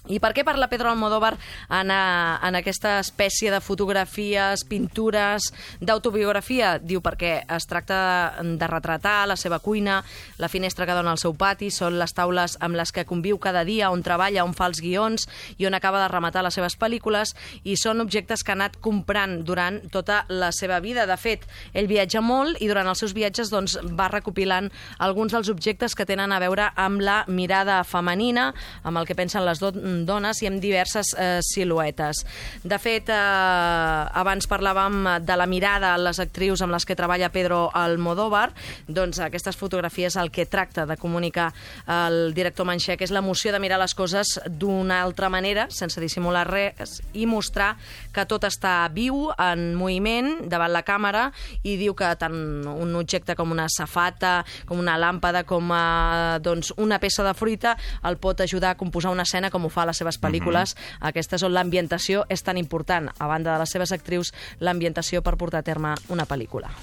I 0.05 0.19
per 0.21 0.35
què 0.37 0.43
parla 0.45 0.67
Pedro 0.69 0.91
Almodóvar 0.91 1.33
en, 1.73 1.89
a, 1.89 2.37
en 2.45 2.55
aquesta 2.59 2.99
espècie 3.01 3.49
de 3.49 3.57
fotografies, 3.57 4.61
pintures, 4.69 5.47
d'autobiografia? 5.81 6.75
Diu 6.77 7.01
perquè 7.01 7.39
es 7.55 7.65
tracta 7.65 7.97
de 8.45 8.67
retratar 8.69 9.23
la 9.25 9.37
seva 9.39 9.57
cuina, 9.63 10.03
la 10.37 10.49
finestra 10.51 10.85
que 10.85 10.93
dona 10.93 11.15
al 11.15 11.21
seu 11.21 11.33
pati, 11.33 11.71
són 11.73 11.97
les 11.97 12.13
taules 12.13 12.53
amb 12.61 12.77
les 12.77 12.93
que 12.93 13.07
conviu 13.09 13.39
cada 13.41 13.63
dia, 13.65 13.89
on 13.89 14.03
treballa, 14.05 14.43
on 14.45 14.53
fa 14.53 14.67
els 14.69 14.83
guions 14.83 15.25
i 15.57 15.65
on 15.65 15.73
acaba 15.73 16.03
de 16.03 16.11
rematar 16.13 16.45
les 16.45 16.53
seves 16.53 16.77
pel·lícules, 16.77 17.33
i 17.65 17.73
són 17.73 18.05
objectes 18.05 18.45
que 18.45 18.53
ha 18.53 18.59
anat 18.59 18.77
comprant 18.77 19.39
durant 19.47 19.81
tota 19.89 20.21
la 20.29 20.51
seva 20.53 20.77
vida. 20.85 21.07
De 21.09 21.17
fet, 21.17 21.49
ell 21.73 21.89
viatja 21.89 22.21
molt 22.21 22.61
i 22.61 22.69
durant 22.69 22.85
els 22.85 23.01
seus 23.01 23.17
viatges 23.17 23.49
doncs, 23.49 23.79
va 23.97 24.11
recopilant 24.13 24.69
alguns 25.01 25.33
dels 25.33 25.49
objectes 25.49 25.97
que 25.97 26.05
tenen 26.05 26.29
a 26.29 26.39
veure 26.45 26.69
amb 26.77 27.01
la 27.01 27.23
mirada 27.25 27.81
femenina, 27.89 28.51
amb 28.85 29.01
el 29.01 29.09
que 29.09 29.17
pensen 29.17 29.47
les 29.49 29.65
do 30.03 30.15
dones 30.15 30.39
i 30.41 30.47
amb 30.47 30.61
diverses 30.63 31.11
eh, 31.19 31.39
siluetes. 31.43 32.23
De 32.63 32.77
fet, 32.79 33.09
eh, 33.11 34.19
abans 34.21 34.47
parlàvem 34.47 35.03
de 35.25 35.35
la 35.35 35.47
mirada 35.49 35.93
a 35.93 35.99
les 35.99 36.21
actrius 36.23 36.63
amb 36.63 36.71
les 36.71 36.87
que 36.87 36.95
treballa 36.95 37.31
Pedro 37.33 37.67
Almodóvar, 37.75 38.53
doncs 38.87 39.19
aquestes 39.19 39.59
fotografies 39.59 40.15
el 40.15 40.31
que 40.31 40.45
tracta 40.47 40.85
de 40.87 40.95
comunicar 40.97 41.49
el 41.91 42.33
director 42.37 42.67
Manxec 42.67 43.03
és 43.03 43.11
l'emoció 43.11 43.51
de 43.51 43.59
mirar 43.59 43.79
les 43.81 43.95
coses 43.97 44.37
d'una 44.47 45.01
altra 45.03 45.29
manera, 45.29 45.67
sense 45.69 45.99
dissimular 45.99 46.45
res, 46.47 47.01
i 47.13 47.27
mostrar 47.27 47.73
que 48.15 48.25
tot 48.29 48.47
està 48.47 48.77
viu, 48.93 49.27
en 49.35 49.73
moviment, 49.75 50.45
davant 50.49 50.71
la 50.71 50.85
càmera, 50.87 51.27
i 51.63 51.75
diu 51.81 51.95
que 51.97 52.13
tant 52.19 52.37
un 52.71 52.95
objecte 52.95 53.35
com 53.35 53.51
una 53.51 53.67
safata, 53.71 54.37
com 54.65 54.79
una 54.79 54.95
làmpada, 55.01 55.43
com 55.43 55.75
eh, 55.75 56.39
doncs, 56.45 56.71
una 56.79 57.01
peça 57.03 57.25
de 57.27 57.35
fruita, 57.35 57.75
el 58.07 58.19
pot 58.21 58.45
ajudar 58.45 58.75
a 58.75 58.79
composar 58.79 59.11
una 59.11 59.27
escena 59.27 59.51
com 59.51 59.65
ho 59.65 59.73
fa 59.73 59.84
a 59.85 59.89
les 59.89 60.01
seves 60.01 60.19
pel·lícules. 60.21 60.75
Aquestes 60.99 61.45
on 61.45 61.53
l'ambientació 61.55 62.25
és 62.33 62.43
tan 62.43 62.57
important, 62.57 63.11
a 63.15 63.29
banda 63.31 63.53
de 63.53 63.61
les 63.63 63.71
seves 63.77 63.93
actrius, 63.95 64.33
l'ambientació 64.59 65.21
per 65.21 65.37
portar 65.37 65.61
a 65.61 65.67
terme 65.67 65.95
una 66.09 66.25
pel·lícula. 66.25 66.73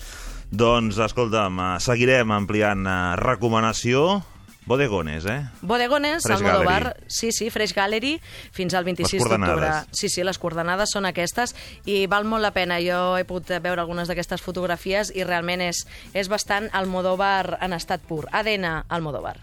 Doncs, 0.52 0.98
escolta'm, 1.00 1.58
eh, 1.58 1.80
seguirem 1.80 2.30
ampliant 2.34 2.86
eh, 2.86 2.98
recomanació. 3.20 4.22
Bodegones, 4.64 5.24
eh? 5.26 5.40
Bodegones, 5.60 6.22
Fresh 6.22 6.38
Almodóvar, 6.38 6.84
Gallery. 6.84 7.04
sí, 7.08 7.32
sí, 7.32 7.50
Fresh 7.50 7.74
Gallery, 7.74 8.20
fins 8.52 8.74
al 8.74 8.84
26 8.84 9.24
Les 9.24 9.28
d'octubre. 9.28 9.70
Sí, 9.90 10.08
sí, 10.08 10.22
les 10.22 10.38
coordenades 10.38 10.92
són 10.94 11.08
aquestes 11.08 11.56
i 11.84 12.04
val 12.06 12.28
molt 12.30 12.46
la 12.46 12.52
pena. 12.54 12.78
Jo 12.78 13.16
he 13.18 13.24
pogut 13.26 13.50
veure 13.58 13.82
algunes 13.82 14.06
d'aquestes 14.06 14.44
fotografies 14.44 15.10
i 15.16 15.24
realment 15.26 15.64
és, 15.66 15.82
és 16.14 16.30
bastant 16.30 16.70
Almodóvar 16.72 17.58
en 17.60 17.74
estat 17.74 18.06
pur. 18.06 18.28
ADN 18.30 18.84
Almodóvar. 18.88 19.40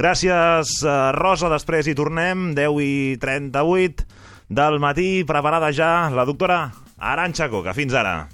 Gràcies, 0.00 0.78
eh, 0.80 1.12
Rosa. 1.12 1.50
Després 1.52 1.84
hi 1.86 1.92
tornem, 1.92 2.54
10 2.56 2.78
i 2.80 3.18
38 3.20 4.06
del 4.48 4.78
matí. 4.80 5.24
Preparada 5.28 5.68
ja 5.76 6.08
la 6.08 6.24
doctora 6.24 6.70
Aranxa 6.96 7.50
Coca. 7.52 7.74
Fins 7.76 7.92
ara. 7.92 8.28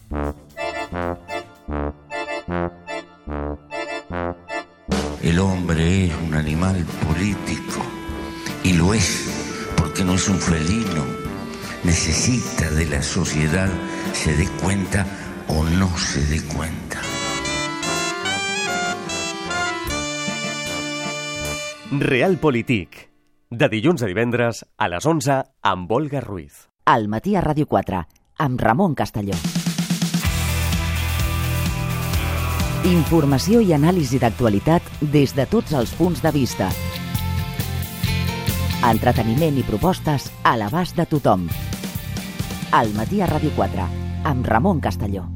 El 5.23 5.41
hombre 5.41 6.05
es 6.05 6.15
un 6.23 6.35
animal 6.35 6.87
político 7.03 7.83
y 8.63 8.75
lo 8.75 8.95
es 8.95 9.75
porque 9.77 10.05
no 10.05 10.15
es 10.15 10.29
un 10.29 10.39
felino. 10.39 11.03
Necesita 11.83 12.71
de 12.71 12.87
la 12.87 13.03
sociedad, 13.03 13.69
se 14.13 14.37
dé 14.37 14.47
cuenta 14.63 15.05
o 15.49 15.65
no 15.65 15.91
se 15.99 16.25
dé 16.27 16.41
cuenta. 16.55 17.01
Realpolitik. 21.93 23.13
De 23.49 23.69
dilluns 23.71 24.03
a 24.03 24.09
divendres 24.11 24.65
a 24.77 24.89
les 24.91 25.05
11 25.07 25.37
amb 25.63 25.93
Olga 25.95 26.19
Ruiz. 26.21 26.67
Al 26.85 27.07
matí 27.07 27.37
a 27.39 27.43
Ràdio 27.45 27.69
4, 27.71 28.01
amb 28.43 28.61
Ramon 28.61 28.97
Castelló. 28.99 29.39
Informació 32.91 33.63
i 33.63 33.71
anàlisi 33.79 34.19
d'actualitat 34.19 34.83
des 35.15 35.37
de 35.39 35.47
tots 35.47 35.79
els 35.79 35.95
punts 35.95 36.25
de 36.27 36.35
vista. 36.35 36.73
Entreteniment 38.83 39.63
i 39.63 39.63
propostes 39.63 40.33
a 40.43 40.57
l'abast 40.59 40.99
de 40.99 41.07
tothom. 41.07 41.47
Al 42.75 42.91
matí 42.99 43.23
a 43.23 43.31
Ràdio 43.31 43.55
4, 43.55 43.87
amb 44.27 44.47
Ramon 44.51 44.83
Castelló. 44.83 45.36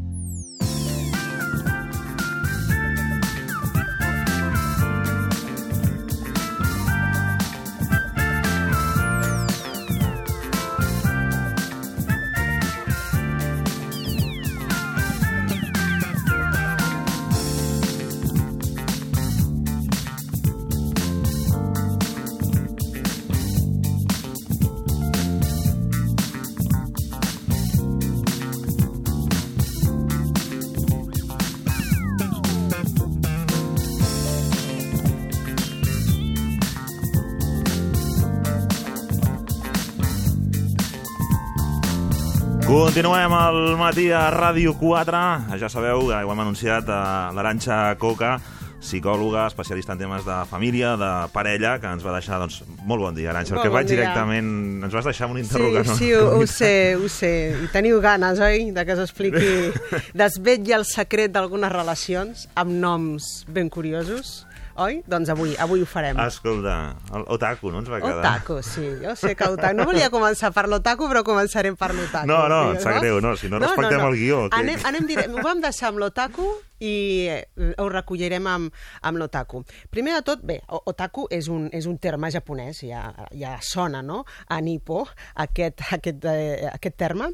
Continuem 43.01 43.33
al 43.33 43.79
matí 43.81 44.11
a 44.13 44.27
Ràdio 44.29 44.75
4. 44.77 45.21
Ja 45.57 45.69
sabeu, 45.73 46.03
ja 46.11 46.19
ho 46.21 46.33
hem 46.35 46.41
anunciat, 46.43 46.85
a 46.93 47.31
l'Aranxa 47.33 47.95
Coca 47.97 48.35
psicòloga, 48.77 49.47
especialista 49.49 49.95
en 49.95 50.03
temes 50.03 50.27
de 50.27 50.37
família, 50.51 50.91
de 51.01 51.09
parella, 51.33 51.79
que 51.81 51.89
ens 51.89 52.05
va 52.05 52.13
deixar, 52.19 52.43
doncs, 52.43 52.59
molt 52.85 53.01
bon 53.01 53.17
dia, 53.17 53.33
Molt 53.33 53.49
que 53.49 53.71
bon 53.71 53.79
vaig 53.79 53.89
dia. 53.89 53.97
directament... 53.97 54.85
Ens 54.85 54.93
vas 54.93 55.09
deixar 55.09 55.31
un 55.33 55.39
Sí, 55.39 55.47
interrogant. 55.47 55.97
sí, 55.97 56.13
ho, 56.13 56.27
ho 56.37 56.47
sé, 56.47 56.97
ho 57.01 57.09
sé. 57.09 57.57
I 57.65 57.73
teniu 57.73 58.03
ganes, 58.05 58.37
oi?, 58.39 58.69
de 58.71 58.85
que 58.85 58.93
us 58.93 59.01
expliqui, 59.09 59.73
desvetlli 60.13 60.77
el 60.77 60.85
secret 60.85 61.33
d'algunes 61.33 61.73
relacions 61.73 62.51
amb 62.55 62.77
noms 62.85 63.47
ben 63.49 63.73
curiosos, 63.73 64.45
oi? 64.81 65.01
Doncs 65.11 65.29
avui, 65.35 65.53
avui 65.61 65.83
ho 65.85 65.87
farem. 65.89 66.19
Escolta, 66.25 66.77
el 67.15 67.25
otaku, 67.37 67.71
no 67.75 67.83
ens 67.83 67.91
va 67.93 68.01
quedar? 68.01 68.19
Otaku, 68.23 68.61
sí, 68.67 68.87
jo 69.03 69.15
sé 69.19 69.35
que 69.37 69.49
otaku... 69.53 69.77
No 69.77 69.85
volia 69.89 70.09
començar 70.13 70.51
per 70.57 70.67
l'otaku, 70.73 71.09
però 71.13 71.23
començarem 71.27 71.77
per 71.77 71.91
l'otaku. 71.95 72.27
No, 72.31 72.41
no, 72.51 72.61
em 72.73 72.81
sap 72.83 72.99
greu, 73.03 73.21
no, 73.25 73.35
si 73.37 73.51
no 73.53 73.61
respectem 73.63 74.01
el 74.09 74.17
guió, 74.19 74.41
que- 74.49 74.59
Anem, 74.63 74.81
anem 74.89 75.07
dire... 75.11 75.27
Ho 75.31 75.45
vam 75.45 75.61
deixar 75.63 75.91
amb 75.93 76.01
l'otaku 76.03 76.49
i 76.81 76.95
eh, 77.29 77.75
ho 77.77 77.89
recollirem 77.93 78.47
amb, 78.49 78.73
amb 79.05 79.21
l'otaku. 79.21 79.63
Primer 79.93 80.15
de 80.17 80.23
tot, 80.25 80.41
bé, 80.49 80.61
otaku 80.89 81.27
és 81.31 81.51
un, 81.53 81.69
és 81.77 81.85
un 81.91 81.99
terme 82.01 82.31
japonès, 82.33 82.81
ja, 82.89 83.05
ja 83.37 83.59
sona, 83.61 84.01
no?, 84.03 84.23
a 84.49 84.61
Nippo, 84.65 85.05
aquest, 85.45 85.85
aquest, 85.93 86.25
eh, 86.25 86.71
aquest 86.73 86.97
terme, 86.97 87.29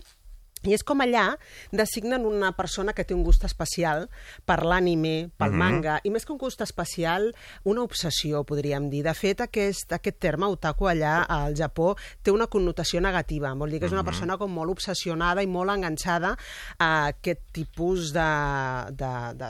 i 0.67 0.75
és 0.75 0.83
com 0.85 1.01
allà 1.01 1.37
designen 1.73 2.27
una 2.27 2.53
persona 2.53 2.93
que 2.93 3.05
té 3.05 3.15
un 3.15 3.23
gust 3.25 3.45
especial 3.45 4.09
per 4.45 4.63
l'ànime, 4.65 5.31
pel 5.37 5.51
Mhm. 5.53 5.59
manga, 5.59 6.01
i 6.05 6.11
més 6.11 6.25
que 6.27 6.33
un 6.33 6.39
gust 6.39 6.61
especial, 6.61 7.35
una 7.65 7.83
obsessió, 7.83 8.45
podríem 8.45 8.91
dir. 8.91 9.03
De 9.05 9.15
fet, 9.15 9.41
aquest, 9.41 9.93
aquest 9.93 10.19
terme, 10.19 10.47
otaku, 10.47 10.87
allà 10.89 11.23
al 11.23 11.55
Japó, 11.57 11.97
té 12.23 12.31
una 12.31 12.47
connotació 12.47 13.01
negativa. 13.01 13.55
Vol 13.55 13.71
dir 13.71 13.81
que 13.81 13.87
és 13.87 13.93
una 13.93 14.03
Mhm. 14.03 14.07
persona 14.11 14.37
com 14.39 14.51
molt 14.53 14.71
obsessionada 14.71 15.43
i 15.43 15.47
molt 15.47 15.71
enganxada 15.71 16.37
a 16.79 17.07
aquest 17.07 17.41
tipus 17.53 18.13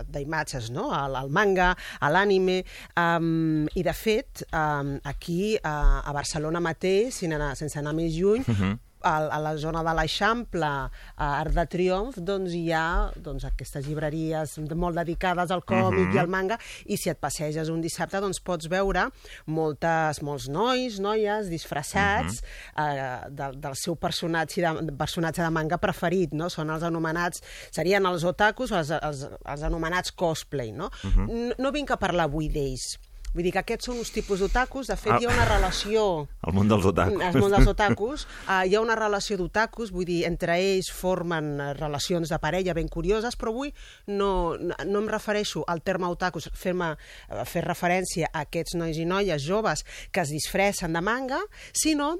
d'imatges, 0.09 0.71
no? 0.71 0.93
Al, 0.93 1.17
al 1.17 1.31
manga, 1.31 1.77
a 2.01 2.11
l'ànime... 2.11 2.64
Um, 2.97 3.67
I, 3.75 3.83
de 3.83 3.93
fet, 3.93 4.45
um, 4.53 4.99
aquí 5.05 5.57
a, 5.62 6.01
a 6.05 6.12
Barcelona 6.12 6.61
mateix, 6.61 7.14
sense 7.14 7.35
anar, 7.35 7.55
sense 7.57 7.79
anar 7.79 7.95
més 7.95 8.14
lluny, 8.14 8.45
Mhm. 8.47 8.79
A, 9.07 9.15
a 9.31 9.39
la 9.43 9.55
zona 9.63 9.83
de 9.87 9.93
l'Eixample, 9.97 10.67
a 10.67 11.27
Arc 11.39 11.55
de 11.57 11.65
Triomf, 11.73 12.19
doncs 12.19 12.55
hi 12.59 12.65
ha 12.75 12.85
doncs, 13.23 13.47
aquestes 13.49 13.87
llibreries 13.87 14.57
molt 14.75 14.99
dedicades 14.99 15.53
al 15.55 15.63
còmic 15.67 16.09
Mhm. 16.09 16.15
i 16.17 16.19
al 16.19 16.29
manga, 16.33 16.59
i 16.87 16.97
si 16.99 17.11
et 17.13 17.19
passeges 17.23 17.71
un 17.73 17.81
dissabte 17.85 18.21
doncs 18.21 18.41
pots 18.45 18.67
veure 18.69 19.07
moltes, 19.47 20.21
molts 20.27 20.49
nois, 20.53 20.99
noies, 21.03 21.49
disfressats 21.53 22.43
eh, 22.77 23.31
del, 23.31 23.59
del 23.63 23.77
seu 23.79 23.97
personatge 23.97 24.63
de, 24.65 24.93
personatge 24.99 25.43
de 25.45 25.51
manga 25.55 25.79
preferit, 25.83 26.35
no? 26.37 26.51
Són 26.53 26.71
els 26.75 26.83
anomenats, 26.87 27.43
serien 27.75 28.05
els 28.07 28.25
otakus, 28.27 28.73
els, 28.73 28.91
els, 28.99 29.27
els 29.45 29.63
anomenats 29.67 30.13
cosplay, 30.13 30.73
no? 30.73 30.91
Mhm. 31.05 31.27
no? 31.27 31.55
No 31.67 31.73
vinc 31.73 31.91
a 31.95 31.97
parlar 32.01 32.27
avui 32.29 32.49
d'ells, 32.53 32.97
Vull 33.37 33.45
dir 33.45 33.53
que 33.53 33.61
aquests 33.61 33.91
són 33.91 33.99
uns 34.01 34.11
tipus 34.14 34.41
d'otakus. 34.41 34.89
De 34.89 34.97
fet, 34.97 35.12
Ah. 35.12 35.18
hi 35.20 35.26
ha 35.28 35.32
una 35.34 35.45
relació 35.45 36.26
El 36.47 36.55
món 36.57 36.68
dels 36.70 36.87
otakus. 36.89 37.20
el 37.22 37.37
món 37.43 37.53
dels 37.53 37.68
otakus, 37.68 38.24
uh, 38.49 38.62
hi 38.66 38.74
ha 38.74 38.80
una 38.80 38.97
relació 38.97 39.37
d'otakus, 39.37 39.93
vull 39.93 40.07
dir, 40.09 40.22
entre 40.24 40.57
ells 40.57 40.89
formen 40.91 41.61
eh, 41.61 41.72
relacions 41.76 42.32
de 42.32 42.39
parella 42.41 42.72
ben 42.74 42.89
curioses, 42.89 43.37
però 43.37 43.53
avui 43.53 43.74
no, 44.07 44.57
no 44.57 44.99
em 45.03 45.09
refereixo 45.12 45.64
al 45.68 45.82
terme 45.82 46.09
otakus, 46.09 46.49
fer-me 46.55 46.95
eh, 46.97 47.45
fer 47.45 47.62
referència 47.66 48.30
a 48.32 48.47
aquests 48.47 48.74
nois 48.80 48.97
i 48.97 49.05
noies 49.05 49.43
joves 49.45 49.84
que 50.11 50.20
es 50.24 50.30
disfressen 50.32 50.93
de 50.97 51.01
manga, 51.05 51.43
sinó 51.72 52.16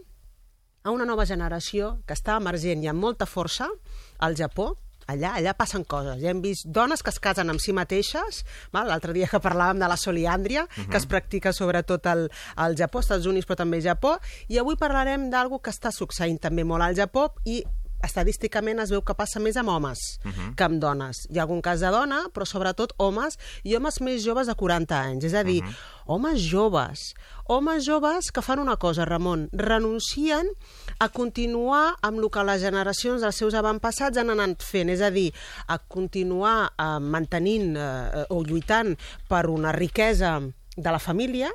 a 0.85 0.91
una 0.93 1.05
nova 1.09 1.25
generació 1.27 1.97
que 2.07 2.15
està 2.15 2.37
emergent 2.37 2.85
i 2.85 2.87
amb 2.93 3.01
molta 3.03 3.27
força 3.27 3.67
al 4.19 4.37
Japó, 4.37 4.77
allà, 5.07 5.35
allà 5.39 5.55
passen 5.55 5.85
coses. 5.85 6.21
Ja 6.23 6.31
hem 6.31 6.43
vist 6.45 6.67
dones 6.67 7.03
que 7.03 7.11
es 7.15 7.21
casen 7.23 7.51
amb 7.53 7.63
si 7.63 7.75
mateixes, 7.77 8.43
l'altre 8.73 9.15
dia 9.17 9.29
que 9.31 9.41
parlàvem 9.43 9.81
de 9.83 9.89
la 9.89 9.97
soliàndria, 9.97 10.65
uh 10.65 10.69
-huh. 10.69 10.91
que 10.91 10.97
es 10.97 11.07
practica 11.07 11.53
sobretot 11.53 12.07
al, 12.07 12.31
al 12.57 12.77
Japó, 12.77 12.99
als 12.99 13.07
Estats 13.07 13.27
Units, 13.27 13.47
però 13.47 13.57
també 13.57 13.77
al 13.77 13.83
Japó, 13.83 14.19
i 14.49 14.59
avui 14.59 14.77
parlarem 14.77 15.31
d'algo 15.31 15.61
que 15.61 15.71
està 15.71 15.91
succeint 15.91 16.39
també 16.39 16.65
molt 16.65 16.83
al 16.83 16.95
Japó 16.95 17.33
i 17.45 17.65
estadísticament 18.05 18.81
es 18.83 18.93
veu 18.93 19.03
que 19.07 19.17
passa 19.19 19.41
més 19.43 19.57
amb 19.57 19.73
homes 19.73 19.99
uh 20.25 20.31
-huh. 20.31 20.55
que 20.55 20.65
amb 20.65 20.81
dones. 20.81 21.27
Hi 21.31 21.39
ha 21.39 21.43
algun 21.43 21.63
cas 21.63 21.81
de 21.81 21.91
dona, 21.91 22.27
però 22.33 22.45
sobretot 22.45 22.93
homes, 22.99 23.39
i 23.65 23.77
homes 23.77 24.01
més 24.01 24.25
joves 24.25 24.47
de 24.47 24.55
40 24.55 25.01
anys. 25.01 25.25
És 25.25 25.35
a 25.35 25.43
dir, 25.43 25.63
uh 25.63 25.69
-huh. 25.69 25.75
homes 26.07 26.41
joves, 26.41 27.15
homes 27.47 27.85
joves 27.85 28.31
que 28.33 28.43
fan 28.43 28.59
una 28.59 28.77
cosa, 28.77 29.05
Ramon, 29.05 29.49
renuncien 29.53 30.47
a 30.99 31.09
continuar 31.13 31.97
amb 32.07 32.23
el 32.23 32.31
que 32.33 32.45
les 32.47 32.63
generacions 32.65 33.25
dels 33.25 33.37
seus 33.43 33.57
avantpassats 33.59 34.19
han 34.21 34.33
anat 34.33 34.65
fent, 34.65 34.91
és 34.93 35.03
a 35.05 35.11
dir, 35.13 35.29
a 35.69 35.79
continuar 35.79 36.57
eh, 36.73 36.89
mantenint 37.01 37.77
eh, 37.77 38.25
o 38.33 38.43
lluitant 38.47 38.95
per 39.29 39.47
una 39.53 39.75
riquesa 39.77 40.39
de 40.77 40.93
la 40.93 41.01
família, 41.01 41.51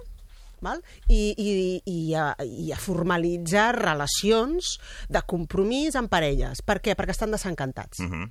val? 0.61 0.81
I, 1.09 1.33
i, 1.33 1.51
i, 1.89 1.97
a, 2.15 2.31
i 2.45 2.69
a 2.71 2.77
formalitzar 2.79 3.71
relacions 3.79 4.77
de 5.09 5.23
compromís 5.27 5.97
amb 5.97 6.11
parelles. 6.11 6.61
Per 6.65 6.79
què? 6.83 6.95
Perquè 6.97 7.17
estan 7.17 7.33
desencantats. 7.33 7.99
Uh 7.99 8.11
-huh. 8.11 8.29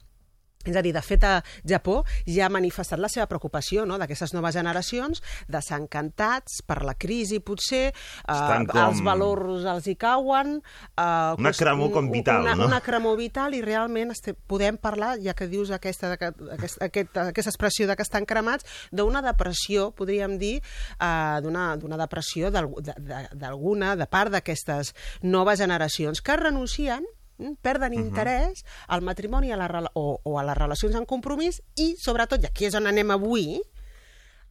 És 0.66 0.76
a 0.76 0.82
dir, 0.84 0.92
de 0.92 1.00
fet, 1.00 1.22
a 1.24 1.38
Japó 1.64 2.02
ja 2.28 2.44
ha 2.46 2.50
manifestat 2.52 3.00
la 3.00 3.08
seva 3.08 3.24
preocupació 3.30 3.86
no? 3.88 3.96
d'aquestes 3.96 4.34
noves 4.36 4.52
generacions, 4.58 5.22
desencantats 5.48 6.61
per 6.68 6.82
la 6.84 6.92
crisi, 7.00 7.38
potser, 7.40 7.94
Estan 8.28 8.66
eh, 8.66 8.68
com- 8.68 8.80
els 8.82 9.00
valors 9.06 9.64
els 9.64 9.86
hi 9.88 9.94
cauen... 9.96 10.58
Eh, 10.96 11.34
Una 11.40 11.52
cremor 11.56 11.90
com 11.94 12.11
vital, 12.12 12.42
una, 12.44 12.54
no? 12.58 12.66
Una 12.68 12.80
cremor 12.84 13.16
vital 13.16 13.54
i 13.56 13.62
realment 13.64 14.12
este, 14.12 14.34
podem 14.34 14.76
parlar, 14.76 15.14
ja 15.24 15.32
que 15.34 15.48
dius 15.48 15.70
aquesta, 15.72 16.12
aquesta, 16.18 16.84
aquesta, 16.90 17.24
aquesta 17.32 17.50
expressió 17.54 17.86
de 17.88 17.96
que 17.96 18.04
estan 18.04 18.26
cremats, 18.28 18.66
d'una 18.92 19.22
depressió, 19.24 19.90
podríem 19.96 20.36
dir, 20.38 20.58
eh, 21.00 21.38
d'una 21.40 21.78
depressió 22.00 22.50
d'al- 22.52 22.74
de- 22.84 22.98
de- 22.98 23.28
d'alguna, 23.32 23.94
de 23.96 24.06
part 24.06 24.30
d'aquestes 24.32 24.92
noves 25.22 25.58
generacions 25.64 26.20
que 26.20 26.36
renuncien 26.36 27.06
mm, 27.41 27.57
perden 27.64 27.93
Mhm. 27.97 28.05
interès 28.07 28.62
al 28.86 29.01
matrimoni 29.03 29.51
a 29.53 29.57
la, 29.57 29.91
o, 29.95 30.20
o 30.22 30.38
a 30.38 30.45
les 30.45 30.57
relacions 30.57 30.95
en 30.95 31.07
compromís 31.07 31.62
i, 31.76 31.97
sobretot, 31.99 32.43
i 32.45 32.47
aquí 32.47 32.66
és 32.68 32.74
on 32.76 32.86
anem 32.86 33.11
avui, 33.11 33.61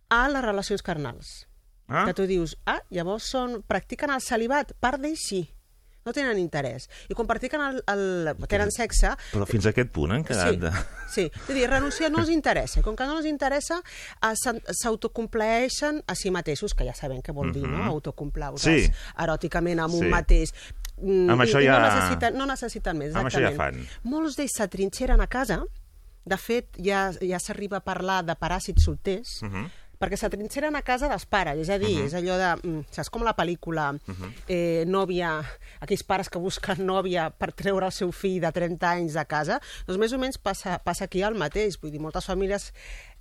a 0.10 0.28
les 0.28 0.42
relacions 0.44 0.82
carnals. 0.82 1.46
Ah. 1.88 2.04
Que 2.06 2.14
tu 2.14 2.26
dius, 2.28 2.58
ah, 2.66 2.82
llavors 2.90 3.24
són, 3.30 3.62
practiquen 3.66 4.10
el 4.14 4.22
celibat, 4.22 4.74
part 4.80 5.00
d'ells 5.02 5.22
sí, 5.26 5.40
no 6.06 6.14
tenen 6.14 6.38
interès. 6.40 6.88
I 7.10 7.14
quan 7.14 7.28
practiquen 7.28 7.62
el, 7.62 7.84
el, 7.92 8.36
tenen 8.48 8.72
sexe, 8.72 9.12
Però 9.34 9.46
fins 9.46 9.66
a 9.68 9.70
aquest 9.74 9.92
punt 9.94 10.12
han 10.16 10.24
quedat... 10.24 10.54
Sí, 10.54 10.58
De... 10.58 10.72
sí. 11.14 11.26
És 11.30 11.50
a 11.50 11.54
dir, 11.54 11.68
renunciar 11.70 12.10
no 12.10 12.20
els 12.24 12.30
interessa. 12.34 12.82
Com 12.82 12.96
que 12.96 13.06
no 13.06 13.18
els 13.20 13.26
interessa, 13.30 13.82
eh, 14.22 14.34
s'autocomplaeixen 15.00 16.04
a 16.08 16.16
si 16.16 16.32
mateixos, 16.32 16.74
que 16.74 16.86
ja 16.88 16.94
sabem 16.98 17.22
què 17.22 17.34
vol 17.36 17.52
dir, 17.54 17.64
no? 17.68 17.78
Mhm. 17.84 17.90
Autocomplaure's 17.90 18.64
Sí. 18.64 18.90
eròticament 19.18 19.80
amb 19.80 19.94
Sí. 19.94 20.00
un 20.00 20.10
mateix. 20.10 20.54
Mm, 21.02 21.30
Amb 21.30 21.42
i- 21.42 21.46
això 21.46 21.62
ja- 21.64 21.80
No 21.80 21.86
necessiten, 21.96 22.38
no 22.38 22.46
necessiten 22.46 22.98
més, 22.98 23.16
Amb 23.16 23.28
això 23.28 23.40
ja 23.42 23.50
exactament. 23.50 23.88
fan. 23.88 24.02
Molts 24.12 24.36
d'ells 24.38 24.52
s'atrinxeren 24.58 25.22
a 25.22 25.28
casa. 25.28 25.64
De 26.26 26.38
fet, 26.38 26.68
ja, 26.78 27.12
ja 27.22 27.40
s'arriba 27.40 27.78
a 27.78 27.84
parlar 27.84 28.24
de 28.26 28.34
paràsits 28.36 28.84
solters, 28.84 29.42
Uh 29.42 29.48
-huh. 29.50 29.70
perquè 30.00 30.16
s'atrinxeren 30.18 30.76
a 30.76 30.82
casa 30.82 31.08
dels 31.10 31.26
pares, 31.26 31.58
és 31.58 31.70
a 31.70 31.78
dir, 31.80 31.98
Mhm. 31.98 32.06
és 32.06 32.14
allò 32.14 32.38
de... 32.38 32.68
mm, 32.68 32.86
Saps 32.92 33.10
com 33.10 33.24
la 33.24 33.36
pel·lícula 33.36 33.94
Mhm. 34.06 34.34
eh, 34.48 34.84
nòvia, 34.88 35.42
aquells 35.80 36.04
pares 36.04 36.30
que 36.30 36.38
busquen 36.40 36.86
nòvia 36.86 37.32
per 37.32 37.52
treure 37.54 37.86
el 37.86 37.92
seu 37.92 38.12
fill 38.12 38.40
de 38.42 38.52
30 38.52 38.92
anys 38.92 39.14
de 39.14 39.26
casa, 39.26 39.60
doncs 39.88 40.00
més 40.00 40.14
o 40.14 40.18
menys 40.18 40.38
passa, 40.38 40.80
passa 40.80 41.06
aquí 41.06 41.22
el 41.22 41.36
mateix. 41.36 41.80
Vull 41.82 41.92
dir, 41.92 42.00
moltes 42.00 42.26
famílies 42.26 42.74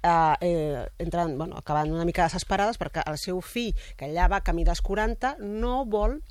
eh, 0.02 0.34
eh, 0.40 0.88
entren, 0.98 1.36
bueno, 1.38 1.56
acaben 1.56 1.92
una 1.92 2.04
mica 2.04 2.22
desesperades 2.24 2.78
perquè 2.78 3.02
el 3.10 3.18
seu 3.18 3.40
fill, 3.40 3.74
que 3.96 4.04
allà 4.06 4.28
va 4.28 4.40
camí 4.42 4.64
dels 4.64 4.80
40, 4.80 5.36
no 5.40 5.84
vol 5.84 6.22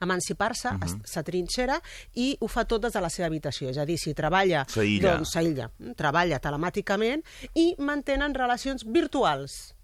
emancipar-se, 0.00 0.68
uh 0.68 0.74
-huh. 0.78 1.00
s'atrinxera 1.04 1.80
i 2.14 2.36
ho 2.40 2.48
fa 2.48 2.64
tot 2.64 2.82
des 2.82 2.92
de 2.92 3.00
la 3.00 3.08
seva 3.10 3.26
habitació. 3.26 3.68
És 3.70 3.78
a 3.78 3.84
dir, 3.84 3.98
si 3.98 4.14
treballa, 4.14 4.64
S'aïlla. 4.68 5.16
doncs 5.16 5.30
s'aïlla. 5.32 5.70
Mm, 5.78 5.92
Treballa 5.94 6.38
telemàticament 6.38 7.22
i 7.54 7.74
mantenen 7.78 8.34
relacions 8.34 8.84
virtuals. 8.84 9.74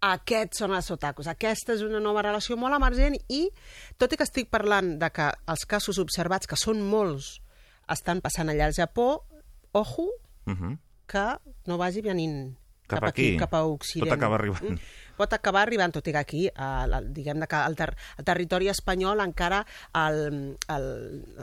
Aquests 0.00 0.58
són 0.58 0.74
els 0.74 0.90
otakus. 0.90 1.26
Aquesta 1.26 1.72
és 1.72 1.80
una 1.82 1.98
nova 2.00 2.22
relació 2.22 2.56
molt 2.56 2.74
emergent 2.76 3.16
i, 3.28 3.48
tot 3.96 4.12
i 4.12 4.16
que 4.16 4.24
estic 4.24 4.50
parlant 4.50 4.98
de 4.98 5.10
que 5.10 5.30
els 5.48 5.64
casos 5.66 5.98
observats, 5.98 6.46
que 6.46 6.56
són 6.56 6.82
molts, 6.82 7.40
estan 7.88 8.20
passant 8.20 8.48
allà 8.48 8.66
al 8.66 8.72
Japó, 8.76 9.24
ojo, 9.72 10.08
Uh 10.46 10.52
-huh. 10.54 10.78
que 11.06 11.38
no 11.66 11.76
vagi 11.76 12.02
venint 12.02 12.54
Cap 12.86 13.00
cap 13.00 13.08
aquí, 13.08 13.28
aquí. 13.30 13.36
cap 13.36 13.52
a 13.54 13.64
Occident. 13.64 14.08
Pot 14.08 14.16
acabar 14.16 14.38
arribant. 14.40 14.70
Mm. 14.70 14.78
Pot 15.16 15.32
acabar 15.32 15.62
arribant, 15.66 15.92
tot 15.96 16.06
i 16.08 16.12
que 16.14 16.18
aquí, 16.20 16.42
eh, 16.48 16.86
la- 16.90 17.00
diguem 17.02 17.40
que 17.46 17.56
al, 17.56 17.76
ter 17.76 17.90
territori 18.24 18.68
espanyol 18.68 19.20
encara 19.24 19.62
el, 19.94 20.56
el, 20.68 20.86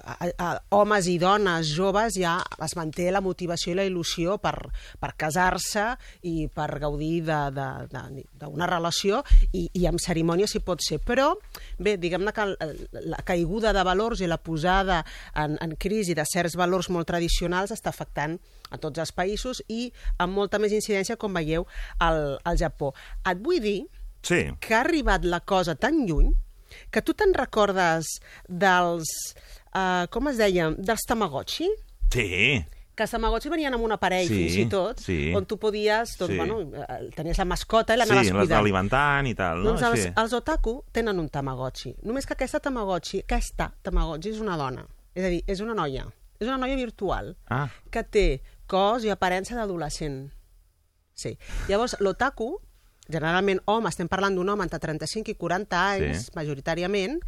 a, 0.04 0.18
a, 0.38 0.50
homes 0.78 1.08
i 1.10 1.18
dones 1.22 1.72
joves 1.76 2.18
ja 2.20 2.36
es 2.64 2.76
manté 2.80 3.10
la 3.12 3.22
motivació 3.22 3.74
i 3.74 3.78
la 3.80 3.86
il·lusió 3.88 4.38
per, 4.42 4.56
per 5.00 5.14
casar-se 5.18 5.86
i 6.30 6.48
per 6.54 6.70
gaudir 6.84 7.24
d'una 7.26 8.68
relació 8.70 9.22
i, 9.52 9.68
i 9.74 9.86
amb 9.90 10.02
cerimònia 10.02 10.48
si 10.50 10.62
pot 10.64 10.82
ser. 10.84 11.00
Però, 11.04 11.32
bé, 11.80 11.96
diguem-ne 12.02 12.34
que 12.36 12.48
la 13.04 13.22
caiguda 13.26 13.74
de 13.76 13.84
valors 13.86 14.22
i 14.24 14.30
la 14.30 14.38
posada 14.42 15.02
en, 15.36 15.58
en 15.62 15.76
crisi 15.80 16.16
de 16.18 16.26
certs 16.28 16.58
valors 16.60 16.90
molt 16.94 17.08
tradicionals 17.10 17.74
està 17.76 17.92
afectant 17.94 18.38
a 18.74 18.80
tots 18.82 18.98
els 19.04 19.12
països 19.14 19.62
i 19.70 19.88
amb 20.24 20.34
molta 20.34 20.58
més 20.62 20.74
incidència 20.74 21.18
com 21.22 21.34
veieu 21.38 21.66
al, 22.02 22.38
al 22.44 22.58
Japó. 22.58 22.94
Et 23.30 23.38
vull 23.44 23.62
dir 23.64 23.88
Sí. 24.24 24.44
que 24.60 24.74
ha 24.76 24.82
arribat 24.86 25.26
la 25.26 25.40
cosa 25.42 25.76
tan 25.76 26.06
lluny 26.08 26.30
que 26.92 27.02
tu 27.02 27.14
te'n 27.14 27.34
recordes 27.34 28.06
dels... 28.48 29.10
Uh, 29.74 30.06
com 30.14 30.28
es 30.30 30.38
deia? 30.38 30.70
Dels 30.78 31.02
Tamagotchi? 31.10 31.68
Sí. 32.14 32.64
que 32.94 33.02
els 33.08 33.10
Tamagotchi 33.10 33.50
venien 33.50 33.74
amb 33.74 33.82
un 33.88 33.92
aparell, 33.96 34.28
Sí, 34.30 34.36
fins 34.38 34.56
i 34.62 34.64
tot, 34.70 35.00
sí. 35.02 35.16
on 35.34 35.48
tu 35.50 35.58
podies, 35.58 36.12
doncs, 36.20 36.30
Sí. 36.30 36.38
bueno, 36.38 36.60
tenies 37.16 37.40
la 37.42 37.46
mascota 37.50 37.96
i 37.96 37.98
Sí, 37.98 38.00
l'anaves 38.04 38.28
les 38.28 38.36
cuidant. 38.36 38.60
alimentant 38.60 39.26
i 39.28 39.34
tal, 39.34 39.64
no? 39.64 39.72
Doncs 39.72 39.82
els, 39.88 40.04
sí. 40.04 40.12
els 40.16 40.34
otaku 40.38 40.76
tenen 40.94 41.18
un 41.18 41.28
Tamagotchi. 41.34 41.96
Només 42.04 42.28
que 42.30 42.34
aquesta 42.38 42.60
Tamagotchi, 42.60 43.24
aquesta 43.26 43.72
Tamagotchi 43.82 44.30
és 44.30 44.40
una 44.46 44.56
dona. 44.62 44.86
És 45.16 45.26
a 45.26 45.30
dir, 45.34 45.42
és 45.48 45.60
una 45.66 45.74
noia. 45.74 46.06
És 46.40 46.48
una 46.48 46.58
noia 46.62 46.76
virtual 46.76 47.36
Ah. 47.50 47.68
que 47.90 48.04
té 48.04 48.44
cos 48.68 49.04
i 49.06 49.10
aparença 49.10 49.56
d'adolescent. 49.56 50.30
Sí. 51.16 51.36
Llavors, 51.68 51.96
l'otaku, 52.00 52.60
generalment 53.14 53.62
home, 53.70 53.90
estem 53.90 54.10
parlant 54.12 54.36
d'un 54.36 54.50
home 54.50 54.66
entre 54.66 54.82
35 54.82 55.32
i 55.32 55.38
40 55.40 55.80
anys, 55.94 56.26
Sí. 56.26 56.32
majoritàriament, 56.36 57.22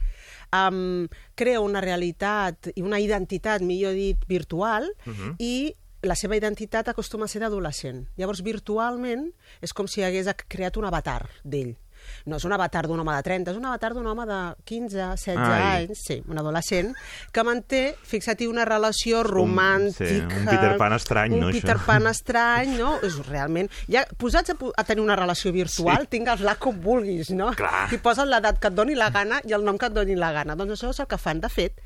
um, 0.51 1.07
crea 1.35 1.61
una 1.61 1.81
realitat 1.81 2.71
i 2.75 2.81
una 2.81 2.99
identitat, 2.99 3.61
millor 3.61 3.93
dit, 3.93 4.17
virtual, 4.27 4.91
Mhm. 5.05 5.35
i 5.39 5.75
la 6.05 6.15
seva 6.15 6.35
identitat 6.37 6.87
acostuma 6.91 7.25
a 7.25 7.27
ser 7.27 7.41
d'adolescent. 7.41 8.07
Llavors, 8.15 8.43
virtualment, 8.43 9.31
és 9.61 9.73
com 9.73 9.87
si 9.87 10.03
hagués 10.03 10.27
creat 10.47 10.77
un 10.77 10.85
avatar 10.85 11.29
d'ell. 11.43 11.77
No 12.25 12.37
és 12.37 12.45
un 12.45 12.53
avatar 12.55 12.85
d'un 12.87 12.99
home 12.99 13.13
de 13.15 13.23
30, 13.23 13.51
és 13.51 13.57
un 13.57 13.65
avatar 13.69 13.93
d'un 13.93 14.07
home 14.07 14.25
de 14.29 14.39
15, 14.65 14.95
16 15.15 15.37
Ai. 15.37 15.85
anys, 15.85 16.03
sí, 16.07 16.21
un 16.27 16.37
adolescent, 16.41 16.93
que 17.31 17.43
manté, 17.43 17.83
fixa't 18.03 18.45
una 18.49 18.65
relació 18.65 19.23
romàntica... 19.23 20.07
sí, 20.09 20.19
un 20.21 20.45
Peter 20.49 20.75
Pan 20.77 20.93
estrany, 20.97 21.33
un 21.37 21.39
no, 21.45 21.49
això? 21.49 21.61
Peter 21.61 21.77
Pan 21.85 22.07
estrany, 22.11 22.75
no? 22.79 22.95
És 23.05 23.17
realment... 23.27 23.69
Ja, 23.91 24.05
posats 24.17 24.51
a, 24.53 24.57
a 24.75 24.83
tenir 24.87 25.03
una 25.05 25.15
relació 25.15 25.51
virtual, 25.55 26.05
Sí. 26.05 26.11
tingues-la 26.17 26.55
com 26.61 26.79
vulguis, 26.81 27.29
no? 27.35 27.51
Clar. 27.57 27.87
I 27.93 27.99
poses 28.03 28.27
l'edat 28.27 28.59
que 28.59 28.67
et 28.71 28.75
doni 28.77 28.95
la 28.97 29.09
gana 29.13 29.39
i 29.47 29.53
el 29.55 29.63
nom 29.65 29.77
que 29.79 29.87
et 29.89 29.93
doni 29.95 30.15
la 30.19 30.31
gana. 30.35 30.55
Doncs 30.59 30.75
això 30.77 30.91
és 30.91 30.99
el 31.03 31.07
que 31.11 31.17
fan. 31.21 31.39
De 31.43 31.49
fet, 31.49 31.79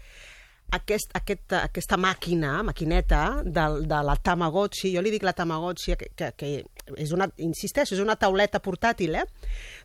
aquest, 0.75 1.13
aquest, 1.17 1.55
aquesta 1.59 1.97
màquina, 1.97 2.59
maquineta 2.65 3.23
de, 3.45 3.65
de 3.89 4.01
la 4.05 4.15
Tamagotchi, 4.15 4.93
jo 4.95 5.03
li 5.03 5.13
dic 5.13 5.25
la 5.27 5.33
Tamagotchi, 5.37 5.95
que, 5.99 6.11
que, 6.17 6.31
que 6.37 6.51
és 6.97 7.13
una, 7.15 7.29
insisteixo, 7.41 7.95
és 7.95 8.03
una 8.03 8.17
tauleta 8.19 8.61
portàtil, 8.63 9.17
eh? 9.19 9.25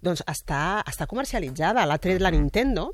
doncs 0.05 0.25
està, 0.31 0.83
està 0.89 1.09
comercialitzada, 1.11 1.87
l'ha 1.89 1.99
tret 2.03 2.23
la 2.23 2.33
Nintendo, 2.35 2.91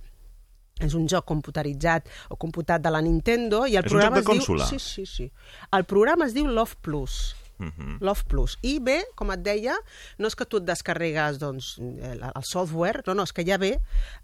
és 0.80 0.95
un 0.97 1.05
joc 1.11 1.26
computeritzat 1.28 2.09
o 2.32 2.38
computat 2.41 2.80
de 2.80 2.93
la 2.93 3.03
Nintendo 3.05 3.66
i 3.68 3.76
el 3.76 3.84
És 3.84 3.93
un 3.93 4.01
joc 4.01 4.09
programa 4.09 4.22
de 4.22 4.38
es 4.38 4.49
diu... 4.49 4.64
Sí, 4.70 4.80
sí, 4.80 5.07
sí. 5.07 5.28
El 5.76 5.84
programa 5.84 6.28
es 6.30 6.34
diu 6.36 6.49
Love 6.49 6.78
Plus. 6.80 7.18
Mhm. 7.61 7.99
Love 8.01 8.24
Plus. 8.30 8.57
I 8.64 8.78
bé, 8.80 9.03
com 9.14 9.34
et 9.34 9.43
deia, 9.45 9.76
no 10.18 10.30
és 10.30 10.36
que 10.38 10.47
tu 10.49 10.62
et 10.62 10.64
descarregues 10.64 11.36
doncs, 11.43 11.74
el, 11.82 12.24
el 12.24 12.49
software, 12.49 13.05
no, 13.07 13.18
no, 13.18 13.28
és 13.28 13.36
que 13.36 13.45
ja 13.45 13.61
ve 13.61 13.74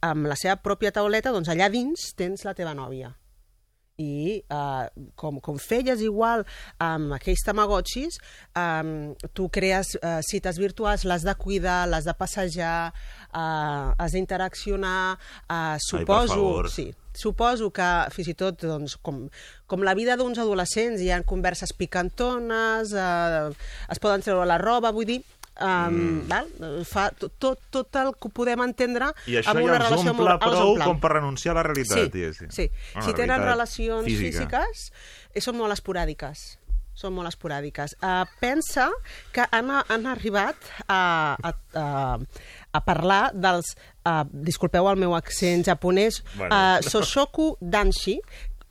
amb 0.06 0.30
la 0.30 0.38
seva 0.40 0.56
pròpia 0.64 0.94
tauleta, 0.96 1.34
doncs 1.36 1.52
allà 1.52 1.68
dins 1.68 2.14
tens 2.16 2.48
la 2.48 2.56
teva 2.56 2.72
nòvia. 2.72 3.12
I 3.98 4.42
uh, 4.52 4.88
com, 5.16 5.40
com 5.40 5.56
feies 5.60 6.02
igual 6.04 6.44
amb 6.82 7.16
aquells 7.16 7.44
tamagotxis, 7.46 8.18
um, 8.56 9.14
tu 9.32 9.48
crees 9.52 9.94
uh, 10.02 10.20
cites 10.26 10.60
virtuals, 10.60 11.06
l'has 11.08 11.24
de 11.24 11.34
cuidar, 11.40 11.86
l'has 11.88 12.04
de 12.04 12.14
passejar, 12.16 12.92
uh, 13.32 13.96
has 13.96 14.12
d'interaccionar, 14.12 15.16
uh, 15.48 15.76
suposo... 15.80 16.34
favor. 16.34 16.70
sí, 16.70 16.90
suposo 17.16 17.70
que 17.72 17.86
fins 18.12 18.28
i 18.30 18.34
tot 18.38 18.60
doncs, 18.62 18.96
com, 19.00 19.24
com 19.66 19.84
la 19.86 19.96
vida 19.98 20.16
d'uns 20.20 20.38
adolescents 20.42 21.00
hi 21.00 21.10
ha 21.10 21.22
converses 21.26 21.72
picantones, 21.76 22.92
eh, 22.92 23.48
es 23.92 24.02
poden 24.02 24.24
treure 24.24 24.46
la 24.48 24.60
roba, 24.60 24.92
vull 24.94 25.08
dir, 25.08 25.22
um, 25.60 25.96
mm. 25.96 26.28
val? 26.28 26.50
fa 26.88 27.08
tot, 27.16 27.32
tot, 27.38 27.62
tot 27.70 27.98
el 28.02 28.12
que 28.20 28.30
podem 28.34 28.62
entendre 28.66 29.12
I 29.26 29.38
això 29.40 29.54
amb 29.54 29.62
ja 29.62 29.64
una 29.68 29.78
els 29.78 29.84
relació 29.86 30.12
omple 30.12 30.28
amor- 30.28 30.36
els 30.36 30.58
prou 30.58 30.74
omple. 30.74 30.84
com 30.90 31.00
per 31.00 31.12
renunciar 31.16 31.54
a 31.54 31.58
la 31.60 31.66
realitat. 31.68 31.98
Sí, 31.98 32.12
diguéssim. 32.12 32.52
sí. 32.52 32.70
Ah, 32.94 33.02
si 33.02 33.16
tenen 33.16 33.42
relacions 33.42 34.06
física. 34.06 34.62
físiques, 34.66 34.86
eh, 35.34 35.40
són 35.40 35.58
molt 35.60 35.72
esporàdiques 35.76 36.56
són 36.96 37.12
molt 37.12 37.28
esporàdiques. 37.28 37.92
Uh, 38.00 38.24
pensa 38.40 38.88
que 39.36 39.44
han, 39.52 39.68
han 39.68 40.06
arribat 40.08 40.56
a, 40.88 41.36
a, 41.36 41.52
a, 41.76 41.84
a 42.72 42.80
parlar 42.86 43.34
dels... 43.36 43.74
Uh, 44.06 44.22
disculpeu 44.30 44.86
el 44.88 45.00
meu 45.02 45.16
accent 45.16 45.64
japonès, 45.66 46.22
bueno. 46.36 46.54
uh, 46.54 46.78
Soshoku 46.80 47.56
Danshi, 47.60 48.20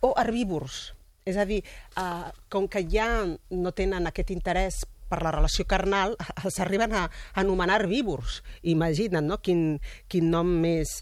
o 0.01 0.13
herbívors. 0.17 0.95
És 1.27 1.37
a 1.37 1.45
dir, 1.45 1.59
uh, 1.99 2.31
com 2.49 2.69
que 2.71 2.85
ja 2.89 3.09
no 3.51 3.73
tenen 3.75 4.07
aquest 4.07 4.31
interès 4.33 4.85
per 5.09 5.21
la 5.23 5.31
relació 5.31 5.65
carnal, 5.65 6.15
els 6.43 6.59
arriben 6.59 6.93
a, 6.93 7.05
a 7.05 7.39
anomenar 7.41 7.81
herbívors. 7.81 8.41
Imagina't, 8.63 9.25
no?, 9.25 9.37
quin, 9.41 9.79
quin 10.07 10.29
nom 10.31 10.47
més 10.65 11.01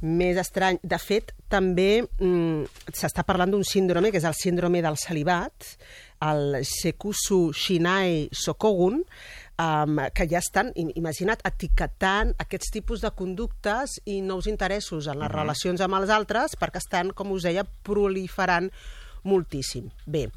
més 0.00 0.36
estrany. 0.38 0.76
De 0.86 0.94
fet, 1.02 1.32
també 1.50 2.04
mm, 2.20 2.68
s'està 2.94 3.24
parlant 3.26 3.50
d'un 3.50 3.64
síndrome, 3.66 4.12
que 4.14 4.20
és 4.20 4.26
el 4.28 4.36
síndrome 4.38 4.78
del 4.84 4.94
celibat, 4.96 5.72
el 6.22 6.60
Sekusu 6.62 7.48
Shinai 7.50 8.28
Sokogun, 8.30 9.00
um, 9.58 9.98
que 10.14 10.28
ja 10.30 10.38
estan, 10.38 10.70
im- 10.78 10.92
imagina't, 10.94 11.42
etiquetant 11.50 12.30
aquests 12.38 12.70
tipus 12.76 13.02
de 13.02 13.10
conductes 13.10 13.96
i 14.06 14.20
nous 14.22 14.46
interessos 14.46 15.08
en 15.10 15.18
les 15.18 15.26
Mhm. 15.32 15.34
relacions 15.34 15.80
amb 15.82 15.98
els 15.98 16.10
altres 16.14 16.54
perquè 16.54 16.78
estan, 16.78 17.10
com 17.10 17.32
us 17.34 17.42
deia, 17.42 17.66
proliferant 17.82 18.70
moltíssim. 19.24 19.90
Bé, 20.06 20.28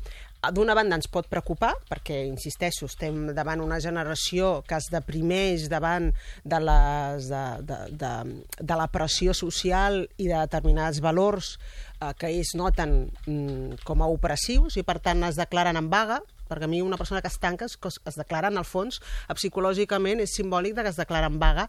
d'una 0.50 0.74
banda 0.74 0.98
ens 0.98 1.10
pot 1.12 1.28
preocupar, 1.30 1.76
perquè, 1.90 2.24
insisteixo, 2.26 2.88
estem 2.90 3.30
davant 3.38 3.62
una 3.62 3.78
generació 3.84 4.64
que 4.66 4.80
es 4.80 4.90
deprimeix 4.90 5.68
davant 5.70 6.10
de, 6.44 6.60
les, 6.66 7.30
de, 7.30 7.44
de, 7.70 7.80
de, 8.02 8.12
de 8.58 8.80
la 8.80 8.90
pressió 8.90 9.36
social 9.38 10.02
i 10.18 10.26
de 10.32 10.36
determinats 10.40 11.02
valors 11.06 11.54
eh, 12.00 12.10
que 12.18 12.32
ells 12.32 12.56
noten 12.58 13.12
mm, 13.28 13.82
com 13.86 14.02
a 14.02 14.10
opressius 14.10 14.80
i, 14.82 14.86
per 14.88 14.98
tant, 15.06 15.22
es 15.30 15.38
declaren 15.38 15.78
en 15.78 15.92
vaga, 15.94 16.22
perquè 16.50 16.66
a 16.66 16.72
mi 16.72 16.82
una 16.82 16.98
persona 16.98 17.22
que 17.22 17.30
es 17.30 17.38
tanca 17.40 17.70
es, 17.70 17.78
es 17.78 18.18
declara, 18.18 18.50
en 18.50 18.58
el 18.58 18.66
fons, 18.66 18.98
eh, 19.28 19.38
psicològicament 19.38 20.26
és 20.26 20.34
simbòlic 20.40 20.74
de 20.78 20.88
que 20.88 20.96
es 20.96 21.00
declara 21.00 21.30
en 21.30 21.38
vaga 21.40 21.68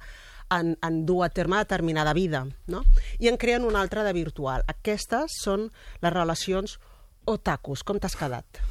en, 0.52 0.78
en 0.80 1.04
dur 1.06 1.26
a 1.26 1.28
terme 1.28 1.60
determinada 1.60 2.12
vida, 2.16 2.46
no? 2.66 2.82
I 3.18 3.28
en 3.28 3.36
creen 3.36 3.64
una 3.64 3.80
altra 3.80 4.04
de 4.04 4.12
virtual. 4.16 4.64
Aquestes 4.68 5.38
són 5.44 5.68
les 6.00 6.12
relacions 6.12 6.78
otakus. 7.30 7.84
Com 7.86 8.00
t'has 8.02 8.16
quedat? 8.18 8.62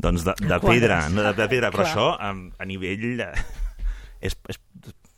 Doncs 0.00 0.24
de, 0.24 0.34
de 0.40 0.60
pedra, 0.64 1.02
no, 1.12 1.24
de, 1.26 1.34
de 1.36 1.48
pedra, 1.52 1.72
però 1.74 1.84
això 1.88 2.08
a, 2.16 2.32
a 2.32 2.68
nivell... 2.68 3.20
És, 4.20 4.34
és 4.52 4.58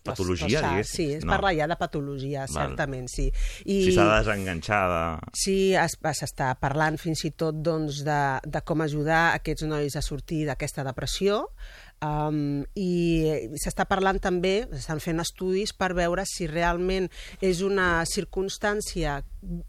patologia, 0.02 0.60
Doncs, 0.60 0.68
diguéssim. 0.70 0.94
Sí, 0.94 1.06
és 1.18 1.24
no. 1.24 1.32
parlar 1.32 1.52
ja 1.56 1.66
de 1.70 1.76
patologia, 1.78 2.44
Val. 2.50 2.54
certament, 2.54 3.08
sí. 3.10 3.28
I... 3.64 3.76
Si 3.86 3.94
s'ha 3.94 4.06
de 4.08 4.16
desenganxar 4.20 4.80
de... 4.90 5.02
Sí, 5.38 5.56
es- 5.78 5.96
s'està 6.18 6.52
parlant 6.60 6.98
fins 7.02 7.22
i 7.28 7.32
tot 7.38 7.60
doncs, 7.64 8.02
de, 8.06 8.20
de 8.46 8.62
com 8.66 8.82
ajudar 8.84 9.32
aquests 9.38 9.66
nois 9.70 9.96
a 9.98 10.02
sortir 10.04 10.42
d'aquesta 10.48 10.84
depressió 10.86 11.44
um, 12.02 12.62
i 12.78 13.52
s'està 13.62 13.86
parlant 13.88 14.18
també, 14.22 14.54
s'estan 14.72 15.00
fent 15.02 15.22
estudis 15.22 15.72
per 15.76 15.92
veure 15.98 16.26
si 16.28 16.48
realment 16.50 17.08
és 17.40 17.62
una 17.62 18.02
circumstància 18.08 19.20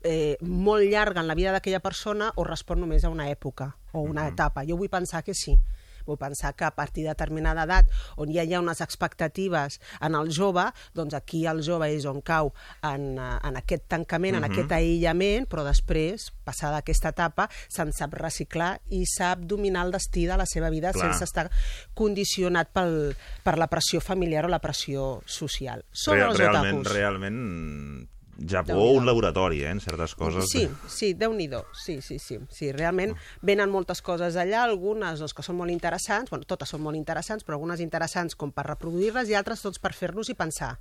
eh, 0.04 0.36
molt 0.42 0.90
llarga 0.90 1.22
en 1.22 1.30
la 1.30 1.38
vida 1.38 1.54
d'aquella 1.56 1.84
persona 1.84 2.32
o 2.36 2.46
respon 2.48 2.84
només 2.84 3.06
a 3.06 3.14
una 3.14 3.30
època 3.32 3.72
o 3.94 4.02
una 4.02 4.28
etapa. 4.28 4.66
Jo 4.68 4.78
vull 4.78 4.92
pensar 4.92 5.24
que 5.24 5.38
sí 5.38 5.58
vull 6.06 6.18
pensar 6.18 6.54
que 6.56 6.66
a 6.66 6.72
partir 6.76 7.04
de 7.04 7.10
determinada 7.14 7.64
edat, 7.64 7.86
on 8.18 8.32
ja 8.34 8.44
hi 8.44 8.54
ha 8.54 8.60
unes 8.60 8.82
expectatives 8.82 9.80
en 10.02 10.16
el 10.16 10.32
jove, 10.34 10.66
doncs 10.94 11.14
aquí 11.14 11.46
el 11.48 11.62
jove 11.64 11.90
és 11.94 12.06
on 12.06 12.22
cau 12.22 12.54
en, 12.82 13.18
eh, 13.20 13.40
en 13.44 13.58
aquest 13.58 13.88
tancament, 13.88 14.36
en 14.36 14.42
Mhm. 14.44 14.52
aquest 14.52 14.72
aïllament, 14.72 15.48
però 15.48 15.64
després, 15.64 16.32
passada 16.44 16.78
aquesta 16.78 17.10
etapa, 17.10 17.50
se'n 17.70 17.92
sap 17.94 18.14
reciclar 18.14 18.80
i 18.90 19.06
sap 19.06 19.40
dominar 19.40 19.86
el 19.86 19.92
destí 19.92 20.26
de 20.28 20.38
la 20.38 20.46
seva 20.46 20.70
vida 20.70 20.92
Clar. 20.92 21.12
sense 21.12 21.24
estar 21.24 21.50
condicionat 21.94 22.70
pel, 22.74 23.16
per 23.44 23.58
la 23.58 23.68
pressió 23.68 24.02
familiar 24.02 24.46
o 24.46 24.50
la 24.50 24.60
pressió 24.60 25.22
social. 25.26 25.86
Són 25.92 26.16
Real, 26.16 26.30
els 26.32 26.40
realment, 26.40 26.80
otakus. 26.82 26.94
realment... 26.94 28.10
Japó, 28.38 28.92
un 28.92 29.06
laboratori, 29.06 29.62
eh, 29.64 29.70
en 29.70 29.80
certes 29.80 30.16
coses. 30.16 30.50
Sí, 30.50 30.68
sí, 30.90 31.14
déu 31.14 31.34
nhi 31.34 31.50
sí, 31.74 32.02
sí, 32.02 32.18
sí, 32.20 32.40
sí. 32.50 32.72
Realment 32.72 33.14
venen 33.42 33.70
moltes 33.70 34.02
coses 34.02 34.36
allà, 34.36 34.64
algunes 34.64 35.20
doncs, 35.20 35.34
que 35.34 35.44
són 35.44 35.58
molt 35.58 35.72
interessants, 35.72 36.30
bueno, 36.30 36.46
totes 36.46 36.70
són 36.70 36.82
molt 36.82 36.98
interessants, 36.98 37.44
però 37.44 37.60
algunes 37.60 37.80
interessants 37.80 38.36
com 38.36 38.52
per 38.52 38.66
reproduir-les 38.66 39.30
i 39.30 39.36
altres 39.36 39.62
tots 39.62 39.80
per 39.80 39.94
fer-nos 39.94 40.30
i 40.30 40.36
pensar. 40.36 40.78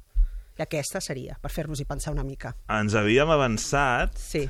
I 0.59 0.63
aquesta 0.65 1.01
seria, 1.01 1.37
per 1.41 1.51
fer-nos 1.51 1.81
i 1.81 1.85
pensar 1.89 2.13
una 2.13 2.25
mica. 2.25 2.55
Ens 2.69 2.95
havíem 2.95 3.31
avançat... 3.31 4.17
Sí. 4.21 4.49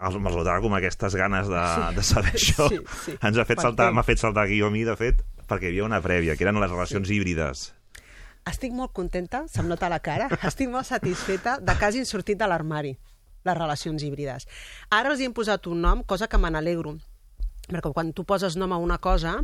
Els, 0.00 0.16
amb 0.16 0.28
els 0.30 0.36
otaku, 0.40 0.68
amb 0.70 0.78
aquestes 0.78 1.16
ganes 1.16 1.48
de, 1.48 1.64
de 1.96 2.04
saber 2.04 2.32
Sí, 2.40 2.52
això, 2.52 2.68
sí. 3.04 3.16
ens 3.20 3.36
ha 3.36 3.44
fet 3.48 3.60
saltar, 3.60 3.90
m'ha 3.92 4.04
fet 4.04 4.20
saltar 4.20 4.46
aquí 4.46 4.60
a 4.64 4.70
mi, 4.72 4.84
de 4.88 4.96
fet, 4.96 5.20
perquè 5.48 5.68
hi 5.68 5.74
havia 5.74 5.88
una 5.88 6.00
prèvia, 6.04 6.36
que 6.36 6.46
eren 6.46 6.60
les 6.60 6.72
relacions 6.72 7.10
híbrides. 7.12 7.70
Estic 8.48 8.72
molt 8.72 8.94
contenta, 8.96 9.44
se'm 9.52 9.68
nota 9.68 9.90
la 9.92 10.00
cara, 10.00 10.30
estic 10.48 10.70
molt 10.72 10.88
satisfeta 10.88 11.58
de 11.60 11.76
que 11.76 11.86
hagin 11.86 12.08
sortit 12.08 12.38
de 12.40 12.48
l'armari 12.48 12.96
les 13.44 13.56
relacions 13.56 14.02
híbrides. 14.04 14.46
Ara 14.92 15.12
els 15.12 15.20
hi 15.20 15.28
hem 15.28 15.34
posat 15.36 15.66
un 15.70 15.80
nom, 15.84 16.04
cosa 16.04 16.28
que 16.28 16.38
me 16.40 16.50
n'alegro, 16.52 16.96
perquè 17.68 17.92
quan 17.94 18.12
tu 18.16 18.24
poses 18.28 18.56
nom 18.60 18.72
a 18.72 18.80
una 18.80 18.98
cosa, 18.98 19.38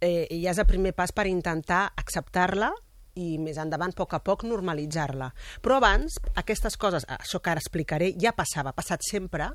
eh, 0.00 0.26
ja 0.42 0.52
és 0.52 0.62
el 0.62 0.68
primer 0.68 0.94
pas 0.94 1.12
per 1.12 1.26
intentar 1.30 1.88
acceptar-la 1.96 2.72
i 3.14 3.36
més 3.38 3.58
endavant, 3.60 3.92
a 3.92 3.96
poc 3.96 4.14
a 4.16 4.22
poc, 4.24 4.44
normalitzar-la. 4.48 5.32
Però 5.60 5.76
abans, 5.76 6.16
aquestes 6.34 6.78
coses, 6.80 7.04
això 7.08 7.42
que 7.42 7.52
ara 7.52 7.60
explicaré, 7.60 8.14
ja 8.16 8.32
passava, 8.32 8.70
ha 8.72 8.78
passat 8.78 9.04
sempre, 9.04 9.50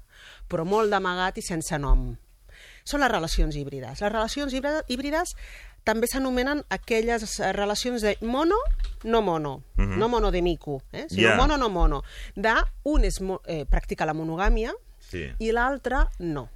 però 0.48 0.66
molt 0.66 0.94
d'amagat 0.94 1.40
i 1.42 1.46
sense 1.46 1.78
nom. 1.82 2.12
Són 2.86 3.02
les 3.02 3.12
relacions 3.12 3.56
híbrides. 3.56 4.02
Les 4.02 4.12
relacions 4.12 4.54
híbrides 4.54 5.34
també 5.88 6.08
s'anomenen 6.12 6.66
aquelles 6.70 7.40
eh, 7.40 7.54
relacions 7.56 8.04
de 8.04 8.18
mono, 8.22 8.58
no 9.08 9.22
mono, 9.24 9.64
Mhm. 9.78 9.98
no 9.98 10.10
mono 10.10 10.32
de 10.32 10.42
mico, 10.42 10.82
eh? 10.92 11.06
sinó 11.10 11.30
Ja. 11.30 11.36
mono, 11.38 11.56
no 11.58 11.70
mono. 11.70 12.04
De 12.36 12.54
un 12.84 13.06
és 13.06 13.22
eh, 13.46 13.66
practica 13.66 14.06
la 14.06 14.14
monogàmia 14.14 14.74
Sí. 15.00 15.30
i 15.40 15.52
l'altre 15.54 16.08
no. 16.20 16.50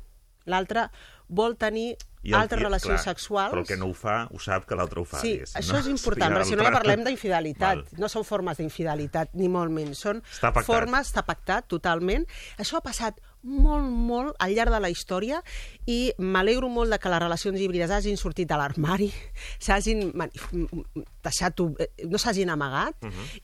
L'altre 0.46 0.90
vol 1.30 1.56
tenir 1.56 1.96
I 2.24 2.34
el- 2.34 2.36
altres 2.42 2.60
i- 2.60 2.64
relacions 2.64 3.02
clar, 3.02 3.16
sexuals. 3.16 3.54
Però 3.54 3.60
el 3.62 3.66
que 3.68 3.78
no 3.78 3.86
ho 3.86 3.94
fa, 3.94 4.28
ho 4.32 4.40
sap 4.40 4.66
que 4.68 4.76
l'altre 4.76 5.00
ho 5.00 5.06
fa. 5.06 5.20
Sí, 5.22 5.38
diguéssim, 5.38 5.62
això 5.62 5.80
és 5.80 5.88
important, 5.88 6.34
perquè 6.36 6.46
si 6.46 6.56
no 6.56 6.64
ja 6.64 6.72
parlem 6.72 7.04
d'infidelitat. 7.06 7.94
No 7.98 8.10
són 8.10 8.26
formes 8.26 8.58
d'infidelitat, 8.58 9.34
ni 9.34 9.48
molt 9.48 9.72
menys. 9.72 9.98
Són 10.00 10.22
Està 10.24 10.52
pactat. 10.52 10.66
formes, 10.66 11.08
està 11.14 11.24
pactat 11.26 11.68
totalment. 11.68 12.28
Això 12.58 12.78
ha 12.78 12.82
passat 12.82 13.20
molt, 13.44 13.86
molt 13.90 14.36
al 14.40 14.54
llarg 14.54 14.72
de 14.72 14.80
la 14.80 14.90
història 14.90 15.42
i 15.90 16.12
m'alegro 16.20 16.70
molt 16.70 16.92
de 16.92 17.00
que 17.00 17.10
les 17.10 17.20
relacions 17.24 17.60
híbrides 17.60 17.92
hagin 17.92 18.18
sortit 18.18 18.48
de 18.48 18.56
l'armari, 18.58 19.12
s'hagin 19.60 20.12
deixat, 21.24 21.60
eh, 21.80 21.90
no 22.08 22.18
s'hagin 22.22 22.50
amagat 22.54 22.96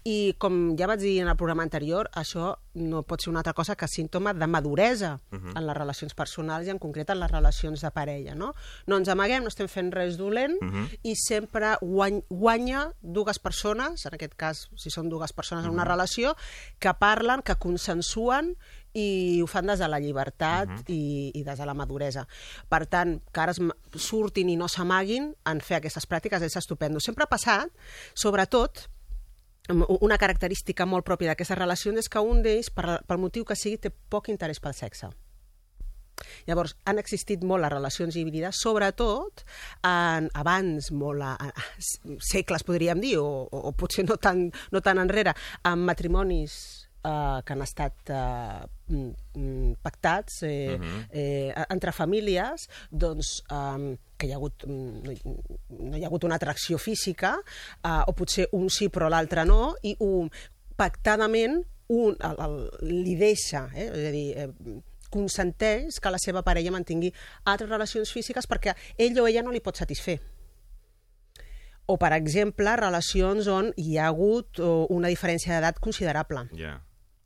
i 0.06 0.36
com 0.38 0.76
ja 0.78 0.88
vaig 0.88 1.00
dir 1.02 1.16
en 1.22 1.28
el 1.32 1.36
programa 1.38 1.64
anterior, 1.64 2.10
això 2.14 2.56
no 2.78 3.02
pot 3.04 3.22
ser 3.24 3.32
una 3.32 3.40
altra 3.42 3.54
cosa 3.58 3.76
que 3.76 3.88
símptoma 3.88 4.34
de 4.34 4.48
maduresa 4.48 5.20
Mhm. 5.32 5.58
en 5.58 5.66
les 5.68 5.78
relacions 5.78 6.14
personals 6.14 6.68
i 6.68 6.70
en 6.70 6.80
concret 6.80 7.10
en 7.10 7.20
les 7.20 7.32
relacions 7.32 7.82
de 7.82 7.92
parella. 7.92 8.36
No, 8.36 8.54
no 8.86 8.98
ens 8.98 9.10
amaguem, 9.10 9.42
no 9.44 9.50
estem 9.50 9.68
fent 9.68 9.92
res 9.92 10.18
dolent 10.18 10.58
Mhm. 10.62 10.88
i 11.04 11.16
sempre 11.16 11.76
guany, 11.82 12.24
guanya 12.30 12.94
dues 13.02 13.40
persones, 13.40 14.06
en 14.06 14.14
aquest 14.14 14.36
cas, 14.36 14.70
si 14.76 14.90
són 14.90 15.10
dues 15.10 15.34
persones 15.34 15.66
en 15.66 15.72
una 15.72 15.84
Mhm. 15.84 15.90
relació, 15.90 16.36
que 16.80 16.94
parlen, 16.94 17.42
que 17.42 17.56
consensuen 17.56 18.58
i 18.98 19.42
ho 19.44 19.48
fan 19.50 19.70
des 19.70 19.80
de 19.80 19.88
la 19.88 20.00
llibertat 20.02 20.70
Mhm. 20.70 20.84
i, 20.88 21.32
i 21.36 21.44
des 21.44 21.60
de 21.60 21.66
la 21.66 21.74
maduresa. 21.78 22.28
Per 22.70 22.86
tant, 22.88 23.20
que 23.32 23.42
ara 23.42 23.54
surtin 23.96 24.50
i 24.50 24.58
no 24.58 24.68
s'amaguin 24.68 25.34
en 25.46 25.62
fer 25.62 25.78
aquestes 25.78 26.08
pràctiques 26.10 26.42
és 26.42 26.56
estupendo. 26.58 27.00
Sempre 27.00 27.24
ha 27.24 27.32
passat, 27.32 27.70
sobretot, 28.14 28.88
una 30.00 30.18
característica 30.18 30.86
molt 30.86 31.06
pròpia 31.06 31.34
d'aquestes 31.34 31.58
relacions 31.58 32.00
és 32.00 32.08
que 32.10 32.20
un 32.24 32.42
d'ells, 32.42 32.70
per, 32.72 33.02
pel 33.06 33.20
motiu 33.20 33.44
que 33.46 33.56
sigui, 33.56 33.78
té 33.78 33.92
poc 33.92 34.30
interès 34.30 34.62
pel 34.64 34.74
sexe. 34.74 35.10
Llavors, 36.48 36.76
han 36.86 36.98
existit 36.98 37.44
molt 37.44 37.62
les 37.62 37.72
relacions 37.72 38.16
híbrides, 38.16 38.58
sobretot 38.58 39.44
en, 39.86 40.32
abans, 40.34 40.90
molt 40.92 41.22
a, 41.22 41.36
a, 41.36 41.52
segles, 42.24 42.64
podríem 42.64 43.04
dir, 43.04 43.18
o, 43.20 43.28
o, 43.46 43.60
o 43.70 43.72
potser 43.78 44.08
no 44.08 44.18
tan, 44.18 44.48
no 44.72 44.82
tan 44.82 44.98
enrere, 45.04 45.36
amb 45.64 45.86
matrimonis 45.86 46.87
eh, 47.08 47.40
que 47.46 47.54
han 47.56 47.64
estat 47.64 48.12
eh, 48.12 49.76
pactats 49.82 50.42
eh, 50.44 50.78
Mhm. 50.78 51.06
eh, 51.12 51.54
entre 51.70 51.92
famílies, 51.92 52.68
doncs 52.92 53.44
eh, 53.50 53.98
que 54.18 54.28
hi 54.28 54.32
ha 54.34 54.36
hagut, 54.36 54.66
no, 54.68 55.12
hi- 55.12 55.22
no 55.80 55.96
hi 55.98 56.04
ha 56.04 56.08
hagut 56.08 56.24
una 56.28 56.36
atracció 56.36 56.78
física, 56.78 57.38
eh, 57.84 58.02
o 58.08 58.14
potser 58.14 58.50
un 58.52 58.70
sí 58.70 58.90
però 58.90 59.10
l'altre 59.10 59.46
no, 59.46 59.76
i 59.84 59.96
un, 60.00 60.30
pactadament 60.76 61.62
un 61.90 62.18
el, 62.20 62.36
el, 62.44 62.56
li 63.04 63.16
deixa, 63.16 63.70
eh? 63.74 63.88
és 63.88 64.08
a 64.08 64.12
dir, 64.12 64.26
eh, 64.38 64.82
consenteix 65.10 66.02
que 66.04 66.12
la 66.12 66.20
seva 66.20 66.42
parella 66.44 66.72
mantingui 66.76 67.14
altres 67.48 67.70
relacions 67.70 68.12
físiques 68.12 68.46
perquè 68.46 68.74
ell 68.98 69.16
o 69.22 69.28
ella 69.30 69.42
no 69.46 69.52
li 69.56 69.62
pot 69.64 69.78
satisfer. 69.80 70.18
O, 71.88 71.96
per 71.98 72.12
exemple, 72.18 72.74
relacions 72.76 73.48
on 73.48 73.70
hi 73.80 73.96
ha 73.98 74.10
hagut 74.10 74.60
o, 74.60 74.86
una 74.92 75.08
diferència 75.08 75.56
d'edat 75.56 75.80
considerable. 75.80 76.44
Ja. 76.60 76.74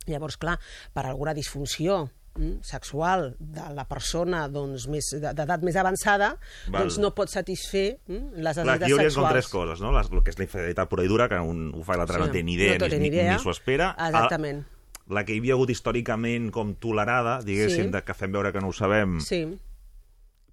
Llavors, 0.08 0.38
clar, 0.38 0.58
per 0.93 1.06
alguna 1.06 1.34
disfunció 1.34 2.10
mm, 2.36 2.62
sexual 2.64 3.36
de 3.39 3.68
la 3.76 3.86
persona 3.86 4.47
doncs, 4.49 4.88
més 4.88 5.12
d'edat 5.22 5.62
més 5.64 5.76
avançada, 5.76 6.36
Val. 6.68 6.82
doncs 6.84 6.97
no 7.04 7.14
pot 7.14 7.30
satisfer 7.30 7.99
mm, 8.08 8.34
les 8.41 8.58
Clar, 8.58 8.66
necessitats 8.66 8.84
aquí 8.84 8.91
hauríem 8.93 9.08
com 9.14 9.14
sexuals. 9.14 9.34
tres 9.34 9.47
coses, 9.54 9.82
no? 9.82 9.91
Les, 9.91 10.10
el 10.12 10.24
que 10.24 10.32
és 10.32 10.38
la 10.39 10.45
infidelitat 10.47 10.89
pura 10.89 11.04
i 11.06 11.08
dura, 11.12 11.30
que 11.30 11.39
un 11.39 11.72
ho 11.76 11.84
fa 11.84 11.95
i 11.95 12.02
l'altre 12.02 12.18
Sí. 12.18 12.26
no 12.26 12.32
té 12.32 12.43
ni 12.43 12.54
idea, 12.58 12.78
No 12.80 12.88
ni, 12.88 12.99
ni 13.10 13.10
ni 13.10 13.39
s'ho 13.39 13.52
espera. 13.52 13.95
Exactament. 13.97 14.64
A, 14.66 15.14
la 15.14 15.26
que 15.26 15.34
hi 15.36 15.39
havia 15.41 15.54
hagut 15.58 15.70
històricament 15.70 16.52
com 16.56 16.74
tolerada, 16.76 17.41
diguéssim, 17.43 17.86
Sí. 17.89 17.91
de 17.91 18.02
que 18.04 18.14
fem 18.14 18.32
veure 18.32 18.52
que 18.54 18.62
no 18.62 18.70
ho 18.70 18.74
sabem, 18.74 19.20
Sí. 19.20 19.43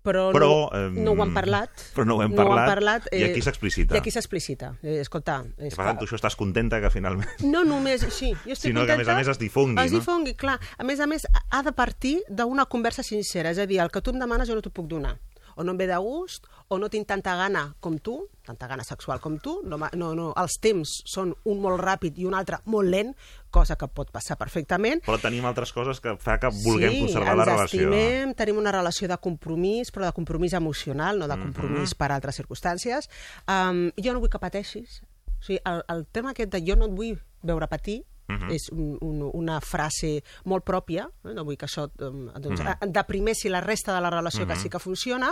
Però, 0.02 0.28
Però, 0.32 0.48
no, 0.72 1.02
no 1.04 1.12
ho 1.12 1.22
han 1.24 1.32
parlat. 1.34 1.70
però 1.94 2.04
no 2.06 2.16
ho 2.16 2.22
hem 2.22 2.30
no 2.30 2.36
Ho 2.36 2.44
parlat, 2.44 2.58
han 2.62 2.70
parlat 2.70 3.08
i 3.12 3.22
aquí 3.26 3.42
s'explicita. 3.42 3.96
I 3.96 3.98
aquí 3.98 4.12
s'explicita. 4.14 4.70
Eh, 4.82 5.00
escolta, 5.02 5.40
és 5.58 5.74
per 5.74 5.84
tant, 5.88 5.98
tu 5.98 6.06
això 6.06 6.16
estàs 6.16 6.36
contenta 6.38 6.80
que 6.80 6.90
finalment... 6.94 7.28
No 7.42 7.64
només, 7.66 8.06
sí, 8.14 8.30
jo 8.44 8.54
estic 8.54 8.70
Sinó 8.70 8.86
que, 8.86 8.92
a 8.92 8.96
contenta... 8.96 8.98
més 9.02 9.08
a 9.08 9.16
més, 9.18 9.28
es 9.34 9.38
difongui, 9.42 9.82
Es 9.84 9.92
no? 9.92 9.98
difongui, 9.98 10.34
clar. 10.38 10.58
A 10.78 10.84
més 10.86 11.00
a 11.00 11.06
més, 11.10 11.26
ha 11.50 11.62
de 11.66 11.72
partir 11.72 12.20
d'una 12.30 12.66
conversa 12.66 13.02
sincera, 13.02 13.50
és 13.50 13.58
a 13.58 13.66
dir, 13.66 13.80
el 13.82 13.90
que 13.90 14.00
tu 14.00 14.14
em 14.14 14.22
demanes 14.22 14.48
jo 14.48 14.54
no 14.54 14.62
t'ho 14.62 14.70
puc 14.72 14.86
donar. 14.88 15.16
O 15.58 15.64
no 15.66 15.74
em 15.74 15.78
ve 15.80 15.88
de 15.90 15.96
gust, 15.98 16.46
o 16.70 16.78
no 16.78 16.90
tinc 16.92 17.06
tanta 17.08 17.34
gana 17.34 17.74
com 17.80 17.96
tu, 17.98 18.28
tanta 18.44 18.66
gana 18.68 18.84
sexual 18.84 19.20
com 19.20 19.38
tu, 19.40 19.62
no, 19.64 19.78
no, 19.96 20.10
no, 20.14 20.26
els 20.36 20.58
temps 20.60 20.98
són 21.08 21.30
un 21.48 21.60
molt 21.64 21.80
ràpid 21.80 22.18
i 22.20 22.26
un 22.28 22.34
altre 22.36 22.58
molt 22.66 22.88
lent, 22.92 23.14
cosa 23.50 23.76
que 23.80 23.88
pot 23.88 24.10
passar 24.12 24.36
perfectament. 24.36 25.00
Però 25.06 25.16
tenim 25.20 25.46
altres 25.48 25.72
coses 25.72 26.00
que 26.04 26.16
fa 26.20 26.36
que 26.38 26.50
vulguem 26.64 26.92
sí, 26.92 27.00
conservar 27.06 27.32
ens 27.32 27.38
la 27.38 27.44
relació. 27.48 27.88
estimem, 27.88 28.34
tenim 28.34 28.58
una 28.60 28.72
relació 28.72 29.08
de 29.08 29.16
compromís, 29.16 29.90
però 29.92 30.04
de 30.04 30.12
compromís 30.12 30.52
emocional, 30.52 31.18
no 31.18 31.26
de 31.28 31.36
Mhm. 31.36 31.42
compromís 31.48 31.94
per 31.94 32.12
altres 32.12 32.36
circumstàncies. 32.36 33.08
Um, 33.48 33.90
jo 33.96 34.12
no 34.12 34.20
vull 34.20 34.28
que 34.30 34.38
pateixis. 34.38 35.00
O 35.40 35.42
sigui, 35.42 35.60
el, 35.64 35.82
el 35.88 36.06
tema 36.06 36.30
aquest 36.32 36.50
de 36.52 36.60
jo 36.66 36.76
no 36.76 36.86
et 36.86 36.92
vull 36.92 37.18
veure 37.42 37.66
patir, 37.68 38.04
Mhm. 38.28 38.50
és 38.52 38.68
un, 38.72 38.98
un, 39.00 39.22
una 39.32 39.58
frase 39.62 40.22
molt 40.44 40.62
pròpia, 40.62 41.08
eh? 41.24 41.32
no 41.32 41.44
vull 41.46 41.56
que 41.56 41.64
això 41.64 41.88
doncs, 41.96 42.60
Mhm. 42.60 42.92
deprimessi 42.92 43.48
la 43.48 43.62
resta 43.62 43.94
de 43.94 44.02
la 44.02 44.10
relació 44.10 44.46
que 44.46 44.52
Mhm. 44.52 44.60
sí 44.60 44.68
que 44.68 44.78
funciona, 44.78 45.30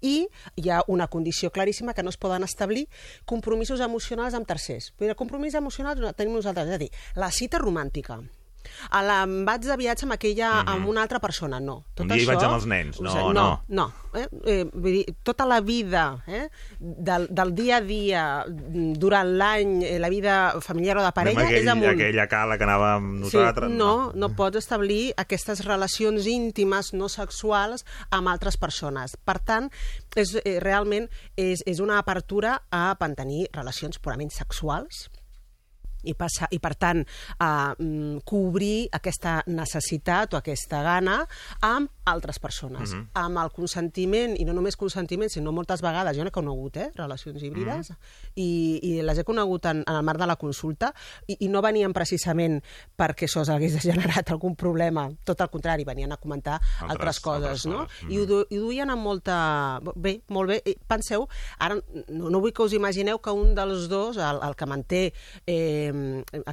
i 0.00 0.26
hi 0.56 0.70
ha 0.70 0.82
una 0.88 1.08
condició 1.08 1.50
claríssima 1.50 1.94
que 1.94 2.02
no 2.02 2.10
es 2.10 2.16
poden 2.16 2.44
establir 2.44 2.88
compromisos 3.24 3.80
emocionals 3.80 4.34
amb 4.34 4.46
tercers. 4.48 4.92
Vull 4.98 5.10
dir, 5.10 5.18
compromís 5.18 5.54
emocional 5.54 6.14
tenim 6.14 6.34
nosaltres, 6.34 6.68
és 6.68 6.74
a 6.74 6.82
dir, 6.82 6.90
la 7.16 7.30
cita 7.30 7.60
romàntica, 7.62 8.20
a 8.90 9.02
la, 9.02 9.24
vaig 9.26 9.64
de 9.66 9.76
viatge 9.76 10.04
amb 10.06 10.14
aquella, 10.16 10.62
Mhm. 10.62 10.68
amb 10.68 10.88
una 10.88 11.02
altra 11.02 11.20
persona, 11.20 11.60
no. 11.60 11.84
Un 11.98 12.08
dia 12.08 12.16
hi 12.22 12.24
vaig 12.26 12.42
amb 12.42 12.54
els 12.54 12.66
nens, 12.66 13.00
no, 13.00 13.10
o 13.10 13.12
sigui, 13.12 13.34
no. 13.34 13.62
No, 13.68 13.92
eh? 14.14 14.28
Eh, 14.44 14.64
vull 14.72 14.92
dir, 14.92 15.16
tota 15.22 15.46
la 15.46 15.60
vida 15.60 16.22
eh? 16.26 16.48
del, 16.78 17.28
del 17.30 17.54
dia 17.54 17.76
a 17.76 17.80
dia, 17.80 18.44
durant 18.46 19.34
l'any, 19.38 19.82
eh, 19.84 19.98
la 19.98 20.08
vida 20.08 20.60
familiar 20.60 20.98
o 20.98 21.02
de 21.02 21.12
parella, 21.12 21.46
aquell, 21.46 21.62
és 21.62 21.68
amb 21.68 21.82
un... 21.82 21.90
aquella 21.90 22.26
cala 22.28 22.58
que 22.58 22.64
anava 22.64 22.94
amb 22.96 23.20
nosaltres. 23.24 23.70
Sí, 23.70 23.76
no, 23.76 24.12
no 24.14 24.30
pots 24.36 24.56
establir 24.56 25.12
aquestes 25.16 25.64
relacions 25.64 26.26
íntimes 26.26 26.92
no 26.94 27.08
sexuals 27.08 27.84
amb 28.10 28.28
altres 28.28 28.56
persones. 28.56 29.16
Per 29.24 29.38
tant, 29.40 29.70
és, 30.16 30.34
eh, 30.44 30.58
realment 30.60 31.08
és, 31.36 31.62
és 31.66 31.80
una 31.80 31.98
apertura 31.98 32.62
a 32.70 32.96
mantenir 33.00 33.48
relacions 33.52 33.98
purament 33.98 34.30
sexuals 34.30 35.08
i, 36.04 36.14
passar, 36.14 36.48
i 36.50 36.58
per 36.58 36.74
tant, 36.76 37.04
a 37.40 37.74
mm, 37.78 38.18
cobrir 38.28 38.88
aquesta 38.92 39.42
necessitat 39.46 40.34
o 40.34 40.38
aquesta 40.38 40.82
gana 40.84 41.20
amb 41.62 41.90
altres 42.04 42.38
persones, 42.38 42.92
Mhm. 42.92 43.06
amb 43.14 43.38
el 43.38 43.50
consentiment, 43.50 44.34
i 44.38 44.44
no 44.44 44.52
només 44.52 44.76
consentiment, 44.76 45.30
sinó 45.30 45.52
moltes 45.52 45.80
vegades, 45.80 46.16
jo 46.16 46.24
n'he 46.24 46.30
conegut, 46.30 46.76
eh, 46.76 46.90
relacions 46.94 47.42
híbrides, 47.42 47.92
i, 48.36 48.78
i 48.82 49.02
les 49.02 49.18
he 49.18 49.24
conegut 49.24 49.64
en, 49.70 49.82
en 49.86 49.94
el 49.96 50.02
marc 50.04 50.18
de 50.20 50.26
la 50.26 50.36
consulta, 50.36 50.92
i, 51.26 51.38
i 51.46 51.48
no 51.48 51.62
venien 51.64 51.92
precisament 51.96 52.60
perquè 52.96 53.24
això 53.28 53.44
hagués 53.48 53.78
generat 53.88 54.30
algun 54.30 54.54
problema, 54.54 55.06
tot 55.24 55.40
el 55.40 55.48
contrari, 55.48 55.84
venien 55.88 56.12
a 56.12 56.18
comentar 56.20 56.60
altres, 56.82 56.90
Altres- 56.90 57.20
coses, 57.24 57.44
altres 57.44 57.66
no? 57.66 57.86
coses, 57.86 58.12
I 58.12 58.18
ho, 58.20 58.26
du, 58.26 58.42
i 58.50 58.58
ho 58.58 58.66
duien 58.68 58.90
amb 58.90 59.02
molta... 59.02 59.80
Bé, 59.96 60.18
molt 60.28 60.50
bé. 60.50 60.60
I 60.66 60.76
Penseu, 60.86 61.24
ara 61.58 61.78
no, 62.10 62.28
no 62.30 62.40
vull 62.42 62.52
que 62.52 62.62
us 62.66 62.74
imagineu 62.76 63.18
que 63.24 63.32
un 63.32 63.54
dels 63.56 63.88
dos, 63.88 64.18
el, 64.20 64.40
el 64.44 64.54
que 64.56 64.66
manté, 64.68 65.02
eh, 65.46 65.92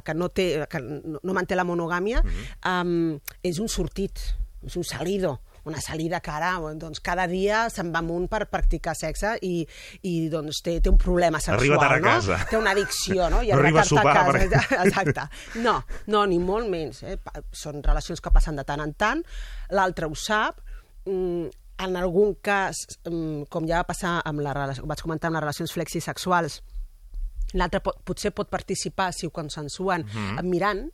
que 0.04 0.14
no, 0.14 0.28
té, 0.34 0.46
que 0.70 0.80
no, 0.82 1.32
manté 1.36 1.56
la 1.58 1.64
monogàmia, 1.68 2.22
um, 2.68 3.16
és 3.42 3.58
un 3.62 3.68
sortit, 3.72 4.20
és 4.66 4.76
un 4.78 4.84
salido 4.86 5.38
una 5.64 5.80
salida 5.80 6.20
que 6.20 6.30
ara, 6.30 6.56
doncs, 6.74 6.98
cada 7.04 7.26
dia 7.30 7.68
se'n 7.70 7.92
va 7.94 8.00
amunt 8.02 8.26
per 8.30 8.46
practicar 8.50 8.96
sexe 8.98 9.36
i, 9.46 9.60
i 10.08 10.14
doncs, 10.32 10.58
té, 10.64 10.78
té 10.82 10.90
un 10.90 10.98
problema 10.98 11.38
sexual, 11.38 11.60
Arriba 11.60 11.78
tard 11.78 11.94
a 11.94 12.00
no? 12.00 12.08
casa. 12.08 12.38
Té 12.50 12.58
una 12.58 12.72
addicció, 12.74 13.28
no? 13.30 13.42
I 13.46 13.52
No 13.52 13.60
arriba 13.60 13.84
a 13.84 13.86
sopar 13.86 14.16
casa. 14.16 14.32
perquè- 14.40 14.80
Exacte. 14.88 15.28
No, 15.62 15.76
no, 16.10 16.24
ni 16.26 16.40
molt 16.42 16.66
menys. 16.72 17.02
Eh? 17.06 17.16
Són 17.54 17.82
relacions 17.82 18.20
que 18.20 18.34
passen 18.34 18.58
de 18.58 18.66
tant 18.66 18.82
en 18.82 18.94
tant. 18.98 19.22
L'altre 19.70 20.10
ho 20.10 20.18
sap. 20.18 20.58
Mm, 21.06 21.46
en 21.82 21.96
algun 21.98 22.34
cas, 22.42 22.82
mm, 23.06 23.46
com 23.50 23.66
ja 23.66 23.80
va 23.80 23.88
passar 23.88 24.16
amb 24.28 24.42
la 24.44 24.52
vaig 24.54 25.00
comentar 25.02 25.30
amb 25.30 25.38
les 25.38 25.46
relacions 25.46 25.72
flexisexuals, 25.74 26.60
l'altre 27.52 27.80
pot, 27.80 27.98
potser 28.04 28.30
pot 28.32 28.48
participar 28.48 29.12
si 29.12 29.26
ho 29.26 29.30
consensuen 29.30 30.04
Mhm. 30.06 30.44
mirant, 30.48 30.90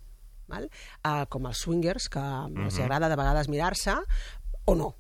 val? 0.48 0.70
Uh, 1.04 1.26
com 1.28 1.46
els 1.46 1.58
swingers, 1.58 2.08
que 2.08 2.18
els 2.18 2.74
Mhm. 2.74 2.82
agrada 2.84 3.08
de 3.08 3.16
vegades 3.16 3.48
mirar-se, 3.48 3.94
o 4.64 4.74
no. 4.74 4.94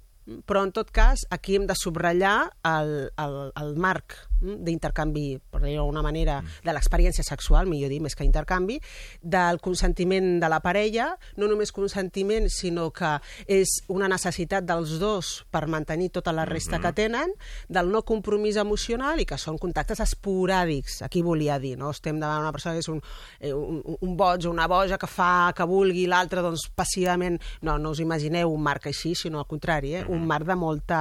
Però 0.46 0.62
en 0.66 0.72
tot 0.76 0.90
cas 0.92 1.24
aquí 1.30 1.56
hem 1.56 1.66
de 1.66 1.74
subratllar 1.78 2.50
el, 2.68 2.90
el, 3.16 3.36
el 3.56 3.70
marc 3.80 4.14
mm, 4.40 4.58
d'intercanvi, 4.66 5.26
per 5.50 5.62
dir-ho 5.62 5.80
d'alguna 5.82 6.02
manera, 6.04 6.38
de 6.64 6.74
l'experiència 6.74 7.24
sexual, 7.24 7.68
millor 7.70 7.88
dir, 7.92 8.00
més 8.04 8.16
que 8.18 8.26
intercanvi, 8.26 8.78
del 9.22 9.60
consentiment 9.64 10.38
de 10.42 10.50
la 10.52 10.60
parella, 10.64 11.10
no 11.40 11.48
només 11.48 11.72
consentiment, 11.72 12.48
sinó 12.52 12.90
que 12.92 13.14
és 13.48 13.78
una 13.88 14.08
necessitat 14.10 14.66
dels 14.68 14.98
dos 15.00 15.32
per 15.50 15.66
mantenir 15.66 16.10
tota 16.12 16.32
la 16.32 16.44
resta 16.44 16.76
Mhm. 16.78 16.82
que 16.82 16.92
tenen, 16.92 17.32
del 17.68 17.90
no 17.90 18.04
compromís 18.04 18.56
emocional 18.56 19.20
i 19.20 19.26
que 19.26 19.38
són 19.38 19.58
contactes 19.58 20.00
esporàdics, 20.04 21.02
aquí 21.02 21.22
volia 21.22 21.58
dir, 21.58 21.76
no? 21.78 21.90
Estem 21.90 22.20
davant 22.20 22.42
una 22.42 22.52
persona 22.52 22.74
que 22.74 22.80
és 22.84 22.88
un, 22.88 23.00
eh, 23.40 23.52
un, 23.52 23.82
un 24.00 24.16
boig 24.16 24.46
o 24.46 24.50
una 24.50 24.66
boja 24.68 24.98
que 24.98 25.06
fa 25.06 25.52
que 25.56 25.64
vulgui, 25.64 26.06
l'altre 26.06 26.42
doncs 26.42 26.68
passivament... 26.74 27.40
No, 27.62 27.78
no 27.78 27.90
us 27.90 28.00
imagineu 28.00 28.50
un 28.52 28.62
marc 28.62 28.86
així, 28.86 29.14
sinó 29.14 29.40
al 29.40 29.46
contrari, 29.46 29.94
eh? 29.96 30.04
un 30.08 30.17
marc 30.26 30.46
de 30.48 30.56
molta, 30.58 31.00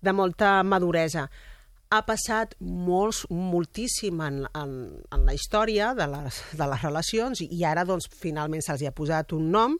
de 0.00 0.14
molta 0.14 0.62
maduresa. 0.62 1.28
Ha 1.88 2.02
passat 2.04 2.54
molts, 2.60 3.22
moltíssim 3.32 4.20
en, 4.20 4.42
en, 4.60 4.72
en 5.14 5.24
la 5.24 5.34
història 5.36 5.94
de 5.96 6.06
les, 6.12 6.42
de 6.52 6.68
les 6.68 6.82
relacions 6.84 7.44
i 7.44 7.64
ara 7.64 7.86
doncs 7.88 8.10
finalment 8.20 8.64
se'ls 8.64 8.84
ha 8.84 8.92
posat 8.92 9.32
un 9.32 9.48
nom 9.54 9.78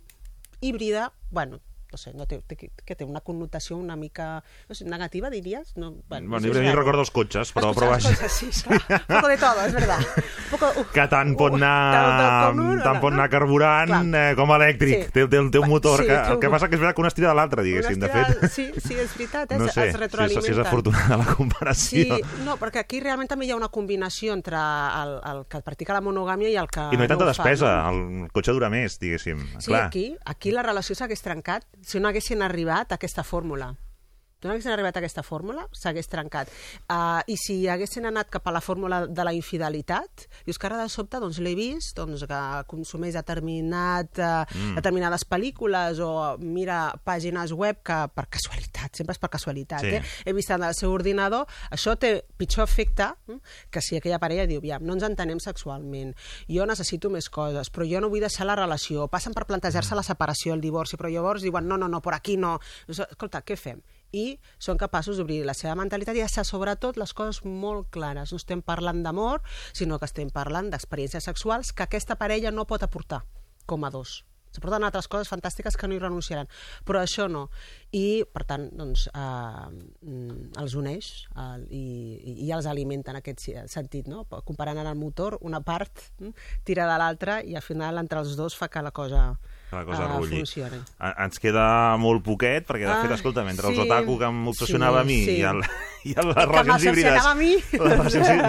híbrida, 0.60 1.10
bueno, 1.30 1.60
no 1.90 1.98
sé, 1.98 2.12
no 2.14 2.26
té, 2.26 2.40
té, 2.46 2.56
que 2.84 2.94
té 2.94 3.04
una 3.04 3.20
connotació 3.20 3.76
una 3.78 3.96
mica 3.96 4.42
no 4.68 4.74
sé, 4.74 4.84
negativa, 4.84 5.30
diries? 5.30 5.76
No, 5.76 5.94
Bueno, 6.08 6.28
no 6.28 6.38
jo 6.40 6.52
sé, 6.54 6.60
és 6.60 6.66
raro. 6.68 6.80
recordo 6.80 7.00
els 7.00 7.10
cotxes, 7.10 7.52
però, 7.54 7.72
però 7.74 7.90
vaja. 7.90 8.28
sí, 8.28 8.50
clar. 8.62 8.80
Un 9.08 9.14
poco 9.16 9.28
de 9.28 9.36
todo, 9.38 9.64
és 9.66 9.72
verdad. 9.74 10.00
Un 10.00 10.50
poco, 10.58 10.68
uh, 10.80 10.84
que 10.92 11.06
tant 11.08 11.34
pot 11.36 11.54
anar, 11.54 12.52
un, 12.54 12.80
tant 12.82 13.00
pot 13.00 13.12
anar 13.12 13.28
carburant 13.30 13.88
Clar. 13.88 14.02
eh, 14.32 14.34
com 14.36 14.50
elèctric. 14.56 15.06
Sí. 15.06 15.12
Té, 15.12 15.26
té, 15.28 15.42
té 15.52 15.58
un 15.62 15.68
motor. 15.68 16.00
Sí, 16.02 16.06
que, 16.08 16.16
el 16.34 16.38
que 16.42 16.50
passa 16.52 16.68
que 16.68 16.76
és 16.76 16.80
veritat 16.82 16.96
que 16.96 17.04
una 17.04 17.08
estira 17.12 17.28
de 17.32 17.34
l'altra, 17.38 17.62
diguéssim. 17.66 17.98
De 18.00 18.08
fet, 18.12 18.44
Sí, 18.52 18.66
sí, 18.84 18.94
és 18.94 19.12
veritat, 19.16 19.52
eh? 19.52 19.58
no 19.58 19.68
sé 19.68 19.70
es 19.70 19.74
si 19.74 19.88
és, 19.94 20.00
retroalimenten. 20.00 20.44
si 20.44 20.52
és 20.52 20.58
afortunada 20.66 21.16
la 21.18 21.24
Sí, 21.28 21.34
comparació. 21.36 22.18
no, 22.44 22.56
perquè 22.60 22.80
aquí 22.84 23.00
realment 23.00 23.28
també 23.30 23.46
hi 23.46 23.52
ha 23.52 23.56
una 23.56 23.68
combinació 23.68 24.32
entre 24.34 24.56
el, 24.58 25.14
el 25.32 25.44
que 25.48 25.60
practica 25.64 25.92
la 25.96 26.00
monogàmia 26.04 26.48
i 26.50 26.56
el 26.60 26.68
que 26.72 26.80
I 26.92 26.96
no 26.98 27.04
hi 27.04 27.06
ha 27.06 27.12
tanta 27.14 27.26
fa, 27.28 27.32
despesa, 27.32 27.72
no? 27.90 28.24
el 28.24 28.30
cotxe 28.32 28.52
dura 28.56 28.68
més, 28.72 28.98
diguéssim. 29.00 29.40
Sí, 29.58 29.70
Clar. 29.70 29.84
aquí, 29.86 30.06
aquí 30.24 30.52
la 30.52 30.62
relació 30.62 30.94
s'hagués 30.98 31.22
trencat 31.22 31.64
si 31.82 32.00
no 32.00 32.08
haguessin 32.08 32.42
arribat 32.42 32.92
a 32.92 32.96
aquesta 32.96 33.24
fórmula. 33.24 33.76
No 34.44 34.52
haguessin 34.52 34.70
arribat 34.70 34.94
a 34.94 35.00
aquesta 35.02 35.24
fórmula, 35.26 35.64
s'hagués 35.74 36.06
trencat. 36.06 36.50
Uh, 36.86 37.18
I 37.26 37.34
si 37.42 37.56
haguessin 37.66 38.04
anat 38.06 38.28
cap 38.30 38.44
a 38.46 38.52
la 38.54 38.60
fórmula 38.62 39.00
de 39.10 39.24
la 39.26 39.32
infidelitat, 39.34 40.28
dius 40.46 40.60
que 40.62 40.68
ara 40.68 40.76
de 40.78 40.88
sobte 40.92 41.18
doncs, 41.18 41.40
l'he 41.42 41.56
vist 41.58 41.96
doncs, 41.98 42.22
que 42.30 42.38
consumeix 42.70 43.16
determinat, 43.18 44.12
uh, 44.22 44.44
Mm. 44.54 44.60
mm. 44.70 44.74
determinades 44.78 45.24
pel·lícules 45.28 45.98
o 46.00 46.36
mira 46.38 46.92
pàgines 47.04 47.50
web 47.52 47.82
que 47.82 47.96
per 48.14 48.28
casualitat, 48.30 48.94
sempre 48.94 49.12
és 49.12 49.18
per 49.18 49.30
casualitat, 49.30 49.80
Sí. 49.80 49.96
eh? 49.96 50.02
he 50.24 50.32
vist 50.32 50.50
en 50.50 50.62
el 50.62 50.74
seu 50.74 50.92
ordinador, 50.92 51.46
això 51.72 51.96
té 51.98 52.24
pitjor 52.36 52.62
efecte 52.68 53.08
mm, 53.26 53.40
que 53.70 53.80
si 53.82 53.96
aquella 53.96 54.20
parella 54.20 54.46
diu, 54.46 54.60
ja, 54.62 54.78
no 54.78 54.92
ens 54.94 55.02
entenem 55.02 55.40
sexualment, 55.40 56.14
jo 56.48 56.64
necessito 56.64 57.10
més 57.10 57.28
coses, 57.28 57.72
però 57.72 57.84
jo 57.90 58.00
no 58.00 58.08
vull 58.08 58.20
deixar 58.20 58.46
la 58.46 58.54
relació, 58.54 59.08
passen 59.08 59.34
per 59.34 59.46
plantejar-se 59.46 59.94
la 59.98 60.02
separació, 60.06 60.54
el 60.54 60.60
divorci, 60.60 60.96
però 60.96 61.10
llavors 61.10 61.42
diuen, 61.42 61.66
no, 61.66 61.76
no, 61.76 61.88
no, 61.88 62.00
per 62.00 62.14
aquí 62.14 62.36
no. 62.36 62.60
Escolta, 62.86 63.42
què 63.42 63.56
fem? 63.56 63.82
I 64.12 64.38
són 64.58 64.80
capaços 64.80 65.18
d'obrir 65.18 65.42
la 65.46 65.56
seva 65.56 65.76
mentalitat 65.78 66.16
i 66.16 66.24
deixar 66.24 66.46
sobretot 66.48 66.96
les 67.00 67.12
coses 67.12 67.42
molt 67.44 67.90
clares. 67.94 68.32
No 68.32 68.40
estem 68.40 68.62
parlant 68.62 69.02
d'amor, 69.04 69.42
sinó 69.72 69.98
que 69.98 70.08
estem 70.08 70.30
parlant 70.30 70.72
d'experiències 70.72 71.28
sexuals 71.28 71.72
que 71.72 71.84
aquesta 71.84 72.16
parella 72.16 72.54
no 72.54 72.66
pot 72.66 72.82
aportar 72.82 73.24
com 73.68 73.84
a 73.84 73.92
dos. 73.92 74.22
S'aporten 74.48 74.86
altres 74.86 75.08
coses 75.12 75.28
fantàstiques 75.28 75.76
que 75.76 75.88
no 75.88 75.96
hi 75.96 76.00
renunciaran, 76.00 76.48
però 76.88 77.02
això 77.02 77.28
no. 77.28 77.44
I, 77.92 78.24
per 78.32 78.46
tant, 78.48 78.64
doncs, 78.78 79.04
eh, 79.12 79.66
mm, 80.08 80.54
els 80.62 80.76
uneix 80.80 81.10
eh, 81.34 81.58
i, 81.68 81.84
i, 82.46 82.48
els 82.56 82.68
alimenta 82.70 83.12
en 83.12 83.20
aquest 83.20 83.44
sentit, 83.68 84.08
no? 84.08 84.24
Comparant 84.48 84.80
ara 84.80 84.94
el 84.96 85.00
motor, 85.00 85.38
una 85.44 85.60
part 85.60 86.08
mm, 86.18 86.48
tira 86.64 86.88
de 86.88 86.96
l'altra 87.00 87.42
i 87.44 87.58
al 87.58 87.66
final 87.66 88.00
entre 88.00 88.24
els 88.24 88.36
dos 88.40 88.56
fa 88.56 88.70
que 88.72 88.82
la 88.82 88.94
cosa, 88.96 89.28
la 89.72 89.84
cosa 89.84 90.04
eh, 90.04 90.08
rulli. 90.16 90.36
funcioni. 90.42 90.78
Ens 91.24 91.38
queda 91.42 91.96
molt 92.00 92.22
poquet, 92.24 92.64
perquè 92.66 92.86
de 92.86 92.94
fet, 93.02 93.10
Ah, 93.12 93.18
escolta'm, 93.18 93.48
entre 93.52 93.68
els 93.68 93.76
sí. 93.76 93.84
otaku 93.84 94.18
que 94.18 94.30
m'obsessionava 94.32 95.02
Sí, 95.02 95.04
a 95.04 95.08
mi 95.10 95.18
sí. 95.24 95.36
i, 95.36 95.42
el, 95.44 95.60
i 96.08 96.14
el, 96.16 96.26
les 96.30 96.34
que 96.38 96.46
relacions 96.46 96.84
híbrides... 96.86 97.12
m'obsessionava 97.12 97.30
a 97.30 97.34
mi. 97.34 97.52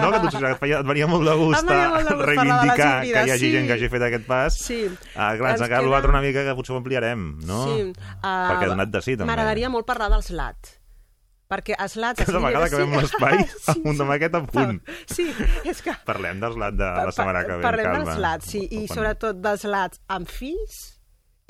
No, 0.00 0.10
que 0.14 0.20
t'obsessionava, 0.24 0.56
et, 0.56 0.74
et 0.80 0.86
venia 0.94 1.06
molt 1.12 1.28
de 1.28 1.36
gust, 1.42 1.64
molt 1.68 2.08
de 2.08 2.16
gust 2.16 2.26
reivindicar 2.30 2.90
que 3.02 3.08
hi 3.10 3.14
hagi 3.34 3.44
sí. 3.46 3.52
gent 3.56 3.66
que 3.68 3.76
hagi 3.76 3.88
fet 3.92 4.06
aquest 4.08 4.26
pas. 4.30 4.58
Sí. 4.64 4.80
Ah, 5.14 5.34
clar, 5.36 5.52
ens 5.56 5.60
Ens 5.60 5.68
queda- 5.68 5.82
l'altre 5.92 6.10
una 6.14 6.22
mica 6.24 6.44
que 6.48 6.54
potser 6.56 6.74
ho 6.74 6.80
ampliarem, 6.80 7.30
no? 7.44 7.62
Sí. 7.68 7.88
Perquè 8.22 8.64
ha 8.64 8.74
donat 8.74 8.88
de 8.94 9.02
sí, 9.04 9.16
també. 9.16 9.28
M'agradaria 9.32 9.68
molt 9.72 9.86
parlar 9.88 10.08
dels 10.16 10.30
LAT. 10.32 10.76
Perquè 11.50 11.74
els 11.82 11.96
LAT... 11.98 12.20
Cada 12.22 12.38
vegada 12.38 12.68
que 12.70 12.78
veiem 12.78 12.92
l'espai, 12.94 13.40
un 13.90 13.96
de 13.98 14.04
maquet 14.06 14.34
a 14.38 14.40
punt. 14.46 14.76
Sí, 15.10 15.24
és 15.66 15.80
que... 15.82 15.96
Parlem 16.06 16.38
dels 16.38 16.54
LAT 16.56 16.76
de 16.78 16.90
la 16.94 17.10
setmana 17.10 17.42
que 17.42 17.56
ve, 17.56 17.64
Parlem 17.64 17.88
calma. 17.88 18.04
dels 18.06 18.20
LATs, 18.22 18.50
sí, 18.54 18.60
i 18.70 18.84
sobretot 18.86 19.40
dels 19.42 19.64
LATs 19.66 19.98
amb 20.14 20.30
fills 20.30 20.76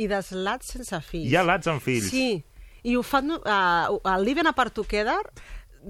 i 0.00 0.08
dels 0.10 0.32
LATs 0.32 0.74
sense 0.78 1.02
fills. 1.06 1.28
Hi 1.30 1.36
ha 1.36 1.44
LATs 1.46 1.70
amb 1.74 1.84
fills. 1.84 2.08
Sí, 2.12 2.26
i 2.88 2.96
ho 2.96 3.04
fan... 3.04 3.30
Uh, 3.36 3.98
el 4.14 4.24
Living 4.24 4.48
Apart 4.48 4.72
Together, 4.80 5.20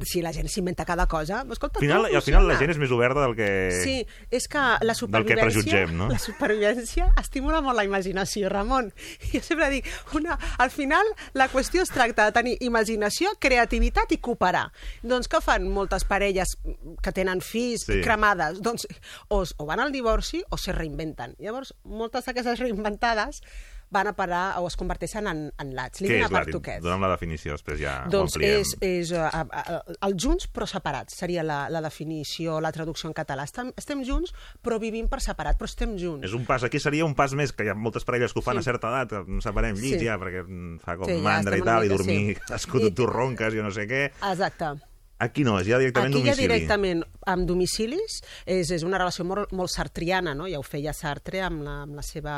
si 0.07 0.21
la 0.23 0.31
gent 0.31 0.47
s'inventa 0.47 0.85
cada 0.87 1.09
cosa... 1.11 1.41
Escolta, 1.51 1.81
Al 1.81 1.83
final, 1.83 2.05
al 2.15 2.23
final 2.23 2.45
la 2.47 2.55
gent 2.61 2.71
és 2.71 2.79
més 2.79 2.93
oberta 2.95 3.25
del 3.25 3.33
que... 3.35 3.47
Sí, 3.83 3.95
és 4.31 4.45
que 4.51 4.61
la 4.63 4.79
Del 4.79 4.91
que 4.95 4.99
supervivència... 5.01 5.41
prejutgem, 5.49 5.95
no? 5.99 6.07
La 6.13 6.19
supervivència 6.23 7.09
estimula 7.19 7.59
molt 7.65 7.75
la 7.79 7.83
imaginació, 7.89 8.49
Ramon. 8.53 8.93
Jo 9.33 9.41
sempre 9.43 9.67
dic, 9.73 9.89
una, 10.15 10.37
al 10.63 10.71
final 10.71 11.11
la 11.35 11.49
qüestió 11.51 11.83
es 11.83 11.91
tracta 11.91 12.29
de 12.29 12.37
tenir 12.39 12.55
imaginació, 12.67 13.33
creativitat 13.43 14.15
i 14.15 14.21
cooperar. 14.23 14.69
Doncs 15.03 15.27
què 15.31 15.43
fan 15.43 15.67
moltes 15.75 16.07
parelles 16.07 16.55
que 17.03 17.15
tenen 17.17 17.43
fills 17.43 17.89
Sí. 17.91 17.99
cremades? 18.07 18.63
Doncs 18.63 18.87
o, 19.27 19.43
o 19.43 19.67
van 19.67 19.83
al 19.83 19.91
divorci 19.91 20.45
o 20.51 20.59
se 20.59 20.71
reinventen. 20.77 21.35
Llavors, 21.43 21.75
moltes 21.83 22.31
d'aquestes 22.31 22.63
reinventades 22.63 23.43
van 23.91 24.07
a 24.07 24.13
parar 24.15 24.61
o 24.61 24.67
es 24.69 24.77
converteixen 24.79 25.27
en, 25.27 25.41
en 25.59 25.71
lats. 25.75 25.99
Què 26.01 26.21
és 26.23 26.31
together. 26.53 26.81
Dona'm 26.85 27.03
la 27.03 27.11
definició, 27.17 27.57
després 27.57 27.81
ja 27.81 27.95
Doncs 28.11 28.37
ho 28.37 28.39
ampliem. 28.39 28.61
és, 28.61 28.75
és 28.81 29.11
uh, 29.13 29.27
uh, 29.27 29.97
els 30.07 30.23
junts 30.23 30.47
però 30.55 30.67
separats, 30.71 31.17
seria 31.19 31.43
la, 31.43 31.65
la 31.69 31.81
definició, 31.83 32.61
la 32.63 32.71
traducció 32.73 33.11
en 33.11 33.15
català. 33.19 33.45
Estem, 33.49 33.73
estem 33.77 34.05
junts 34.07 34.31
però 34.63 34.79
vivim 34.79 35.09
per 35.11 35.21
separat, 35.25 35.59
però 35.59 35.67
estem 35.71 35.97
junts. 35.99 36.25
És 36.29 36.35
un 36.39 36.47
pas, 36.47 36.63
aquí 36.63 36.79
seria 36.79 37.05
un 37.05 37.15
pas 37.19 37.35
més, 37.35 37.53
que 37.53 37.67
hi 37.67 37.73
ha 37.73 37.75
moltes 37.75 38.05
parelles 38.07 38.33
que 38.33 38.39
ho 38.39 38.43
fan 38.47 38.61
Sí. 38.61 38.65
a 38.65 38.69
certa 38.71 38.89
edat, 38.93 39.11
que 39.11 39.25
ens 39.37 39.45
separem 39.45 39.75
llits 39.77 39.99
Sí. 39.99 40.07
ja, 40.07 40.19
perquè 40.19 40.45
fa 40.85 40.97
com 40.97 41.07
Sí, 41.11 41.17
ja 41.19 41.25
mandra 41.27 41.57
estem 41.57 41.65
i 41.65 41.67
tal, 41.71 41.85
i 41.85 41.89
dormir, 41.89 42.21
sí. 42.37 42.41
cadascú 42.47 42.79
I- 42.87 42.93
tu 42.95 43.07
ronques, 43.11 43.55
jo 43.55 43.63
no 43.67 43.71
sé 43.75 43.89
què. 43.91 44.05
Exacte. 44.31 44.75
Aquí 45.21 45.45
no, 45.45 45.59
és 45.61 45.69
ja 45.69 45.77
directament 45.77 46.15
Aquí 46.15 46.23
ja 46.25 46.33
domicili. 46.33 46.47
directament 46.49 47.03
amb 47.29 47.45
domicilis 47.45 48.21
és, 48.49 48.71
és 48.73 48.85
una 48.87 48.97
relació 48.97 49.27
molt, 49.29 49.51
molt 49.53 49.69
sartriana, 49.69 50.33
no? 50.35 50.47
ja 50.49 50.57
ho 50.57 50.65
feia 50.65 50.95
Sartre 50.97 51.43
amb 51.45 51.61
la, 51.67 51.75
amb 51.85 51.99
la 51.99 52.05
seva 52.07 52.37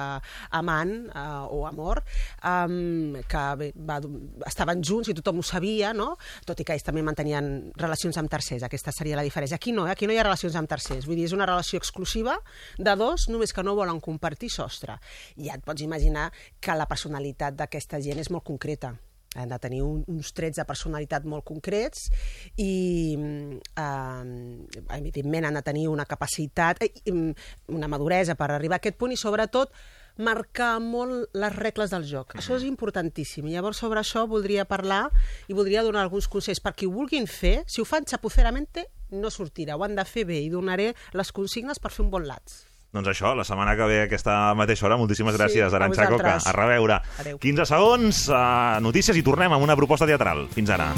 amant 0.59 0.91
uh, 1.07 1.47
o 1.55 1.63
amor, 1.69 2.03
um, 2.43 3.15
que 3.31 3.45
bé, 3.61 3.69
va, 3.87 4.01
estaven 4.51 4.83
junts 4.83 5.13
i 5.13 5.15
tothom 5.15 5.39
ho 5.39 5.47
sabia, 5.47 5.93
no? 5.95 6.17
tot 6.49 6.59
i 6.59 6.67
que 6.67 6.75
ells 6.75 6.87
també 6.89 7.05
mantenien 7.07 7.53
relacions 7.79 8.19
amb 8.19 8.33
tercers, 8.33 8.67
aquesta 8.67 8.95
seria 8.95 9.21
la 9.21 9.27
diferència. 9.27 9.61
Aquí 9.63 9.71
no, 9.77 9.87
eh? 9.87 9.95
aquí 9.95 10.11
no 10.11 10.17
hi 10.17 10.19
ha 10.19 10.27
relacions 10.27 10.59
amb 10.59 10.71
tercers, 10.71 11.07
vull 11.07 11.21
dir, 11.21 11.29
és 11.31 11.37
una 11.39 11.47
relació 11.47 11.79
exclusiva 11.79 12.35
de 12.79 12.97
dos, 12.99 13.29
només 13.31 13.55
que 13.55 13.63
no 13.63 13.79
volen 13.79 14.03
compartir 14.03 14.51
sostre. 14.51 14.99
I 15.39 15.53
ja 15.53 15.61
et 15.61 15.65
pots 15.65 15.87
imaginar 15.87 16.33
que 16.59 16.75
la 16.75 16.91
personalitat 16.91 17.55
d'aquesta 17.63 18.03
gent 18.03 18.19
és 18.27 18.35
molt 18.35 18.47
concreta 18.51 18.97
han 19.35 19.49
de 19.49 19.59
tenir 19.59 19.83
un, 19.83 20.03
uns 20.09 20.33
trets 20.37 20.61
de 20.61 20.67
personalitat 20.69 21.25
molt 21.29 21.45
concrets 21.49 22.11
i 22.61 23.17
eh, 23.17 24.25
evidentment 24.99 25.49
han 25.49 25.59
de 25.59 25.65
tenir 25.65 25.89
una 25.89 26.07
capacitat, 26.09 26.83
eh, 26.85 26.93
i, 27.07 27.17
una 27.73 27.89
maduresa 27.89 28.37
per 28.37 28.51
arribar 28.51 28.79
a 28.79 28.83
aquest 28.83 28.99
punt 29.01 29.15
i 29.15 29.21
sobretot 29.21 29.73
marcar 30.23 30.75
molt 30.85 31.33
les 31.33 31.55
regles 31.57 31.93
del 31.93 32.05
joc. 32.05 32.35
Això 32.37 32.57
és 32.59 32.67
importantíssim. 32.69 33.49
Llavors 33.49 33.81
sobre 33.81 34.03
això 34.03 34.27
voldria 34.29 34.67
parlar 34.69 35.07
i 35.49 35.57
voldria 35.57 35.85
donar 35.87 36.05
alguns 36.05 36.29
consells 36.29 36.61
per 36.61 36.75
qui 36.77 36.87
ho 36.87 36.93
vulguin 36.93 37.27
fer. 37.27 37.63
Si 37.67 37.81
ho 37.81 37.89
fan 37.89 38.05
chapuceramente, 38.05 38.91
no 39.11 39.33
sortirà. 39.33 39.77
Ho 39.77 39.87
han 39.87 39.97
de 39.97 40.05
fer 40.05 40.27
bé 40.29 40.43
i 40.45 40.53
donaré 40.53 40.93
les 41.17 41.33
consignes 41.33 41.81
per 41.81 41.93
fer 41.95 42.05
un 42.05 42.13
bon 42.13 42.29
lats. 42.29 42.67
Doncs 42.93 43.09
això, 43.09 43.31
la 43.33 43.45
setmana 43.49 43.73
que 43.73 43.87
ve 43.89 44.01
aquesta 44.05 44.53
mateixa 44.59 44.85
hora. 44.85 44.99
Moltíssimes 45.01 45.33
Sí, 45.33 45.41
gràcies, 45.41 45.73
a 45.73 45.79
Arantxa 45.79 46.11
Coca. 46.13 46.37
A 46.45 46.53
reveure. 46.53 47.01
Adéu. 47.25 47.39
15 47.41 47.65
segons, 47.71 48.27
uh, 48.29 48.81
notícies 48.85 49.17
i 49.17 49.25
tornem 49.25 49.53
amb 49.57 49.65
una 49.65 49.77
proposta 49.81 50.09
teatral. 50.09 50.45
Fins 50.53 50.69
ara. 50.77 50.91